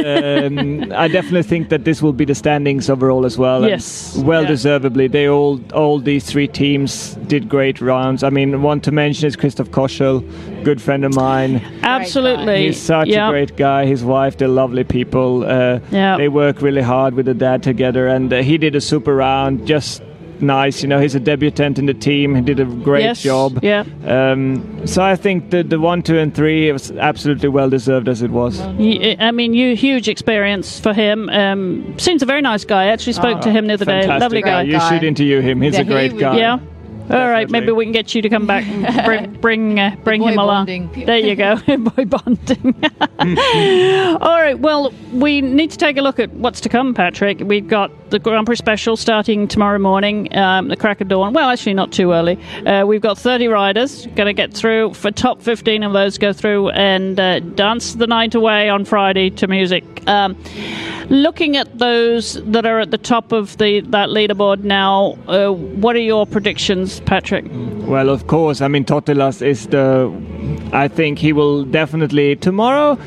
um, 0.84 0.94
I 0.96 1.08
definitely 1.08 1.44
think 1.44 1.70
that 1.70 1.84
this 1.86 2.02
will 2.02 2.14
be 2.14 2.26
the 2.26 2.36
standings 2.36 2.90
overall 2.90 3.26
as 3.26 3.38
well. 3.38 3.68
Yes. 3.68 4.16
well 4.18 4.44
Yeah. 4.44 4.48
deservedly. 4.50 5.08
They 5.08 5.28
all, 5.28 5.60
all 5.74 6.00
these 6.00 6.26
three 6.26 6.48
teams 6.48 7.16
did 7.28 7.50
great 7.50 7.82
rounds. 7.82 8.24
I 8.24 8.30
mean, 8.30 8.62
one 8.62 8.82
to 8.82 8.92
mention 8.92 9.28
is 9.28 9.36
Christoph 9.36 9.70
Koschel, 9.72 10.24
good 10.64 10.82
friend 10.82 11.06
of 11.06 11.14
mine. 11.16 11.62
Absolutely. 11.84 12.68
He's 12.68 12.82
such 12.82 13.08
yeah. 13.08 13.28
a 13.28 13.32
great 13.32 13.56
guy. 13.58 13.86
His 13.86 14.04
wife, 14.04 14.38
they're 14.38 14.48
lovely 14.48 14.84
people. 14.84 15.44
Uh, 15.46 15.80
Yeah. 15.92 16.18
They 16.18 16.30
work 16.30 16.62
really 16.62 16.82
hard 16.82 17.14
with 17.14 17.26
the 17.26 17.34
dad 17.34 17.64
together, 17.64 18.08
and 18.08 18.32
uh, 18.32 18.42
he 18.42 18.58
did 18.58 18.76
a 18.76 18.82
super 18.82 19.16
round. 19.16 19.66
Just 19.68 20.02
nice, 20.42 20.82
you 20.82 20.88
know. 20.88 21.00
He's 21.00 21.16
a 21.16 21.20
debutant 21.20 21.78
in 21.80 21.86
the 21.86 21.94
team. 21.94 22.36
He 22.36 22.42
did 22.42 22.60
a 22.60 22.66
great 22.66 23.04
Yes, 23.04 23.22
job. 23.22 23.60
yeah. 23.64 23.84
Um, 24.06 24.86
so 24.88 25.02
I 25.04 25.16
think 25.16 25.50
the 25.52 25.64
the 25.64 25.80
one, 25.80 26.02
two, 26.02 26.18
and 26.18 26.34
three 26.34 26.70
it 26.70 26.74
was 26.74 26.92
absolutely 26.92 27.50
well 27.50 27.70
deserved 27.70 28.08
as 28.08 28.22
it 28.22 28.32
was. 28.32 28.60
I 28.60 29.32
mean, 29.32 29.54
you 29.54 29.76
huge 29.76 30.08
experience 30.10 30.80
for 30.80 30.94
him. 30.94 31.30
Um, 31.30 31.98
seems 31.98 32.22
a 32.22 32.26
very 32.26 32.42
nice 32.42 32.66
guy. 32.66 32.84
I 32.84 32.88
actually 32.88 33.14
spoke 33.14 33.42
to 33.42 33.52
him 33.52 33.68
the 33.68 33.74
other 33.74 33.86
day. 33.86 34.08
Lovely 34.08 34.42
guy. 34.42 34.64
You 34.64 34.74
guy. 34.74 34.90
should 34.90 35.04
interview 35.04 35.42
him. 35.42 35.62
He's 35.62 35.76
Yeah, 35.76 35.82
a 35.82 35.86
great 35.86 36.12
he 36.14 36.18
guy. 36.20 36.38
Yeah. 36.38 36.60
All 37.12 37.16
right, 37.28 37.48
Definitely. 37.48 37.60
maybe 37.62 37.72
we 37.72 37.86
can 37.86 37.92
get 37.92 38.14
you 38.14 38.22
to 38.22 38.30
come 38.30 38.46
back 38.46 38.64
and 38.68 38.86
bring 39.06 39.34
bring, 39.42 39.80
uh, 39.80 39.96
bring 40.04 40.22
boy 40.22 40.28
him 40.34 40.38
along. 40.38 40.68
bonding. 40.68 41.06
There 41.08 41.18
you 41.18 41.36
go, 41.36 41.56
boy 41.78 42.06
bonding. 42.06 42.76
All 44.22 44.40
right, 44.40 44.60
well, 44.60 44.94
we 45.12 45.42
need 45.42 45.72
to 45.72 45.78
take 45.78 45.98
a 45.98 46.02
look 46.04 46.20
at 46.20 46.30
what's 46.34 46.62
to 46.62 46.70
come, 46.70 46.94
Patrick. 46.94 47.40
We've 47.40 47.68
got 47.68 47.92
the 48.10 48.20
Grand 48.20 48.46
Prix 48.46 48.56
special 48.56 48.98
starting 48.98 49.48
tomorrow 49.48 49.80
morning, 49.80 50.36
um, 50.36 50.68
the 50.68 50.76
crack 50.76 51.02
of 51.02 51.08
dawn. 51.08 51.34
Well, 51.34 51.50
actually, 51.50 51.74
not 51.74 51.92
too 51.92 52.12
early. 52.12 52.40
Uh, 52.66 52.86
we've 52.86 53.02
got 53.02 53.18
30 53.18 53.48
riders 53.48 54.08
going 54.16 54.28
to 54.28 54.34
get 54.34 54.54
through. 54.54 54.94
For 54.94 55.12
top 55.12 55.42
15 55.42 55.84
of 55.84 55.94
those, 55.94 56.18
go 56.18 56.34
through 56.34 56.70
and 56.70 57.20
uh, 57.20 57.40
dance 57.40 57.94
the 57.94 58.08
night 58.08 58.36
away 58.36 58.70
on 58.70 58.86
Friday 58.86 59.30
to 59.32 59.48
music. 59.48 59.84
Um, 60.08 60.36
looking 61.10 61.58
at 61.58 61.78
those 61.78 62.34
that 62.46 62.66
are 62.66 62.80
at 62.80 62.92
the 62.92 62.98
top 62.98 63.32
of 63.32 63.58
the 63.58 63.82
that 63.82 64.10
leaderboard 64.10 64.64
now, 64.64 65.18
uh, 65.28 65.52
what 65.52 65.96
are 65.96 66.00
your 66.00 66.26
predictions, 66.26 67.00
Patrick? 67.02 67.46
Well, 67.50 68.10
of 68.10 68.28
course. 68.28 68.62
I 68.62 68.68
mean, 68.68 68.86
Totilas 68.86 69.42
is 69.42 69.68
the. 69.68 70.12
I 70.72 70.88
think 70.88 71.20
he 71.20 71.34
will 71.34 71.64
definitely 71.66 72.36
tomorrow. 72.36 72.98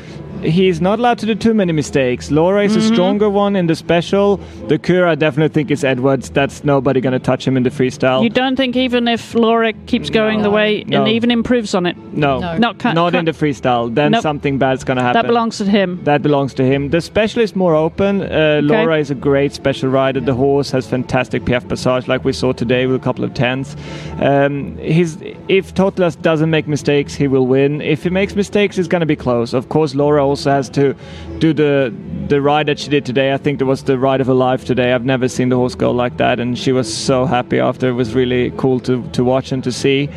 He's 0.43 0.81
not 0.81 0.99
allowed 0.99 1.17
to 1.19 1.25
do 1.25 1.35
too 1.35 1.53
many 1.53 1.71
mistakes. 1.71 2.29
Laura 2.31 2.63
is 2.63 2.73
Mm-hmm. 2.73 2.91
a 2.91 2.95
stronger 2.95 3.29
one 3.29 3.55
in 3.55 3.67
the 3.67 3.75
special. 3.75 4.37
The 4.67 4.77
Kür, 4.79 5.07
I 5.07 5.15
definitely 5.15 5.53
think 5.53 5.71
is 5.71 5.83
Edwards. 5.83 6.29
That's 6.29 6.63
nobody 6.63 7.01
going 7.01 7.13
to 7.13 7.19
touch 7.19 7.47
him 7.47 7.55
in 7.55 7.63
the 7.63 7.69
freestyle. 7.69 8.23
You 8.23 8.29
don't 8.29 8.55
think 8.55 8.75
even 8.75 9.07
if 9.07 9.33
Laura 9.35 9.73
keeps 9.85 10.09
going 10.09 10.41
the 10.41 10.49
way 10.49 10.83
No. 10.87 10.99
and 11.03 11.07
even 11.07 11.31
improves 11.31 11.73
on 11.75 11.85
it, 11.85 11.95
no, 12.13 12.39
No. 12.39 12.57
Not 12.57 12.79
ca- 12.79 12.93
not 12.93 13.13
ca- 13.13 13.19
in 13.19 13.25
the 13.25 13.31
freestyle. 13.31 13.93
Then 13.93 14.11
Nope. 14.11 14.21
something 14.21 14.57
bad's 14.57 14.83
going 14.83 14.97
to 14.97 15.03
happen. 15.03 15.21
that 15.21 15.27
belongs 15.27 15.57
to 15.59 15.65
him. 15.65 15.99
That 16.03 16.21
belongs 16.21 16.53
to 16.55 16.63
him. 16.65 16.89
The 16.89 17.01
special 17.01 17.41
is 17.41 17.55
more 17.55 17.75
open. 17.75 18.21
Uh, 18.23 18.59
Laura 18.63 18.97
is 18.99 19.11
a 19.11 19.15
great 19.15 19.53
special 19.53 19.89
rider. 19.89 20.19
The 20.19 20.33
horse 20.33 20.71
has 20.71 20.87
fantastic 20.87 21.45
piaffe 21.45 21.67
passage, 21.67 22.07
like 22.07 22.25
we 22.25 22.33
saw 22.33 22.51
today 22.53 22.85
with 22.87 22.95
a 22.95 23.03
couple 23.03 23.23
of 23.23 23.33
tens. 23.33 23.75
Um, 24.19 24.77
he's, 24.77 25.17
if 25.47 25.73
Totilas 25.73 26.19
doesn't 26.21 26.49
make 26.49 26.67
mistakes, 26.67 27.13
he 27.15 27.27
will 27.27 27.45
win. 27.47 27.81
If 27.81 28.03
he 28.03 28.09
makes 28.09 28.35
mistakes, 28.35 28.77
it's 28.77 28.87
going 28.87 29.01
to 29.01 29.05
be 29.05 29.15
close. 29.15 29.53
Of 29.53 29.69
course, 29.69 29.95
Laura 29.95 30.25
also 30.33 30.49
has 30.49 30.69
to 30.69 30.95
do 31.37 31.53
the 31.53 31.93
the 32.27 32.39
ride 32.41 32.67
that 32.69 32.79
she 32.79 32.89
did 32.89 33.05
today. 33.05 33.33
I 33.33 33.37
think 33.37 33.61
it 33.61 33.65
was 33.65 33.83
the 33.83 33.97
ride 34.07 34.21
of 34.21 34.27
her 34.27 34.39
life 34.49 34.65
today. 34.65 34.93
I've 34.93 35.05
never 35.05 35.27
seen 35.27 35.49
the 35.49 35.55
horse 35.55 35.75
go 35.75 35.91
like 36.03 36.17
that, 36.17 36.39
and 36.39 36.57
she 36.57 36.71
was 36.71 36.87
so 37.09 37.25
happy 37.25 37.59
after. 37.59 37.89
It 37.89 37.97
was 38.03 38.15
really 38.15 38.51
cool 38.57 38.79
to, 38.87 39.07
to 39.11 39.23
watch 39.23 39.51
and 39.51 39.63
to 39.63 39.71
see. 39.71 40.09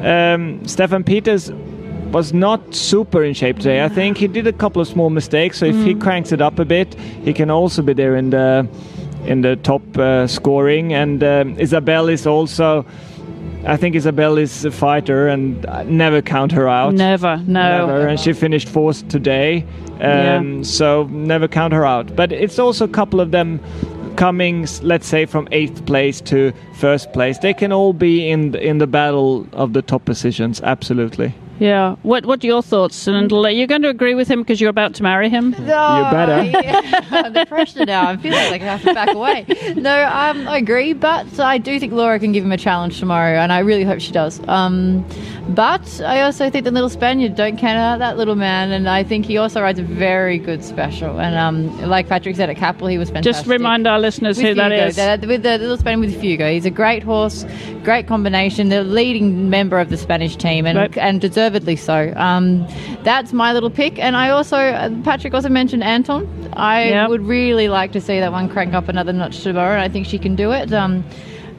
Um, 0.00 0.60
Steffen 0.74 1.04
Peters 1.04 1.50
was 2.12 2.32
not 2.32 2.74
super 2.74 3.24
in 3.24 3.34
shape 3.34 3.56
today. 3.56 3.82
I 3.84 3.88
think 3.88 4.18
he 4.18 4.28
did 4.28 4.46
a 4.46 4.52
couple 4.52 4.82
of 4.82 4.88
small 4.88 5.10
mistakes. 5.10 5.58
So 5.58 5.66
if 5.66 5.76
he 5.86 5.94
cranks 5.94 6.32
it 6.32 6.42
up 6.42 6.58
a 6.58 6.64
bit, 6.64 6.94
he 7.24 7.32
can 7.32 7.50
also 7.50 7.80
be 7.82 7.94
there 7.94 8.16
in 8.16 8.30
the 8.30 8.68
in 9.24 9.40
the 9.40 9.56
top 9.56 9.82
uh, 9.96 10.26
scoring. 10.26 10.92
And 10.92 11.22
um, 11.22 11.56
Isabell 11.56 12.12
is 12.12 12.26
also. 12.26 12.84
I 13.64 13.76
think 13.76 13.94
Isabell 13.94 14.40
is 14.40 14.64
a 14.64 14.70
fighter, 14.70 15.28
and 15.28 15.64
I 15.66 15.84
never 15.84 16.20
count 16.20 16.50
her 16.52 16.68
out. 16.68 16.94
Never, 16.94 17.36
no. 17.46 17.86
Never, 17.86 18.08
and 18.08 18.18
she 18.18 18.32
finished 18.32 18.68
fourth 18.68 19.06
today. 19.08 19.64
Um, 20.00 20.00
Yeah. 20.00 20.62
So 20.62 21.04
never 21.10 21.46
count 21.48 21.72
her 21.72 21.84
out. 21.86 22.16
But 22.16 22.32
it's 22.32 22.58
also 22.58 22.84
a 22.84 22.88
couple 22.88 23.20
of 23.20 23.30
them 23.30 23.60
coming, 24.16 24.66
let's 24.82 25.06
say, 25.06 25.26
from 25.26 25.46
eighth 25.52 25.86
place 25.86 26.20
to 26.22 26.52
first 26.74 27.12
place. 27.12 27.38
They 27.38 27.54
can 27.54 27.72
all 27.72 27.92
be 27.92 28.28
in 28.28 28.54
in 28.56 28.78
the 28.78 28.86
battle 28.86 29.46
of 29.52 29.72
the 29.72 29.82
top 29.82 30.04
positions. 30.04 30.60
Absolutely. 30.62 31.32
Yeah. 31.62 31.96
What 32.02 32.26
What 32.26 32.42
are 32.42 32.46
your 32.46 32.62
thoughts? 32.62 33.06
And 33.06 33.30
you're 33.30 33.66
going 33.66 33.82
to 33.82 33.88
agree 33.88 34.14
with 34.14 34.28
him 34.28 34.40
because 34.42 34.60
you're 34.60 34.70
about 34.70 34.94
to 34.94 35.02
marry 35.02 35.28
him. 35.28 35.50
No, 35.52 35.56
you 35.98 36.10
better. 36.10 36.42
yeah. 36.62 37.28
the 37.28 37.46
pressure 37.46 37.84
now. 37.84 38.08
I'm 38.08 38.18
feeling 38.18 38.50
like 38.50 38.62
I 38.62 38.76
have 38.76 38.82
to 38.82 38.94
back 38.94 39.14
away. 39.14 39.46
No, 39.76 40.04
um, 40.04 40.48
I 40.48 40.58
agree, 40.58 40.92
but 40.92 41.38
I 41.38 41.58
do 41.58 41.78
think 41.78 41.92
Laura 41.92 42.18
can 42.18 42.32
give 42.32 42.44
him 42.44 42.52
a 42.52 42.56
challenge 42.56 42.98
tomorrow, 42.98 43.38
and 43.38 43.52
I 43.52 43.60
really 43.60 43.84
hope 43.84 44.00
she 44.00 44.12
does. 44.12 44.40
Um, 44.48 45.04
but 45.48 46.00
I 46.00 46.22
also 46.22 46.50
think 46.50 46.64
the 46.64 46.70
little 46.70 46.88
Spaniard 46.88 47.34
don't 47.36 47.56
count 47.58 47.78
out 47.78 47.98
that 47.98 48.16
little 48.16 48.34
man, 48.36 48.72
and 48.72 48.88
I 48.88 49.02
think 49.04 49.26
he 49.26 49.36
also 49.38 49.60
rides 49.60 49.78
a 49.78 49.82
very 49.82 50.38
good 50.38 50.64
special. 50.64 51.20
And 51.20 51.34
um, 51.36 51.88
like 51.88 52.08
Patrick 52.08 52.36
said 52.36 52.50
at 52.50 52.56
Capel, 52.56 52.88
he 52.88 52.98
was 52.98 53.08
fantastic. 53.10 53.32
Just 53.34 53.46
remind 53.46 53.86
our 53.86 53.98
listeners 54.00 54.36
with 54.36 54.46
who 54.46 54.54
that 54.54 54.70
Fuego, 54.70 54.86
is. 54.86 54.96
the- 55.20 55.26
with 55.28 55.42
the 55.42 55.58
little 55.58 55.76
Spaniard 55.76 56.10
with 56.10 56.20
Fuego. 56.20 56.50
He's 56.50 56.66
a 56.66 56.70
great 56.70 57.02
horse, 57.02 57.44
great 57.84 58.06
combination, 58.06 58.68
the 58.68 58.82
leading 58.84 59.50
member 59.50 59.78
of 59.78 59.90
the 59.90 59.96
Spanish 59.96 60.36
team, 60.36 60.66
and 60.66 60.78
Right. 60.78 60.96
and 60.98 61.20
deservedly 61.52 61.76
so. 61.76 62.12
Um, 62.16 62.66
that's 63.02 63.32
my 63.32 63.52
little 63.52 63.70
pick, 63.70 63.98
and 63.98 64.16
I 64.16 64.30
also 64.30 64.56
uh, 64.56 64.90
Patrick 65.04 65.34
also 65.34 65.48
mentioned 65.48 65.82
Anton. 65.84 66.26
I 66.54 66.88
Yep. 66.88 67.08
would 67.10 67.22
really 67.22 67.68
like 67.68 67.92
to 67.92 68.00
see 68.00 68.20
that 68.20 68.32
one 68.32 68.48
crank 68.48 68.74
up 68.74 68.88
another 68.88 69.12
notch 69.12 69.42
tomorrow, 69.42 69.72
and 69.74 69.82
I 69.82 69.88
think 69.88 70.06
she 70.06 70.18
can 70.18 70.34
do 70.34 70.52
it. 70.52 70.72
Um, 70.72 71.04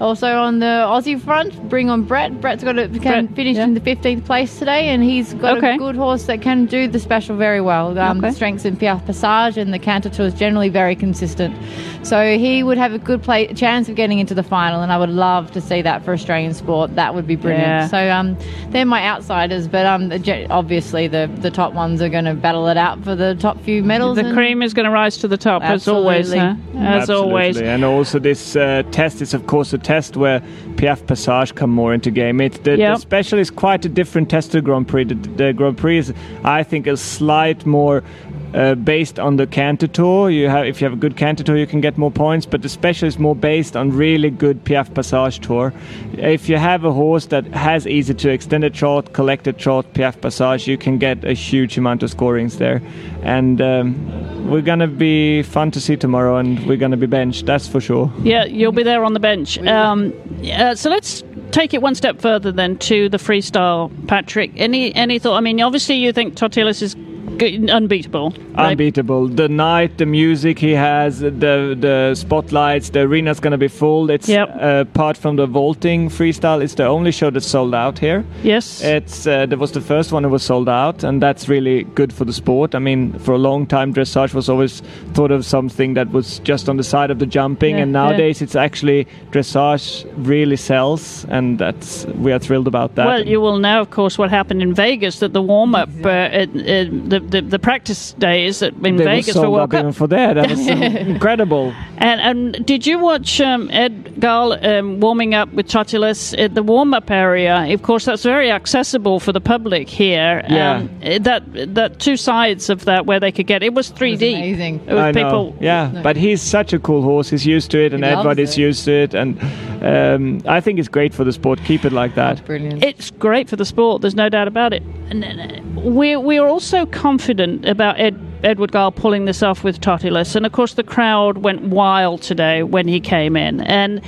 also 0.01 0.27
on 0.37 0.59
the 0.59 0.65
Aussie 0.65 1.19
front, 1.19 1.69
bring 1.69 1.89
on 1.89 2.03
Brett. 2.03 2.39
Brett's 2.41 2.63
got 2.63 2.77
a, 2.77 2.87
can 2.87 3.25
Brett, 3.25 3.35
finish 3.35 3.57
yeah. 3.57 3.63
in 3.63 3.73
the 3.73 3.79
15th 3.81 4.25
place 4.25 4.59
today, 4.59 4.87
and 4.89 5.03
he's 5.03 5.33
got 5.35 5.57
Okay. 5.57 5.75
a 5.75 5.77
good 5.77 5.95
horse 5.95 6.23
that 6.25 6.41
can 6.41 6.65
do 6.65 6.87
the 6.87 6.99
special 6.99 7.35
very 7.37 7.61
well. 7.61 7.97
Um, 7.97 8.19
Okay. 8.23 8.31
Strengths 8.31 8.65
in 8.65 8.77
Piaffe 8.77 9.05
Passage, 9.05 9.57
and 9.57 9.73
the 9.73 9.79
Canter 9.79 10.09
Tour 10.09 10.27
is 10.27 10.33
generally 10.33 10.69
very 10.69 10.95
consistent. 10.95 11.55
So 12.03 12.37
he 12.37 12.63
would 12.63 12.77
have 12.77 12.93
a 12.93 12.99
good 12.99 13.21
play, 13.23 13.47
chance 13.53 13.87
of 13.89 13.95
getting 13.95 14.19
into 14.19 14.33
the 14.33 14.43
final, 14.43 14.81
and 14.81 14.91
I 14.91 14.97
would 14.97 15.09
love 15.09 15.51
to 15.51 15.61
see 15.61 15.81
that 15.81 16.03
for 16.03 16.13
Australian 16.13 16.53
sport. 16.53 16.95
That 16.95 17.15
would 17.15 17.27
be 17.27 17.35
brilliant. 17.35 17.63
Yeah. 17.67 17.87
So 17.87 18.09
um, 18.09 18.37
they're 18.69 18.85
my 18.85 19.05
outsiders, 19.07 19.67
but 19.67 19.85
um, 19.85 20.11
obviously 20.49 21.07
the, 21.07 21.29
the 21.39 21.51
top 21.51 21.73
ones 21.73 22.01
are 22.01 22.09
going 22.09 22.25
to 22.25 22.33
battle 22.33 22.67
it 22.67 22.77
out 22.77 23.03
for 23.03 23.15
the 23.15 23.35
top 23.35 23.59
few 23.61 23.83
medals. 23.83 24.17
the 24.17 24.33
cream 24.33 24.61
is 24.61 24.73
going 24.73 24.85
to 24.85 24.91
rise 24.91 25.17
to 25.17 25.27
the 25.27 25.37
top 25.37 25.61
as 25.63 25.87
always. 25.87 26.33
Huh? 26.33 26.55
As 26.75 27.09
always. 27.09 27.59
And 27.61 27.83
also, 27.83 28.19
this 28.19 28.55
uh, 28.55 28.83
test 28.91 29.21
is, 29.21 29.33
of 29.33 29.47
course, 29.47 29.73
a 29.73 29.77
test 29.83 30.17
where 30.17 30.41
Piaffe 30.77 31.05
Passage 31.07 31.55
come 31.55 31.69
more 31.69 31.93
into 31.93 32.11
game. 32.11 32.41
It, 32.41 32.63
the, 32.63 32.77
Yep. 32.77 32.95
the 32.95 32.99
special 33.01 33.39
is 33.39 33.49
quite 33.51 33.85
a 33.85 33.89
different 33.89 34.29
test 34.29 34.51
to 34.53 34.61
Grand 34.61 34.87
Prix. 34.87 35.05
The, 35.05 35.15
the 35.15 35.53
Grand 35.53 35.77
Prix 35.77 35.97
is, 35.99 36.13
I 36.43 36.63
think, 36.63 36.87
a 36.87 36.97
slight 36.97 37.65
more. 37.65 38.03
Uh, 38.53 38.75
based 38.75 39.19
on 39.19 39.37
the 39.37 39.47
Canter 39.47 39.87
Tour, 39.87 40.29
you 40.29 40.47
have 40.47 40.65
if 40.67 40.79
you 40.79 40.85
have 40.85 40.93
a 40.93 40.99
good 40.99 41.17
Canter 41.17 41.43
Tour, 41.43 41.57
you 41.57 41.65
can 41.65 41.81
get 41.81 41.97
more 41.97 42.11
points. 42.11 42.45
But 42.45 42.61
the 42.61 42.69
special 42.69 43.07
is 43.07 43.17
more 43.17 43.35
based 43.35 43.75
on 43.75 43.91
really 43.91 44.29
good 44.29 44.63
Piaffe 44.63 44.93
Passage 44.93 45.39
Tour. 45.39 45.73
If 46.13 46.47
you 46.47 46.57
have 46.57 46.83
a 46.83 46.91
horse 46.91 47.25
that 47.27 47.45
has 47.47 47.87
easy 47.87 48.13
to 48.13 48.29
extended 48.29 48.73
trot, 48.73 49.13
collected 49.13 49.57
trot, 49.57 49.91
Piaffe 49.93 50.21
Passage, 50.21 50.67
you 50.67 50.77
can 50.77 50.99
get 50.99 51.25
a 51.25 51.33
huge 51.33 51.77
amount 51.77 52.03
of 52.03 52.11
scorings 52.11 52.57
there. 52.57 52.81
And 53.23 53.59
um, 53.59 54.49
we're 54.49 54.61
gonna 54.61 54.87
be 54.87 55.41
fun 55.41 55.71
to 55.71 55.81
see 55.81 55.97
tomorrow, 55.97 56.37
and 56.37 56.63
we're 56.67 56.77
gonna 56.77 56.97
be 56.97 57.07
benched. 57.07 57.47
That's 57.47 57.67
for 57.67 57.81
sure. 57.81 58.11
Yeah, 58.21 58.45
you'll 58.45 58.71
be 58.71 58.83
there 58.83 59.03
on 59.03 59.13
the 59.13 59.19
bench. 59.19 59.57
Um, 59.59 60.13
uh, 60.51 60.75
so 60.75 60.91
let's 60.91 61.23
take 61.51 61.73
it 61.73 61.81
one 61.81 61.95
step 61.95 62.21
further 62.21 62.51
then 62.51 62.77
to 62.79 63.09
the 63.09 63.17
freestyle, 63.17 63.89
Patrick. 64.07 64.51
Any 64.57 64.93
any 64.93 65.17
thought? 65.17 65.37
I 65.37 65.41
mean, 65.41 65.59
obviously 65.61 65.95
you 65.95 66.13
think 66.13 66.35
Totilas 66.35 66.81
is 66.81 66.95
unbeatable. 67.41 68.31
right? 68.55 68.71
Unbeatable. 68.71 69.27
The 69.27 69.47
night, 69.49 69.97
the 69.97 70.05
music 70.05 70.59
he 70.59 70.71
has, 70.71 71.19
the 71.19 71.31
the 71.79 72.13
spotlights, 72.15 72.89
the 72.89 73.01
arena's 73.01 73.39
gonna 73.39 73.57
be 73.57 73.67
full. 73.67 74.09
It's 74.09 74.27
Yep. 74.29 74.49
uh, 74.61 74.85
apart 74.89 75.17
from 75.17 75.35
the 75.35 75.45
vaulting 75.45 76.09
freestyle, 76.09 76.61
it's 76.63 76.75
the 76.75 76.85
only 76.85 77.11
show 77.11 77.29
that's 77.29 77.47
sold 77.47 77.73
out 77.75 77.99
here. 77.99 78.23
Yes. 78.43 78.81
It's 78.83 79.27
uh, 79.27 79.45
that 79.45 79.57
was 79.59 79.71
the 79.71 79.81
first 79.81 80.11
one 80.11 80.23
that 80.23 80.29
was 80.29 80.43
sold 80.43 80.69
out, 80.69 81.03
and 81.03 81.21
that's 81.21 81.47
really 81.49 81.83
good 81.95 82.13
for 82.13 82.25
the 82.25 82.33
sport. 82.33 82.75
I 82.75 82.79
mean, 82.79 83.13
for 83.19 83.33
a 83.33 83.37
long 83.37 83.65
time, 83.67 83.93
dressage 83.93 84.33
was 84.33 84.49
always 84.49 84.81
thought 85.13 85.31
of 85.31 85.45
something 85.45 85.93
that 85.95 86.11
was 86.11 86.39
just 86.39 86.69
on 86.69 86.77
the 86.77 86.83
side 86.83 87.11
of 87.11 87.19
the 87.19 87.25
jumping, 87.25 87.75
Yeah, 87.77 87.83
and 87.83 87.91
yeah. 87.93 88.01
nowadays 88.03 88.41
it's 88.41 88.55
actually 88.55 89.07
dressage 89.31 90.05
really 90.17 90.55
sells, 90.57 91.25
and 91.29 91.59
that's 91.59 92.05
we 92.05 92.31
are 92.31 92.39
thrilled 92.39 92.67
about 92.67 92.95
that. 92.95 93.05
well, 93.05 93.25
you 93.27 93.41
will 93.41 93.57
know, 93.59 93.81
of 93.81 93.89
course, 93.89 94.17
what 94.17 94.29
happened 94.29 94.61
in 94.61 94.73
Vegas. 94.73 95.19
That 95.19 95.33
the 95.33 95.41
warm 95.41 95.75
up, 95.75 95.89
uh, 96.03 96.29
it, 96.31 96.55
it, 96.55 97.09
the, 97.09 97.19
the 97.29 97.41
the 97.41 97.59
practice 97.59 98.13
days 98.13 98.61
in 98.61 98.81
they 98.81 98.91
were 98.91 99.03
Vegas 99.03 99.33
for 99.35 99.49
World 99.49 99.73
up 99.73 99.85
Cup. 99.85 99.95
for 99.95 100.07
that. 100.07 100.33
That 100.33 100.49
was 100.49 100.67
incredible. 100.67 101.73
And, 102.03 102.19
and 102.19 102.65
did 102.65 102.85
you 102.85 102.99
watch 102.99 103.39
um, 103.39 103.69
Ed 103.71 104.19
Gal 104.19 104.53
um, 104.65 104.99
warming 104.99 105.33
up 105.33 105.51
with 105.53 105.67
Totilas 105.67 106.37
at 106.37 106.53
the 106.53 106.61
warm 106.61 106.93
up 106.93 107.09
area? 107.09 107.73
Of 107.73 107.81
course, 107.81 108.03
that's 108.03 108.23
very 108.23 108.51
accessible 108.51 109.21
for 109.21 109.31
the 109.31 109.39
public 109.39 109.87
here. 109.87 110.43
Yeah. 110.49 110.75
Um, 110.79 110.89
that 111.23 111.43
that 111.75 111.99
two 111.99 112.17
sides 112.17 112.69
of 112.69 112.83
that 112.85 113.05
where 113.05 113.21
they 113.21 113.31
could 113.31 113.47
get 113.47 113.63
it 113.63 113.73
was 113.73 113.89
3D. 113.89 114.35
amazing. 114.35 114.81
It 114.85 114.93
was 114.93 115.01
I 115.01 115.11
know. 115.11 115.23
people. 115.23 115.57
Yeah, 115.61 115.91
No. 115.93 116.03
but 116.03 116.17
he's 116.17 116.41
such 116.41 116.73
a 116.73 116.79
cool 116.79 117.03
horse. 117.03 117.29
He's 117.29 117.45
used 117.45 117.71
to 117.71 117.79
it, 117.85 117.93
and 117.93 118.03
He 118.03 118.11
loves 118.11 118.19
Edward 118.19 118.39
is 118.39 118.57
used 118.57 118.83
to 118.83 118.91
it, 118.91 119.13
and 119.13 119.39
um, 119.81 120.41
I 120.45 120.59
think 120.59 120.79
it's 120.79 120.89
great 120.89 121.13
for 121.13 121.23
the 121.23 121.31
sport. 121.31 121.59
Keep 121.63 121.85
it 121.85 121.93
like 121.93 122.15
that. 122.15 122.43
Brilliant. 122.45 122.83
It's 122.83 123.11
great 123.11 123.49
for 123.49 123.55
the 123.55 123.65
sport. 123.65 124.01
There's 124.01 124.15
no 124.15 124.27
doubt 124.27 124.49
about 124.49 124.73
it. 124.73 124.83
And 125.09 125.23
uh, 125.23 125.79
we're 125.79 126.19
we're 126.19 126.45
also 126.45 126.85
confident 126.85 127.65
about 127.65 127.97
Ed, 127.97 128.19
Edward 128.43 128.71
Gal 128.71 128.91
pulling 128.91 129.25
this 129.25 129.41
off 129.41 129.63
with 129.63 129.79
Totilas, 129.79 130.35
and 130.35 130.45
of 130.45 130.51
course 130.51 130.73
the 130.73 130.83
crowd 130.83 131.39
went 131.39 131.61
wild 131.63 132.21
today 132.21 132.63
when 132.63 132.87
he 132.87 132.99
came 132.99 133.37
in. 133.37 133.61
And 133.61 134.01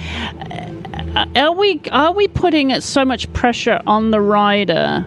uh, 1.16 1.26
are 1.36 1.54
we 1.54 1.82
are 1.92 2.12
we 2.12 2.28
putting 2.28 2.80
so 2.82 3.06
much 3.06 3.32
pressure 3.34 3.82
on 3.88 4.12
the 4.12 4.20
rider? 4.20 5.06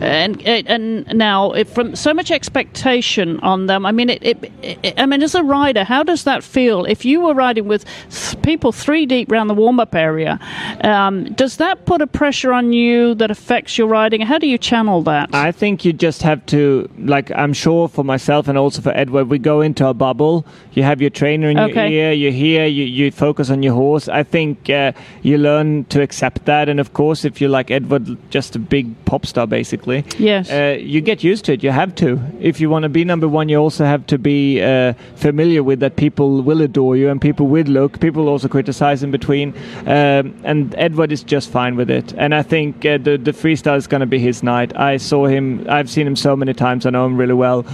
And 0.00 0.42
and 0.42 1.06
now 1.14 1.52
if 1.52 1.68
from 1.68 1.94
so 1.96 2.12
much 2.12 2.30
expectation 2.30 3.40
on 3.40 3.66
them. 3.66 3.86
I 3.86 3.92
mean, 3.92 4.10
it, 4.10 4.22
it, 4.22 4.52
it. 4.62 4.94
I 4.98 5.06
mean, 5.06 5.22
as 5.22 5.34
a 5.34 5.42
rider, 5.42 5.84
how 5.84 6.02
does 6.02 6.24
that 6.24 6.42
feel? 6.42 6.84
If 6.84 7.04
you 7.04 7.20
were 7.20 7.34
riding 7.34 7.66
with 7.68 7.84
th- 8.10 8.42
people 8.42 8.72
three 8.72 9.06
deep 9.06 9.30
around 9.30 9.48
the 9.48 9.54
warm 9.54 9.78
up 9.78 9.94
area, 9.94 10.38
um, 10.82 11.24
does 11.34 11.56
that 11.58 11.86
put 11.86 12.02
a 12.02 12.06
pressure 12.06 12.52
on 12.52 12.72
you 12.72 13.14
that 13.16 13.30
affects 13.30 13.78
your 13.78 13.86
riding? 13.88 14.20
How 14.20 14.38
do 14.38 14.46
you 14.46 14.58
channel 14.58 15.02
that? 15.02 15.34
I 15.34 15.52
think 15.52 15.84
you 15.84 15.92
just 15.92 16.22
have 16.22 16.44
to, 16.46 16.88
like, 16.98 17.30
I'm 17.32 17.52
sure 17.52 17.88
for 17.88 18.04
myself 18.04 18.48
and 18.48 18.58
also 18.58 18.82
for 18.82 18.90
Edward, 18.96 19.28
we 19.28 19.38
go 19.38 19.60
into 19.60 19.86
a 19.86 19.94
bubble. 19.94 20.44
You 20.72 20.82
have 20.82 21.00
your 21.00 21.10
trainer 21.10 21.50
in 21.50 21.58
Okay. 21.58 21.90
your 21.90 22.06
ear, 22.06 22.12
you're 22.12 22.32
here, 22.32 22.66
you, 22.66 22.84
you 22.84 23.10
focus 23.10 23.50
on 23.50 23.62
your 23.62 23.74
horse. 23.74 24.08
I 24.08 24.22
think 24.24 24.68
uh, 24.70 24.92
you 25.22 25.38
learn 25.38 25.84
to 25.86 26.02
accept 26.02 26.44
that. 26.46 26.68
And 26.68 26.80
of 26.80 26.92
course, 26.94 27.24
if 27.24 27.40
you're 27.40 27.50
like 27.50 27.70
Edward, 27.70 28.18
just 28.30 28.56
a 28.56 28.58
big 28.58 28.92
pop 29.04 29.24
star, 29.26 29.46
basically, 29.46 29.83
Yes. 30.18 30.50
uh, 30.50 30.76
you 30.80 31.00
get 31.00 31.22
used 31.24 31.44
to 31.46 31.52
it. 31.52 31.62
You 31.62 31.70
have 31.70 31.94
to. 31.96 32.20
If 32.40 32.60
you 32.60 32.70
want 32.70 32.82
to 32.84 32.88
be 32.88 33.04
number 33.04 33.28
one, 33.28 33.48
you 33.48 33.58
also 33.58 33.84
have 33.84 34.06
to 34.06 34.18
be 34.18 34.62
uh, 34.62 34.94
familiar 35.16 35.62
with 35.62 35.80
that 35.80 35.96
people 35.96 36.42
will 36.42 36.62
adore 36.62 36.96
you 36.96 37.10
and 37.10 37.20
people 37.20 37.46
will 37.46 37.64
look. 37.66 38.00
People 38.00 38.28
also 38.28 38.48
criticize 38.48 39.02
in 39.02 39.10
between. 39.10 39.54
Um, 39.86 40.34
and 40.44 40.74
Edward 40.76 41.12
is 41.12 41.22
just 41.22 41.50
fine 41.50 41.76
with 41.76 41.90
it. 41.90 42.12
And 42.16 42.34
I 42.34 42.42
think 42.42 42.84
uh, 42.86 42.98
the, 42.98 43.16
the 43.18 43.32
freestyle 43.32 43.76
is 43.76 43.86
going 43.86 44.00
to 44.00 44.06
be 44.06 44.18
his 44.18 44.42
night. 44.42 44.76
I 44.76 44.96
saw 44.96 45.26
him, 45.26 45.66
I've 45.68 45.90
seen 45.90 46.06
him 46.06 46.16
so 46.16 46.34
many 46.36 46.54
times. 46.54 46.86
I 46.86 46.90
know 46.90 47.06
him 47.06 47.16
really 47.16 47.34
well. 47.34 47.64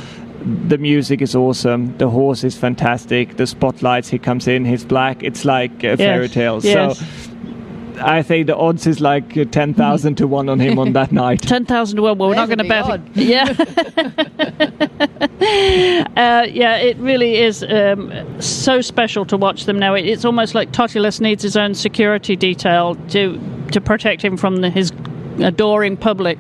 The 0.69 0.79
music 0.79 1.21
is 1.21 1.35
awesome. 1.37 1.97
The 1.99 2.09
horse 2.09 2.45
is 2.45 2.57
fantastic. 2.57 3.37
The 3.37 3.47
spotlights, 3.47 4.09
he 4.09 4.19
comes 4.19 4.49
in, 4.49 4.65
he's 4.65 4.85
black. 4.85 5.23
It's 5.23 5.45
like 5.45 5.85
a 5.85 5.97
fairy 5.99 6.29
tale. 6.29 6.61
yes. 6.63 6.99
So 6.99 7.07
I 8.01 8.23
think 8.23 8.47
the 8.47 8.57
odds 8.57 8.87
is 8.87 9.01
like 9.01 9.37
uh, 9.37 9.45
10,000 9.45 10.15
to 10.17 10.27
1 10.27 10.49
on 10.49 10.61
him 10.61 10.79
on 10.79 10.93
that 10.93 11.13
night. 11.25 11.43
Ten 11.43 11.65
thousand 11.65 11.97
to 11.97 12.03
one. 12.03 12.19
Well, 12.19 12.29
we're 12.29 12.35
not 12.35 12.49
going 12.49 12.59
to 12.59 12.65
big 12.65 12.71
bet. 12.71 13.01
Yeah, 13.17 13.45
uh, 16.17 16.47
yeah. 16.49 16.77
It 16.77 16.97
really 16.99 17.37
is 17.37 17.63
um, 17.65 18.13
so 18.41 18.81
special 18.81 19.25
to 19.27 19.37
watch 19.37 19.65
them 19.65 19.79
now. 19.79 19.95
It, 19.95 20.07
it's 20.07 20.25
almost 20.25 20.55
like 20.55 20.73
Totilas 20.73 21.21
needs 21.21 21.43
his 21.43 21.57
own 21.57 21.75
security 21.75 22.37
detail 22.37 22.95
to 23.09 23.41
to 23.73 23.81
protect 23.81 24.23
him 24.25 24.37
from 24.37 24.57
the, 24.57 24.71
his 24.71 24.93
adoring 25.43 25.97
public. 25.97 26.38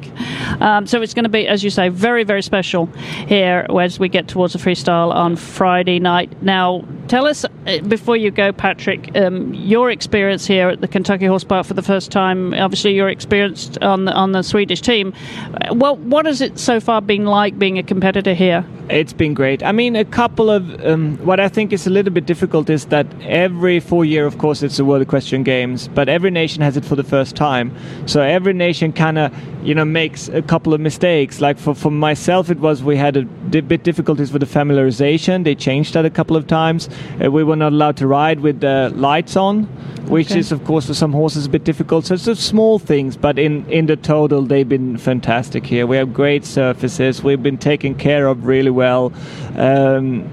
Um, 0.60 0.86
so 0.86 1.00
it's 1.02 1.14
going 1.14 1.24
to 1.24 1.30
be, 1.30 1.46
as 1.46 1.62
you 1.64 1.70
say, 1.70 1.88
very 1.88 2.24
very 2.24 2.42
special 2.42 2.86
here 3.26 3.66
as 3.80 3.98
we 3.98 4.08
get 4.08 4.28
towards 4.28 4.52
the 4.52 4.58
freestyle 4.58 5.12
on 5.14 5.36
Friday 5.36 5.98
night. 5.98 6.42
Now, 6.42 6.84
tell 7.08 7.26
us 7.26 7.44
uh, 7.44 7.80
before 7.88 8.16
you 8.16 8.30
go, 8.30 8.52
Patrick, 8.52 9.16
um, 9.16 9.54
your 9.54 9.90
experience 9.90 10.46
here 10.46 10.68
at 10.68 10.80
the 10.80 10.88
Kentucky 10.88 11.26
Horse 11.26 11.44
Park 11.44 11.66
for 11.66 11.74
the 11.74 11.82
first 11.82 12.10
time. 12.10 12.54
Obviously, 12.54 12.94
you're 12.94 13.08
experienced 13.08 13.78
on 13.82 14.04
the, 14.04 14.12
on 14.12 14.32
the 14.32 14.42
Swedish 14.42 14.80
team. 14.80 15.12
Uh, 15.54 15.74
Well, 15.74 15.96
what 15.96 16.26
has 16.26 16.40
it 16.40 16.58
so 16.58 16.80
far 16.80 17.00
been 17.00 17.24
like 17.24 17.58
being 17.58 17.78
a 17.78 17.82
competitor 17.82 18.34
here? 18.34 18.64
It's 18.88 19.12
been 19.12 19.34
great. 19.34 19.62
I 19.62 19.72
mean, 19.72 19.94
a 19.96 20.04
couple 20.04 20.50
of 20.50 20.84
um, 20.84 21.16
what 21.24 21.38
I 21.38 21.48
think 21.48 21.72
is 21.72 21.86
a 21.86 21.90
little 21.90 22.12
bit 22.12 22.26
difficult 22.26 22.68
is 22.68 22.86
that 22.86 23.06
every 23.22 23.80
four 23.80 24.04
year, 24.04 24.26
of 24.26 24.38
course, 24.38 24.62
it's 24.64 24.76
the 24.76 24.84
World 24.84 25.02
Equestrian 25.02 25.44
Games, 25.44 25.88
but 25.88 26.08
every 26.08 26.30
nation 26.30 26.62
has 26.62 26.76
it 26.76 26.84
for 26.84 26.96
the 26.96 27.04
first 27.04 27.36
time. 27.36 27.70
So 28.06 28.20
every 28.20 28.52
nation 28.52 28.89
kind 28.92 29.18
of, 29.18 29.32
you 29.62 29.74
know, 29.74 29.84
makes 29.84 30.28
a 30.28 30.42
couple 30.42 30.72
of 30.74 30.80
mistakes. 30.80 31.40
Like 31.40 31.58
for, 31.58 31.74
for 31.74 31.90
myself, 31.90 32.50
it 32.50 32.58
was 32.58 32.82
we 32.82 32.96
had 32.96 33.16
a 33.16 33.22
di- 33.24 33.60
bit 33.60 33.82
difficulties 33.82 34.32
with 34.32 34.40
the 34.40 34.46
familiarization. 34.58 35.44
They 35.44 35.54
changed 35.54 35.94
that 35.94 36.04
a 36.04 36.10
couple 36.10 36.36
of 36.36 36.46
times. 36.46 36.88
Uh, 37.22 37.30
we 37.30 37.44
were 37.44 37.56
not 37.56 37.72
allowed 37.72 37.96
to 37.98 38.06
ride 38.06 38.40
with 38.40 38.60
the 38.60 38.90
lights 38.94 39.36
on, 39.36 39.64
which 40.08 40.30
Okay. 40.30 40.40
is, 40.40 40.52
of 40.52 40.64
course, 40.64 40.86
for 40.86 40.94
some 40.94 41.12
horses 41.12 41.46
a 41.46 41.48
bit 41.50 41.64
difficult. 41.64 42.06
So 42.06 42.14
it's 42.14 42.24
just 42.24 42.42
small 42.42 42.78
things, 42.78 43.16
but 43.16 43.38
in 43.38 43.64
in 43.70 43.86
the 43.86 43.96
total, 43.96 44.42
they've 44.42 44.68
been 44.68 44.96
fantastic 44.96 45.66
here. 45.66 45.86
We 45.86 45.96
have 45.96 46.12
great 46.12 46.44
surfaces. 46.44 47.22
We've 47.22 47.42
been 47.42 47.58
taken 47.58 47.94
care 47.94 48.26
of 48.26 48.46
really 48.46 48.70
well. 48.70 49.12
Um, 49.56 50.24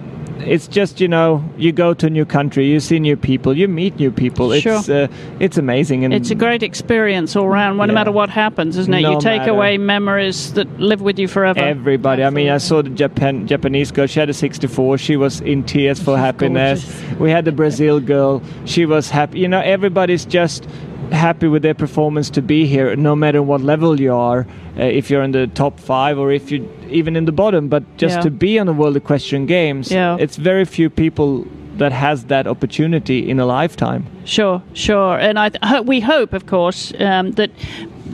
it's 0.41 0.67
just 0.67 0.99
you 1.01 1.07
know 1.07 1.43
you 1.57 1.71
go 1.71 1.93
to 1.93 2.07
a 2.07 2.09
new 2.09 2.25
country, 2.25 2.65
you 2.67 2.79
see 2.79 2.99
new 2.99 3.15
people, 3.17 3.57
you 3.57 3.67
meet 3.67 3.97
new 3.99 4.11
people. 4.11 4.51
It's 4.51 4.63
Sure. 4.63 5.03
uh, 5.03 5.07
it's 5.39 5.57
amazing 5.57 6.05
and 6.05 6.13
It's 6.13 6.31
a 6.31 6.35
great 6.35 6.63
experience 6.63 7.35
all 7.35 7.47
round, 7.49 7.77
no 7.77 7.85
Yeah. 7.85 7.91
matter 7.93 8.11
what 8.11 8.29
happens, 8.29 8.77
isn't 8.77 8.93
it? 8.93 9.01
No 9.01 9.11
you 9.13 9.19
take 9.19 9.39
matter. 9.41 9.51
away 9.51 9.77
memories 9.77 10.53
that 10.53 10.67
live 10.79 11.01
with 11.01 11.17
you 11.19 11.27
forever. 11.27 11.59
Everybody. 11.59 12.23
I 12.23 12.29
mean, 12.29 12.49
I 12.49 12.57
saw 12.57 12.81
the 12.81 12.89
Japan 12.89 13.47
Japanese 13.47 13.91
girl. 13.91 14.07
She 14.07 14.19
had 14.19 14.29
a 14.29 14.33
64. 14.33 14.97
She 14.97 15.15
was 15.17 15.41
in 15.41 15.63
tears 15.63 15.99
for 16.01 16.17
happiness. 16.17 16.85
We 17.19 17.31
had 17.31 17.45
the 17.45 17.51
Brazil 17.51 17.99
girl. 17.99 18.41
She 18.65 18.85
was 18.85 19.09
happy. 19.09 19.39
You 19.39 19.47
know, 19.47 19.59
everybody's 19.61 20.25
just 20.25 20.67
happy 21.11 21.47
with 21.47 21.61
their 21.61 21.73
performance 21.73 22.29
to 22.31 22.41
be 22.41 22.65
here, 22.65 22.95
no 22.95 23.15
matter 23.15 23.41
what 23.41 23.61
level 23.61 23.99
you 23.99 24.13
are. 24.13 24.45
Uh, 24.77 24.83
if 24.83 25.09
you're 25.09 25.23
in 25.23 25.31
the 25.31 25.47
top 25.47 25.79
five 25.79 26.17
or 26.19 26.31
if 26.31 26.51
you're 26.51 26.65
even 26.89 27.15
in 27.15 27.25
the 27.25 27.31
bottom, 27.31 27.67
but 27.67 27.83
just 27.97 28.15
Yeah. 28.17 28.21
to 28.23 28.29
be 28.31 28.59
on 28.59 28.65
the 28.67 28.73
World 28.73 28.95
Equestrian 28.95 29.45
Games, 29.45 29.91
Yeah. 29.91 30.17
it's 30.19 30.35
very 30.37 30.65
few 30.65 30.89
people 30.89 31.45
that 31.77 31.91
has 31.91 32.25
that 32.25 32.47
opportunity 32.47 33.29
in 33.29 33.39
a 33.39 33.45
lifetime. 33.45 34.05
Sure, 34.25 34.61
sure, 34.73 35.17
and 35.19 35.37
I 35.37 35.49
th- 35.49 35.85
we 35.85 35.99
hope, 35.99 36.33
of 36.33 36.45
course, 36.45 36.91
um, 36.99 37.31
that 37.33 37.51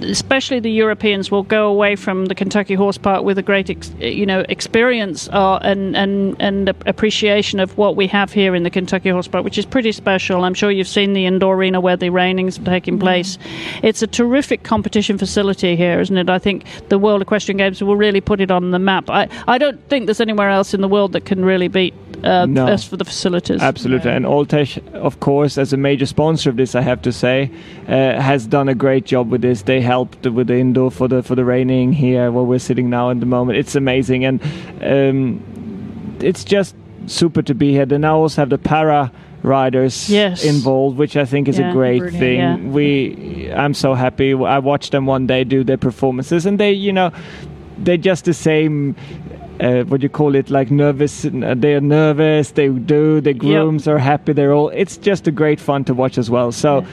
especially 0.01 0.59
the 0.59 0.71
Europeans 0.71 1.31
will 1.31 1.43
go 1.43 1.67
away 1.67 1.95
from 1.95 2.25
the 2.25 2.35
Kentucky 2.35 2.73
Horse 2.73 2.97
Park 2.97 3.23
with 3.23 3.37
a 3.37 3.41
great, 3.41 3.69
ex- 3.69 3.91
you 3.99 4.25
know, 4.25 4.45
experience 4.49 5.29
uh, 5.29 5.57
and 5.57 5.95
and 5.95 6.35
and 6.39 6.69
appreciation 6.85 7.59
of 7.59 7.77
what 7.77 7.95
we 7.95 8.07
have 8.07 8.31
here 8.31 8.55
in 8.55 8.63
the 8.63 8.69
Kentucky 8.69 9.09
Horse 9.09 9.27
Park, 9.27 9.43
which 9.43 9.57
is 9.57 9.65
pretty 9.65 9.91
special. 9.91 10.43
I'm 10.43 10.53
sure 10.53 10.71
you've 10.71 10.87
seen 10.87 11.13
the 11.13 11.25
indoor 11.25 11.55
arena 11.55 11.79
where 11.79 11.97
the 11.97 12.09
reinings 12.09 12.59
are 12.59 12.65
taking 12.65 12.99
place. 12.99 13.37
It's 13.81 14.01
a 14.01 14.07
terrific 14.07 14.63
competition 14.63 15.17
facility 15.17 15.75
here, 15.75 15.99
isn't 15.99 16.17
it? 16.17 16.29
I 16.29 16.39
think 16.39 16.65
the 16.89 16.97
World 16.97 17.21
Equestrian 17.21 17.57
Games 17.57 17.83
will 17.83 17.95
really 17.95 18.21
put 18.21 18.41
it 18.41 18.51
on 18.51 18.71
the 18.71 18.79
map. 18.79 19.09
I 19.09 19.29
I 19.47 19.57
don't 19.57 19.79
think 19.89 20.05
there's 20.05 20.21
anywhere 20.21 20.49
else 20.49 20.73
in 20.73 20.81
the 20.81 20.87
world 20.87 21.13
that 21.13 21.25
can 21.25 21.45
really 21.45 21.67
beat 21.67 21.93
uh, 22.24 22.45
No. 22.45 22.67
us 22.67 22.84
for 22.84 22.97
the 22.97 23.05
facilities. 23.05 23.61
Absolutely, 23.61 24.11
and 24.11 24.26
Alltech, 24.26 24.78
of 24.93 25.19
course, 25.19 25.57
as 25.57 25.74
a 25.74 25.78
major 25.78 26.05
sponsor 26.05 26.49
of 26.49 26.55
this, 26.57 26.76
I 26.76 26.82
have 26.82 27.01
to 27.03 27.11
say, 27.11 27.49
uh, 27.88 28.19
has 28.21 28.47
done 28.47 28.69
a 28.69 28.76
great 28.76 29.05
job 29.05 29.30
with 29.30 29.41
this. 29.41 29.63
They 29.63 29.82
helped 29.82 30.26
with 30.26 30.47
the 30.47 30.57
indoor 30.57 30.91
for 30.91 31.07
the 31.07 31.21
for 31.24 31.36
the 31.36 31.43
reining 31.45 31.93
here 31.93 32.32
where 32.32 32.43
we're 32.43 32.59
sitting 32.59 32.89
now 32.89 33.09
at 33.09 33.19
the 33.19 33.26
moment. 33.26 33.57
It's 33.59 33.76
amazing, 33.76 34.26
and 34.26 34.41
um, 34.82 35.39
it's 36.21 36.43
just 36.43 36.76
super 37.07 37.41
to 37.41 37.53
be 37.53 37.71
here. 37.71 37.86
They 37.86 37.97
now 37.97 38.17
also 38.17 38.41
have 38.41 38.49
the 38.49 38.57
para 38.57 39.11
riders 39.43 40.09
Yes. 40.09 40.45
involved, 40.45 40.97
which 40.97 41.17
I 41.17 41.26
think 41.26 41.49
is 41.49 41.59
Yeah. 41.59 41.69
a 41.69 41.74
great 41.74 41.99
Brilliant. 41.99 42.19
thing. 42.19 42.39
Yeah. 42.39 42.74
We, 42.74 43.51
I'm 43.53 43.74
so 43.74 43.93
happy. 43.93 44.34
I 44.34 44.59
watched 44.59 44.91
them 44.93 45.05
one 45.05 45.28
day 45.28 45.43
do 45.43 45.65
their 45.65 45.78
performances, 45.78 46.45
and 46.45 46.57
they, 46.57 46.71
you 46.71 46.93
know, 46.93 47.11
they're 47.78 47.97
just 47.97 48.24
the 48.24 48.34
same. 48.34 48.95
Uh, 49.59 49.83
what 49.83 50.01
do 50.01 50.05
you 50.05 50.09
call 50.09 50.35
it? 50.35 50.49
Like 50.49 50.71
nervous. 50.71 51.25
uh, 51.25 51.53
They 51.57 51.75
are 51.75 51.81
nervous. 51.81 52.51
They 52.51 52.69
do. 52.69 53.21
The 53.21 53.33
grooms 53.33 53.87
are 53.87 53.99
happy. 53.99 54.33
They're 54.33 54.53
all. 54.53 54.69
It's 54.69 54.97
just 54.97 55.27
a 55.27 55.31
great 55.31 55.59
fun 55.59 55.83
to 55.85 55.93
watch 55.93 56.17
as 56.17 56.29
well. 56.29 56.51
So. 56.51 56.85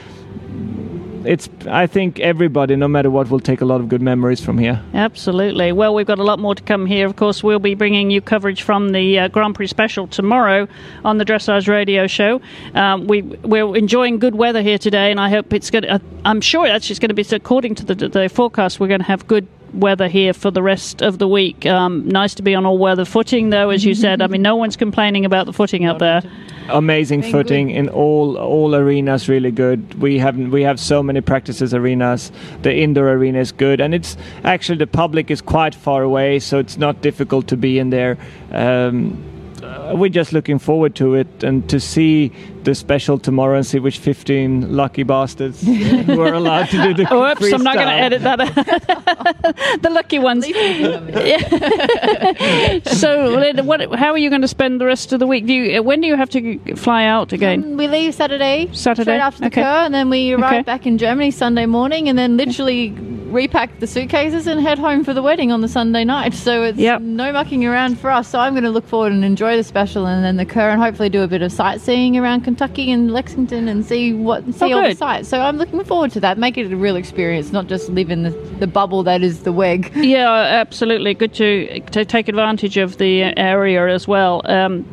It's. 1.23 1.47
I 1.67 1.85
think 1.85 2.19
everybody, 2.19 2.75
no 2.75 2.87
matter 2.87 3.11
what, 3.11 3.29
will 3.29 3.39
take 3.39 3.61
a 3.61 3.65
lot 3.65 3.79
of 3.79 3.87
good 3.89 4.01
memories 4.01 4.43
from 4.43 4.57
here. 4.57 4.81
Absolutely. 4.95 5.71
Well, 5.71 5.93
we've 5.93 6.07
got 6.07 6.17
a 6.17 6.23
lot 6.23 6.39
more 6.39 6.55
to 6.55 6.63
come 6.63 6.87
here. 6.87 7.05
Of 7.05 7.15
course, 7.15 7.43
we'll 7.43 7.59
be 7.59 7.75
bringing 7.75 8.09
you 8.09 8.21
coverage 8.21 8.63
from 8.63 8.89
the 8.89 9.19
uh, 9.19 9.27
Grand 9.27 9.53
Prix 9.53 9.67
special 9.67 10.07
tomorrow 10.07 10.67
on 11.05 11.19
the 11.19 11.25
Dressage 11.25 11.67
Radio 11.67 12.07
Show. 12.07 12.41
Um, 12.73 13.05
we 13.05 13.21
we're 13.21 13.75
enjoying 13.77 14.17
good 14.17 14.33
weather 14.33 14.63
here 14.63 14.79
today, 14.79 15.11
and 15.11 15.19
I 15.19 15.29
hope 15.29 15.53
it's 15.53 15.69
going. 15.69 15.83
to 15.83 16.01
I'm 16.25 16.41
sure 16.41 16.65
actually 16.65 16.93
it's 16.93 16.99
going 16.99 17.15
to 17.15 17.23
be 17.23 17.35
according 17.35 17.75
to 17.75 17.85
the 17.85 18.07
the 18.09 18.27
forecast. 18.27 18.79
We're 18.79 18.87
going 18.87 19.01
to 19.01 19.05
have 19.05 19.27
good 19.27 19.47
weather 19.73 20.07
here 20.07 20.33
for 20.33 20.51
the 20.51 20.61
rest 20.61 21.01
of 21.01 21.17
the 21.17 21.27
week. 21.27 21.65
Um, 21.65 22.07
nice 22.07 22.35
to 22.35 22.43
be 22.43 22.55
on 22.55 22.65
all 22.65 22.77
weather 22.77 23.05
footing, 23.05 23.49
though, 23.49 23.69
as 23.69 23.85
you 23.85 23.95
said. 23.95 24.21
I 24.21 24.27
mean, 24.27 24.41
no 24.41 24.55
one's 24.55 24.75
complaining 24.75 25.25
about 25.25 25.45
the 25.45 25.53
footing 25.53 25.85
out 25.85 25.99
there. 25.99 26.21
amazing 26.69 27.21
Been 27.21 27.31
footing 27.31 27.69
in 27.71 27.89
all 27.89 28.37
all 28.37 28.75
arenas 28.75 29.27
really 29.27 29.51
good 29.51 29.99
we 29.99 30.19
have 30.19 30.37
we 30.37 30.61
have 30.61 30.79
so 30.79 31.03
many 31.03 31.19
practices 31.19 31.73
arenas 31.73 32.31
the 32.61 32.73
indoor 32.73 33.09
arena 33.09 33.39
is 33.39 33.51
good 33.51 33.81
and 33.81 33.93
it's 33.93 34.15
actually 34.43 34.77
the 34.77 34.87
public 34.87 35.31
is 35.31 35.41
quite 35.41 35.75
far 35.75 36.03
away 36.03 36.39
so 36.39 36.59
it's 36.59 36.77
not 36.77 37.01
difficult 37.01 37.47
to 37.47 37.57
be 37.57 37.79
in 37.79 37.89
there 37.89 38.17
um, 38.51 39.21
uh, 39.63 39.93
we're 39.95 40.09
just 40.09 40.33
looking 40.33 40.59
forward 40.59 40.95
to 40.95 41.15
it 41.15 41.43
and 41.43 41.69
to 41.69 41.79
see 41.79 42.31
the 42.63 42.75
special 42.75 43.17
tomorrow 43.17 43.55
and 43.57 43.65
see 43.65 43.79
which 43.79 43.97
15 43.99 44.75
lucky 44.75 45.03
bastards 45.03 45.61
who 45.65 46.21
are 46.21 46.33
allowed 46.33 46.69
to 46.69 46.81
do 46.81 46.93
the 46.93 47.03
Oops, 47.13 47.53
I'm 47.53 47.63
not 47.63 47.75
going 47.75 47.87
to 47.87 47.93
edit 47.93 48.21
that. 48.23 48.39
out. 48.41 48.55
the 49.81 49.89
lucky 49.89 50.19
ones. 50.19 50.45
so, 52.99 53.27
Lynn, 53.29 53.65
what, 53.65 53.93
how 53.95 54.11
are 54.11 54.17
you 54.17 54.29
going 54.29 54.41
to 54.41 54.47
spend 54.47 54.81
the 54.81 54.85
rest 54.85 55.13
of 55.13 55.19
the 55.19 55.27
week? 55.27 55.45
Do 55.45 55.53
you, 55.53 55.83
when 55.83 56.01
do 56.01 56.07
you 56.07 56.15
have 56.15 56.29
to 56.31 56.57
fly 56.75 57.05
out 57.05 57.33
again? 57.33 57.63
Um, 57.63 57.77
we 57.77 57.87
leave 57.87 58.13
Saturday, 58.13 58.69
Saturday? 58.73 59.03
straight 59.03 59.19
after 59.19 59.41
the 59.41 59.47
Okay. 59.47 59.61
Kür, 59.61 59.85
and 59.85 59.93
then 59.93 60.09
we 60.09 60.33
arrive 60.33 60.51
Okay. 60.53 60.61
back 60.63 60.85
in 60.85 60.97
Germany 60.97 61.31
Sunday 61.31 61.65
morning, 61.65 62.09
and 62.09 62.17
then 62.17 62.37
literally 62.37 62.91
repack 62.91 63.79
the 63.79 63.87
suitcases 63.87 64.45
and 64.45 64.59
head 64.59 64.77
home 64.77 65.03
for 65.05 65.13
the 65.13 65.21
wedding 65.21 65.51
on 65.53 65.61
the 65.61 65.67
Sunday 65.67 66.03
night. 66.03 66.33
So 66.33 66.63
it's 66.63 66.77
Yep. 66.77 67.01
no 67.01 67.31
mucking 67.31 67.65
around 67.65 67.97
for 67.99 68.11
us. 68.11 68.27
So 68.27 68.39
I'm 68.39 68.53
going 68.53 68.63
to 68.65 68.69
look 68.69 68.87
forward 68.87 69.13
and 69.13 69.23
enjoy 69.23 69.55
the 69.57 69.63
special, 69.63 70.05
and 70.05 70.23
then 70.23 70.35
the 70.37 70.45
Kür, 70.45 70.71
and 70.73 70.81
hopefully 70.81 71.09
do 71.09 71.21
a 71.23 71.27
bit 71.27 71.41
of 71.41 71.51
sightseeing 71.51 72.17
around 72.17 72.41
Kentucky 72.51 72.91
and 72.91 73.13
Lexington 73.13 73.69
and 73.69 73.85
see 73.85 74.11
what 74.11 74.43
see 74.53 74.73
Oh, 74.73 74.81
all 74.81 74.89
the 74.89 74.93
sights. 74.93 75.29
So 75.29 75.39
I'm 75.39 75.57
looking 75.57 75.81
forward 75.85 76.11
to 76.11 76.19
that. 76.19 76.37
Make 76.37 76.57
it 76.57 76.69
a 76.69 76.75
real 76.75 76.97
experience, 76.97 77.53
not 77.53 77.67
just 77.67 77.87
live 77.89 78.11
in 78.11 78.23
the, 78.23 78.31
the 78.59 78.67
bubble 78.67 79.03
that 79.03 79.23
is 79.23 79.43
the 79.43 79.53
WEG. 79.53 79.89
Yeah, 80.11 80.29
absolutely. 80.29 81.13
Good 81.13 81.33
to, 81.35 81.79
to 81.91 82.03
take 82.03 82.27
advantage 82.27 82.75
of 82.75 82.97
the 82.97 83.23
area 83.37 83.87
as 83.87 84.05
well. 84.05 84.41
Um, 84.43 84.85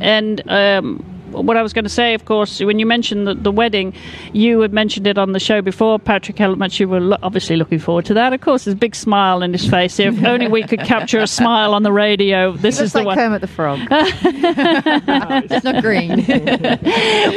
and 0.00 0.48
um, 0.48 1.04
what 1.34 1.56
I 1.56 1.62
was 1.62 1.72
going 1.72 1.84
to 1.84 1.90
say, 1.90 2.14
of 2.14 2.24
course, 2.24 2.60
when 2.60 2.78
you 2.78 2.86
mentioned 2.86 3.26
the, 3.26 3.34
the 3.34 3.52
wedding, 3.52 3.94
you 4.32 4.60
had 4.60 4.72
mentioned 4.72 5.06
it 5.06 5.18
on 5.18 5.32
the 5.32 5.40
show 5.40 5.62
before, 5.62 5.98
Patrick, 5.98 6.38
how 6.38 6.54
much 6.54 6.80
you 6.80 6.88
were 6.88 7.00
lo- 7.00 7.18
obviously 7.22 7.56
looking 7.56 7.78
forward 7.78 8.04
to 8.06 8.14
that. 8.14 8.32
Of 8.32 8.40
course, 8.40 8.64
there's 8.64 8.74
a 8.74 8.78
big 8.78 8.94
smile 8.94 9.42
in 9.42 9.52
his 9.52 9.68
face. 9.68 9.98
If 9.98 10.22
only 10.24 10.48
we 10.48 10.62
could 10.62 10.80
capture 10.80 11.20
a 11.20 11.26
smile 11.26 11.74
on 11.74 11.82
the 11.82 11.92
radio. 11.92 12.52
This 12.52 12.80
is 12.80 12.92
the 12.92 12.98
like 12.98 13.06
one. 13.06 13.16
Kermit 13.16 13.40
the 13.40 13.46
Frog. 13.46 13.80
it's 13.90 15.64
not 15.64 15.82
green. 15.82 16.24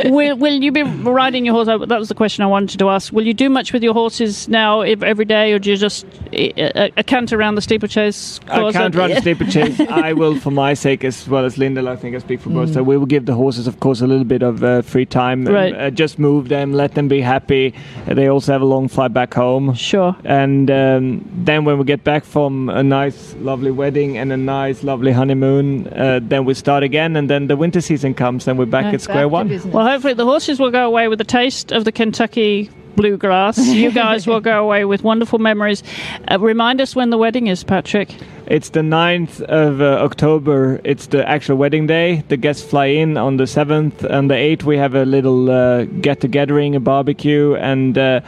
will, 0.14 0.38
will 0.38 0.62
you 0.62 0.72
be 0.72 0.84
riding 0.84 1.45
your 1.45 1.54
horse? 1.54 1.68
That 1.68 2.00
was 2.00 2.10
the 2.10 2.16
question 2.16 2.43
I 2.43 2.48
wanted 2.48 2.80
to 2.80 2.89
ask. 2.89 3.12
Will 3.12 3.26
you 3.26 3.34
do 3.34 3.50
much 3.50 3.74
with 3.74 3.84
your 3.84 3.93
horses 3.93 4.48
now 4.48 4.82
ev- 4.82 5.04
every 5.04 5.26
day, 5.26 5.54
or 5.54 5.60
do 5.60 5.72
you 5.72 5.78
just 5.78 6.06
uh, 6.06 6.30
a, 6.58 6.91
a 6.98 7.04
cant 7.04 7.34
around 7.34 7.56
the 7.56 7.62
steeplechase 7.62 8.39
I 8.50 8.72
can't 8.72 8.95
run 8.95 9.12
a 9.12 9.22
steeplechase. 9.22 9.80
I 9.80 10.14
will, 10.14 10.39
for 10.39 10.52
my 10.52 10.74
sake, 10.74 11.04
as 11.04 11.28
well 11.28 11.45
as 11.45 11.58
Linda, 11.58 11.88
I 11.89 11.95
think 11.95 12.16
I 12.16 12.20
speak 12.20 12.39
for 12.41 12.50
both. 12.50 12.74
So 12.74 12.84
we 12.84 12.98
will 12.98 13.06
give 13.06 13.26
the 13.26 13.34
horses, 13.34 13.68
of 13.68 13.80
course, 13.80 13.87
a 14.02 14.08
little 14.08 14.24
bit 14.26 14.42
of 14.44 14.64
uh, 14.64 14.82
free 14.82 15.06
time. 15.06 15.46
and, 15.48 15.54
Right. 15.56 15.74
uh, 15.76 15.90
just 15.90 16.20
move 16.20 16.50
them, 16.50 16.74
let 16.74 16.94
them 16.96 17.08
be 17.08 17.22
happy. 17.22 17.74
Uh, 18.08 18.14
they 18.14 18.28
also 18.28 18.52
have 18.52 18.62
a 18.62 18.66
long 18.66 18.88
flight 18.88 19.14
back 19.14 19.34
home. 19.34 19.74
Sure. 19.74 20.16
And 20.24 20.70
um, 20.72 21.28
then 21.46 21.66
when 21.66 21.78
we 21.78 21.84
get 21.86 22.04
back 22.04 22.24
from 22.26 22.70
a 22.70 22.84
nice, 22.84 23.36
lovely 23.40 23.72
wedding 23.72 24.18
and 24.18 24.32
a 24.32 24.38
nice, 24.38 24.84
lovely 24.84 25.12
honeymoon, 25.12 25.88
uh, 25.88 26.20
then 26.22 26.46
we 26.46 26.54
start 26.54 26.84
again. 26.84 27.16
And 27.16 27.30
then 27.30 27.48
the 27.48 27.56
winter 27.56 27.82
season 27.82 28.14
comes, 28.14 28.48
and 28.48 28.58
we're 28.60 28.66
back 28.66 28.86
Yeah, 28.86 28.94
at 28.94 29.02
square 29.02 29.28
one. 29.28 29.48
Well, 29.72 29.86
hopefully 29.88 30.14
the 30.14 30.26
horses 30.26 30.60
will 30.60 30.72
go 30.72 30.86
away 30.86 31.08
with 31.08 31.20
the 31.20 31.26
taste 31.26 31.72
of 31.72 31.86
the 31.86 31.92
Kentucky 31.92 32.70
bluegrass. 32.98 33.58
You 33.66 33.91
guys 34.06 34.28
will 34.28 34.41
go 34.41 34.62
away 34.62 34.84
with 34.84 35.04
wonderful 35.04 35.39
memories. 35.39 35.82
Uh, 36.30 36.38
remind 36.39 36.82
us 36.82 36.93
when 36.95 37.10
the 37.10 37.18
wedding 37.18 37.48
is, 37.48 37.64
Patrick. 37.64 38.14
It's 38.48 38.70
the 38.70 38.82
9th 38.82 39.41
of 39.43 39.82
uh, 39.82 40.04
October. 40.04 40.82
It's 40.84 41.08
the 41.08 41.28
actual 41.28 41.56
wedding 41.58 41.88
day. 41.88 42.24
The 42.28 42.38
guests 42.38 42.70
fly 42.70 42.88
in 42.88 43.16
on 43.16 43.38
the 43.38 43.45
7th. 43.45 44.04
and 44.04 44.30
the 44.30 44.36
8th, 44.36 44.64
we 44.64 44.78
have 44.78 44.95
a 44.95 45.06
little 45.06 45.50
uh, 45.50 45.86
get 45.86 46.20
togethering, 46.20 46.76
a 46.76 46.80
barbecue, 46.80 47.56
and 47.56 47.98
uh, 47.98 48.20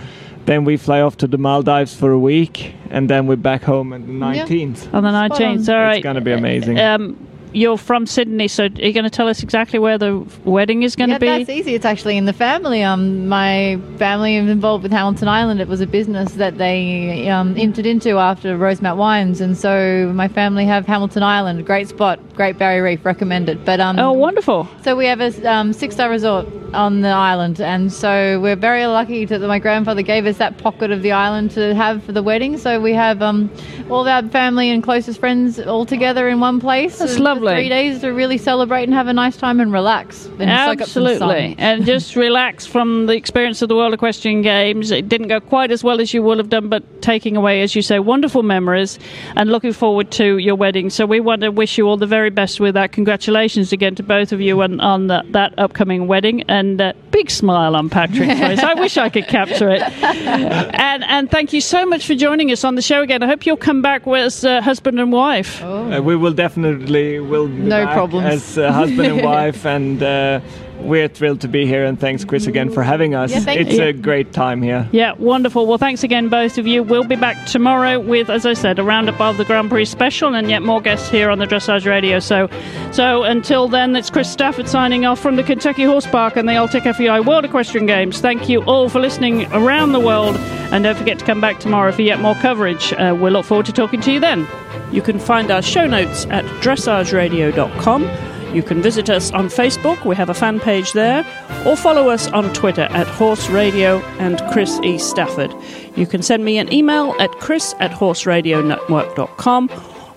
then 0.45 0.65
we 0.65 0.77
fly 0.77 1.01
off 1.01 1.17
to 1.17 1.27
the 1.27 1.37
Maldives 1.37 1.93
for 1.93 2.11
a 2.11 2.19
week, 2.19 2.73
and 2.89 3.09
then 3.09 3.27
we're 3.27 3.35
back 3.35 3.63
home 3.63 3.93
on 3.93 4.01
the 4.01 4.13
19th. 4.13 4.93
On 4.93 5.03
the 5.03 5.09
19th. 5.09 5.69
on. 5.69 5.75
All 5.75 5.81
right. 5.81 5.97
It's 5.97 6.03
going 6.03 6.15
to 6.15 6.21
be 6.21 6.31
amazing. 6.31 6.79
Um, 6.79 7.27
you're 7.51 7.77
from 7.77 8.05
Sydney, 8.05 8.47
so 8.47 8.65
are 8.65 8.67
you 8.67 8.93
going 8.93 9.03
to 9.03 9.09
tell 9.09 9.27
us 9.27 9.41
exactly 9.43 9.79
where 9.79 9.97
the 9.97 10.25
wedding 10.45 10.83
is 10.83 10.95
going 10.95 11.09
to 11.09 11.13
yeah, 11.15 11.37
be? 11.37 11.43
that's 11.43 11.49
easy. 11.49 11.75
It's 11.75 11.85
actually 11.85 12.17
in 12.17 12.25
the 12.25 12.33
family. 12.33 12.83
Um, 12.83 13.27
my 13.27 13.79
family 13.97 14.35
is 14.35 14.49
involved 14.49 14.83
with 14.83 14.91
Hamilton 14.91 15.27
Island. 15.27 15.59
It 15.59 15.67
was 15.67 15.81
a 15.81 15.87
business 15.87 16.33
that 16.33 16.57
they 16.57 17.27
um, 17.29 17.55
entered 17.57 17.85
into 17.85 18.17
after 18.17 18.55
Rosemount 18.57 18.97
Wines, 18.97 19.41
and 19.41 19.57
so 19.57 20.11
my 20.13 20.27
family 20.27 20.65
have 20.65 20.85
Hamilton 20.85 21.23
Island. 21.23 21.65
Great 21.65 21.87
spot, 21.87 22.19
great 22.35 22.57
Barrier 22.57 22.83
Reef. 22.83 23.03
Recommend 23.05 23.49
it. 23.49 23.65
But 23.65 23.79
um, 23.79 23.97
Oh, 23.99 24.13
wonderful. 24.13 24.67
so 24.83 24.95
we 24.95 25.05
have 25.07 25.21
a 25.21 25.51
um, 25.51 25.73
six-star 25.73 26.09
resort 26.09 26.47
on 26.73 27.01
the 27.01 27.09
island, 27.09 27.59
and 27.59 27.91
so 27.91 28.39
we're 28.41 28.55
very 28.55 28.85
lucky 28.85 29.25
that 29.25 29.41
my 29.41 29.57
grandfather 29.57 30.03
gave 30.03 30.25
us 30.27 30.37
that 30.37 30.57
pocket 30.59 30.91
of 30.91 31.01
the 31.01 31.11
island 31.11 31.49
to 31.51 31.73
have 31.73 32.03
for 32.03 32.11
the 32.11 32.21
wedding. 32.21 32.57
So 32.57 32.79
we 32.79 32.93
have 32.93 33.21
um, 33.23 33.49
all 33.89 34.01
of 34.01 34.07
our 34.07 34.29
family 34.29 34.69
and 34.69 34.83
closest 34.83 35.19
friends 35.19 35.59
all 35.59 35.85
together 35.85 36.29
in 36.29 36.39
one 36.39 36.59
place. 36.59 36.99
That's 36.99 37.15
for 37.15 37.19
lovely. 37.39 37.61
Three 37.61 37.69
days 37.69 38.01
to 38.01 38.09
really 38.09 38.37
celebrate 38.37 38.83
and 38.83 38.93
have 38.93 39.07
a 39.07 39.13
nice 39.13 39.37
time 39.37 39.59
and 39.59 39.71
relax. 39.71 40.25
And 40.39 40.77
soak 40.77 40.81
up 40.81 40.87
some 40.89 41.03
sun. 41.03 41.13
Absolutely. 41.13 41.55
and 41.57 41.85
just 41.85 42.15
relax 42.15 42.65
from 42.65 43.05
the 43.05 43.13
experience 43.13 43.61
of 43.61 43.69
the 43.69 43.75
World 43.75 43.93
Equestrian 43.93 44.41
Games. 44.41 44.91
It 44.91 45.09
didn't 45.09 45.27
go 45.27 45.39
quite 45.39 45.71
as 45.71 45.83
well 45.83 45.99
as 46.01 46.13
you 46.13 46.21
would 46.23 46.37
have 46.37 46.49
done, 46.49 46.69
but 46.69 47.01
taking 47.01 47.35
away, 47.35 47.61
as 47.61 47.75
you 47.75 47.81
say, 47.81 47.99
wonderful 47.99 48.43
memories 48.43 48.99
and 49.35 49.49
looking 49.49 49.73
forward 49.73 50.11
to 50.11 50.37
your 50.37 50.55
wedding. 50.55 50.89
So 50.89 51.05
we 51.05 51.19
want 51.19 51.41
to 51.41 51.49
wish 51.49 51.77
you 51.77 51.87
all 51.87 51.97
the 51.97 52.07
very 52.07 52.29
best 52.29 52.59
with 52.59 52.75
that. 52.75 52.91
Congratulations 52.91 53.71
again 53.71 53.95
to 53.95 54.03
both 54.03 54.31
of 54.31 54.41
you 54.41 54.61
on, 54.61 54.79
on 54.79 55.07
that, 55.07 55.31
that 55.31 55.53
upcoming 55.57 56.07
wedding. 56.07 56.43
And 56.43 56.81
uh, 56.81 56.93
big 57.11 57.29
smile 57.29 57.75
on 57.75 57.89
Patrick's 57.89 58.39
face. 58.39 58.59
I 58.59 58.73
wish 58.75 58.97
I 58.97 59.09
could 59.09 59.27
capture 59.27 59.69
it. 59.69 59.81
and, 60.03 61.03
and 61.03 61.29
thank 61.31 61.53
you 61.53 61.61
so 61.61 61.85
much 61.85 62.05
for 62.05 62.15
joining 62.15 62.51
us 62.51 62.63
on 62.63 62.75
the 62.75 62.81
show 62.81 63.01
again. 63.01 63.23
I 63.23 63.27
hope 63.27 63.45
you'll 63.45 63.57
come 63.57 63.81
back 63.81 64.07
as 64.07 64.43
uh, 64.43 64.61
husband 64.61 64.99
and 64.99 65.11
wife. 65.11 65.61
Uh, 65.63 66.01
we 66.03 66.15
will 66.15 66.33
definitely 66.33 67.19
will 67.29 67.47
be 67.47 67.53
No 67.53 67.85
back 67.85 67.93
problems. 67.93 68.25
as 68.25 68.57
uh, 68.57 68.71
husband 68.71 69.07
and 69.07 69.21
wife, 69.23 69.65
and 69.65 70.01
uh, 70.01 70.39
we're 70.81 71.07
thrilled 71.09 71.41
to 71.41 71.47
be 71.47 71.65
here. 71.65 71.83
And 71.85 71.99
thanks, 71.99 72.23
Chris, 72.23 72.47
again 72.47 72.69
for 72.71 72.81
having 72.83 73.13
us. 73.13 73.31
Yeah, 73.31 73.51
it's 73.51 73.75
you. 73.75 73.83
a 73.83 73.93
great 73.93 74.31
time 74.33 74.61
here. 74.61 74.87
Yeah, 74.91 75.13
wonderful. 75.17 75.65
Well, 75.67 75.77
thanks 75.77 76.03
again, 76.03 76.29
both 76.29 76.57
of 76.57 76.65
you. 76.65 76.83
We'll 76.83 77.03
be 77.03 77.17
back 77.17 77.45
tomorrow 77.47 77.99
with, 77.99 78.29
as 78.29 78.45
I 78.45 78.53
said, 78.53 78.79
a 78.79 78.83
roundup 78.83 79.19
of 79.19 79.37
the 79.37 79.43
Grand 79.45 79.69
Prix 79.69 79.85
special 79.85 80.33
and 80.35 80.49
yet 80.49 80.61
more 80.61 80.81
guests 80.81 81.09
here 81.09 81.29
on 81.29 81.37
the 81.39 81.45
Dressage 81.45 81.85
Radio. 81.85 82.19
So, 82.19 82.49
so 82.91 83.23
until 83.23 83.67
then, 83.67 83.95
it's 83.95 84.09
Chris 84.09 84.31
Stafford 84.31 84.69
signing 84.69 85.05
off 85.05 85.19
from 85.19 85.35
the 85.35 85.43
Kentucky 85.43 85.83
Horse 85.83 86.07
Park 86.07 86.37
and 86.37 86.47
the 86.47 86.53
Alltech 86.53 86.95
FEI 86.95 87.19
World 87.19 87.43
Equestrian 87.45 87.85
Games. 87.85 88.19
Thank 88.21 88.47
you 88.47 88.63
all 88.63 88.87
for 88.87 88.99
listening 89.01 89.51
around 89.51 89.91
the 89.91 89.99
world, 89.99 90.37
and 90.37 90.83
don't 90.85 90.97
forget 90.97 91.19
to 91.19 91.25
come 91.25 91.41
back 91.41 91.59
tomorrow 91.59 91.91
for 91.91 92.03
yet 92.03 92.21
more 92.21 92.35
coverage. 92.35 92.93
Uh, 92.93 93.13
we'll 93.19 93.33
look 93.33 93.45
forward 93.45 93.65
to 93.65 93.73
talking 93.73 93.99
to 94.01 94.11
you 94.13 94.19
then. 94.21 94.47
You 94.91 95.01
can 95.01 95.19
find 95.19 95.51
our 95.51 95.61
show 95.61 95.85
notes 95.85 96.25
at 96.29 96.45
dressageradio.com. 96.61 98.09
You 98.55 98.63
can 98.63 98.81
visit 98.81 99.09
us 99.09 99.31
on 99.31 99.45
Facebook, 99.47 100.03
we 100.05 100.15
have 100.15 100.29
a 100.29 100.33
fan 100.33 100.59
page 100.59 100.93
there, 100.93 101.23
or 101.67 101.75
follow 101.75 102.09
us 102.09 102.27
on 102.29 102.51
Twitter 102.53 102.87
at 102.89 103.05
Horse 103.05 103.47
Radio 103.49 103.99
and 104.17 104.41
Chris 104.51 104.79
E. 104.81 104.97
Stafford. 104.97 105.53
You 105.95 106.07
can 106.07 106.23
send 106.23 106.43
me 106.43 106.57
an 106.57 106.73
email 106.73 107.15
at 107.19 107.29
chris 107.33 107.75
at 107.79 107.91
horseradionetwork.com 107.91 109.69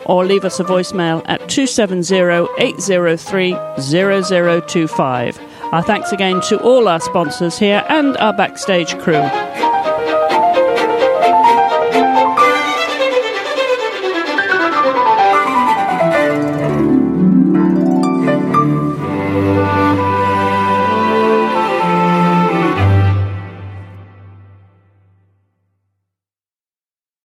or 0.06 0.24
leave 0.24 0.44
us 0.44 0.58
a 0.60 0.64
voicemail 0.64 1.22
at 1.26 1.48
270 1.48 2.48
803 2.58 3.56
0025. 3.80 5.40
Our 5.72 5.82
thanks 5.82 6.12
again 6.12 6.40
to 6.42 6.62
all 6.62 6.88
our 6.88 7.00
sponsors 7.00 7.58
here 7.58 7.84
and 7.88 8.16
our 8.16 8.32
backstage 8.32 8.98
crew. 8.98 9.71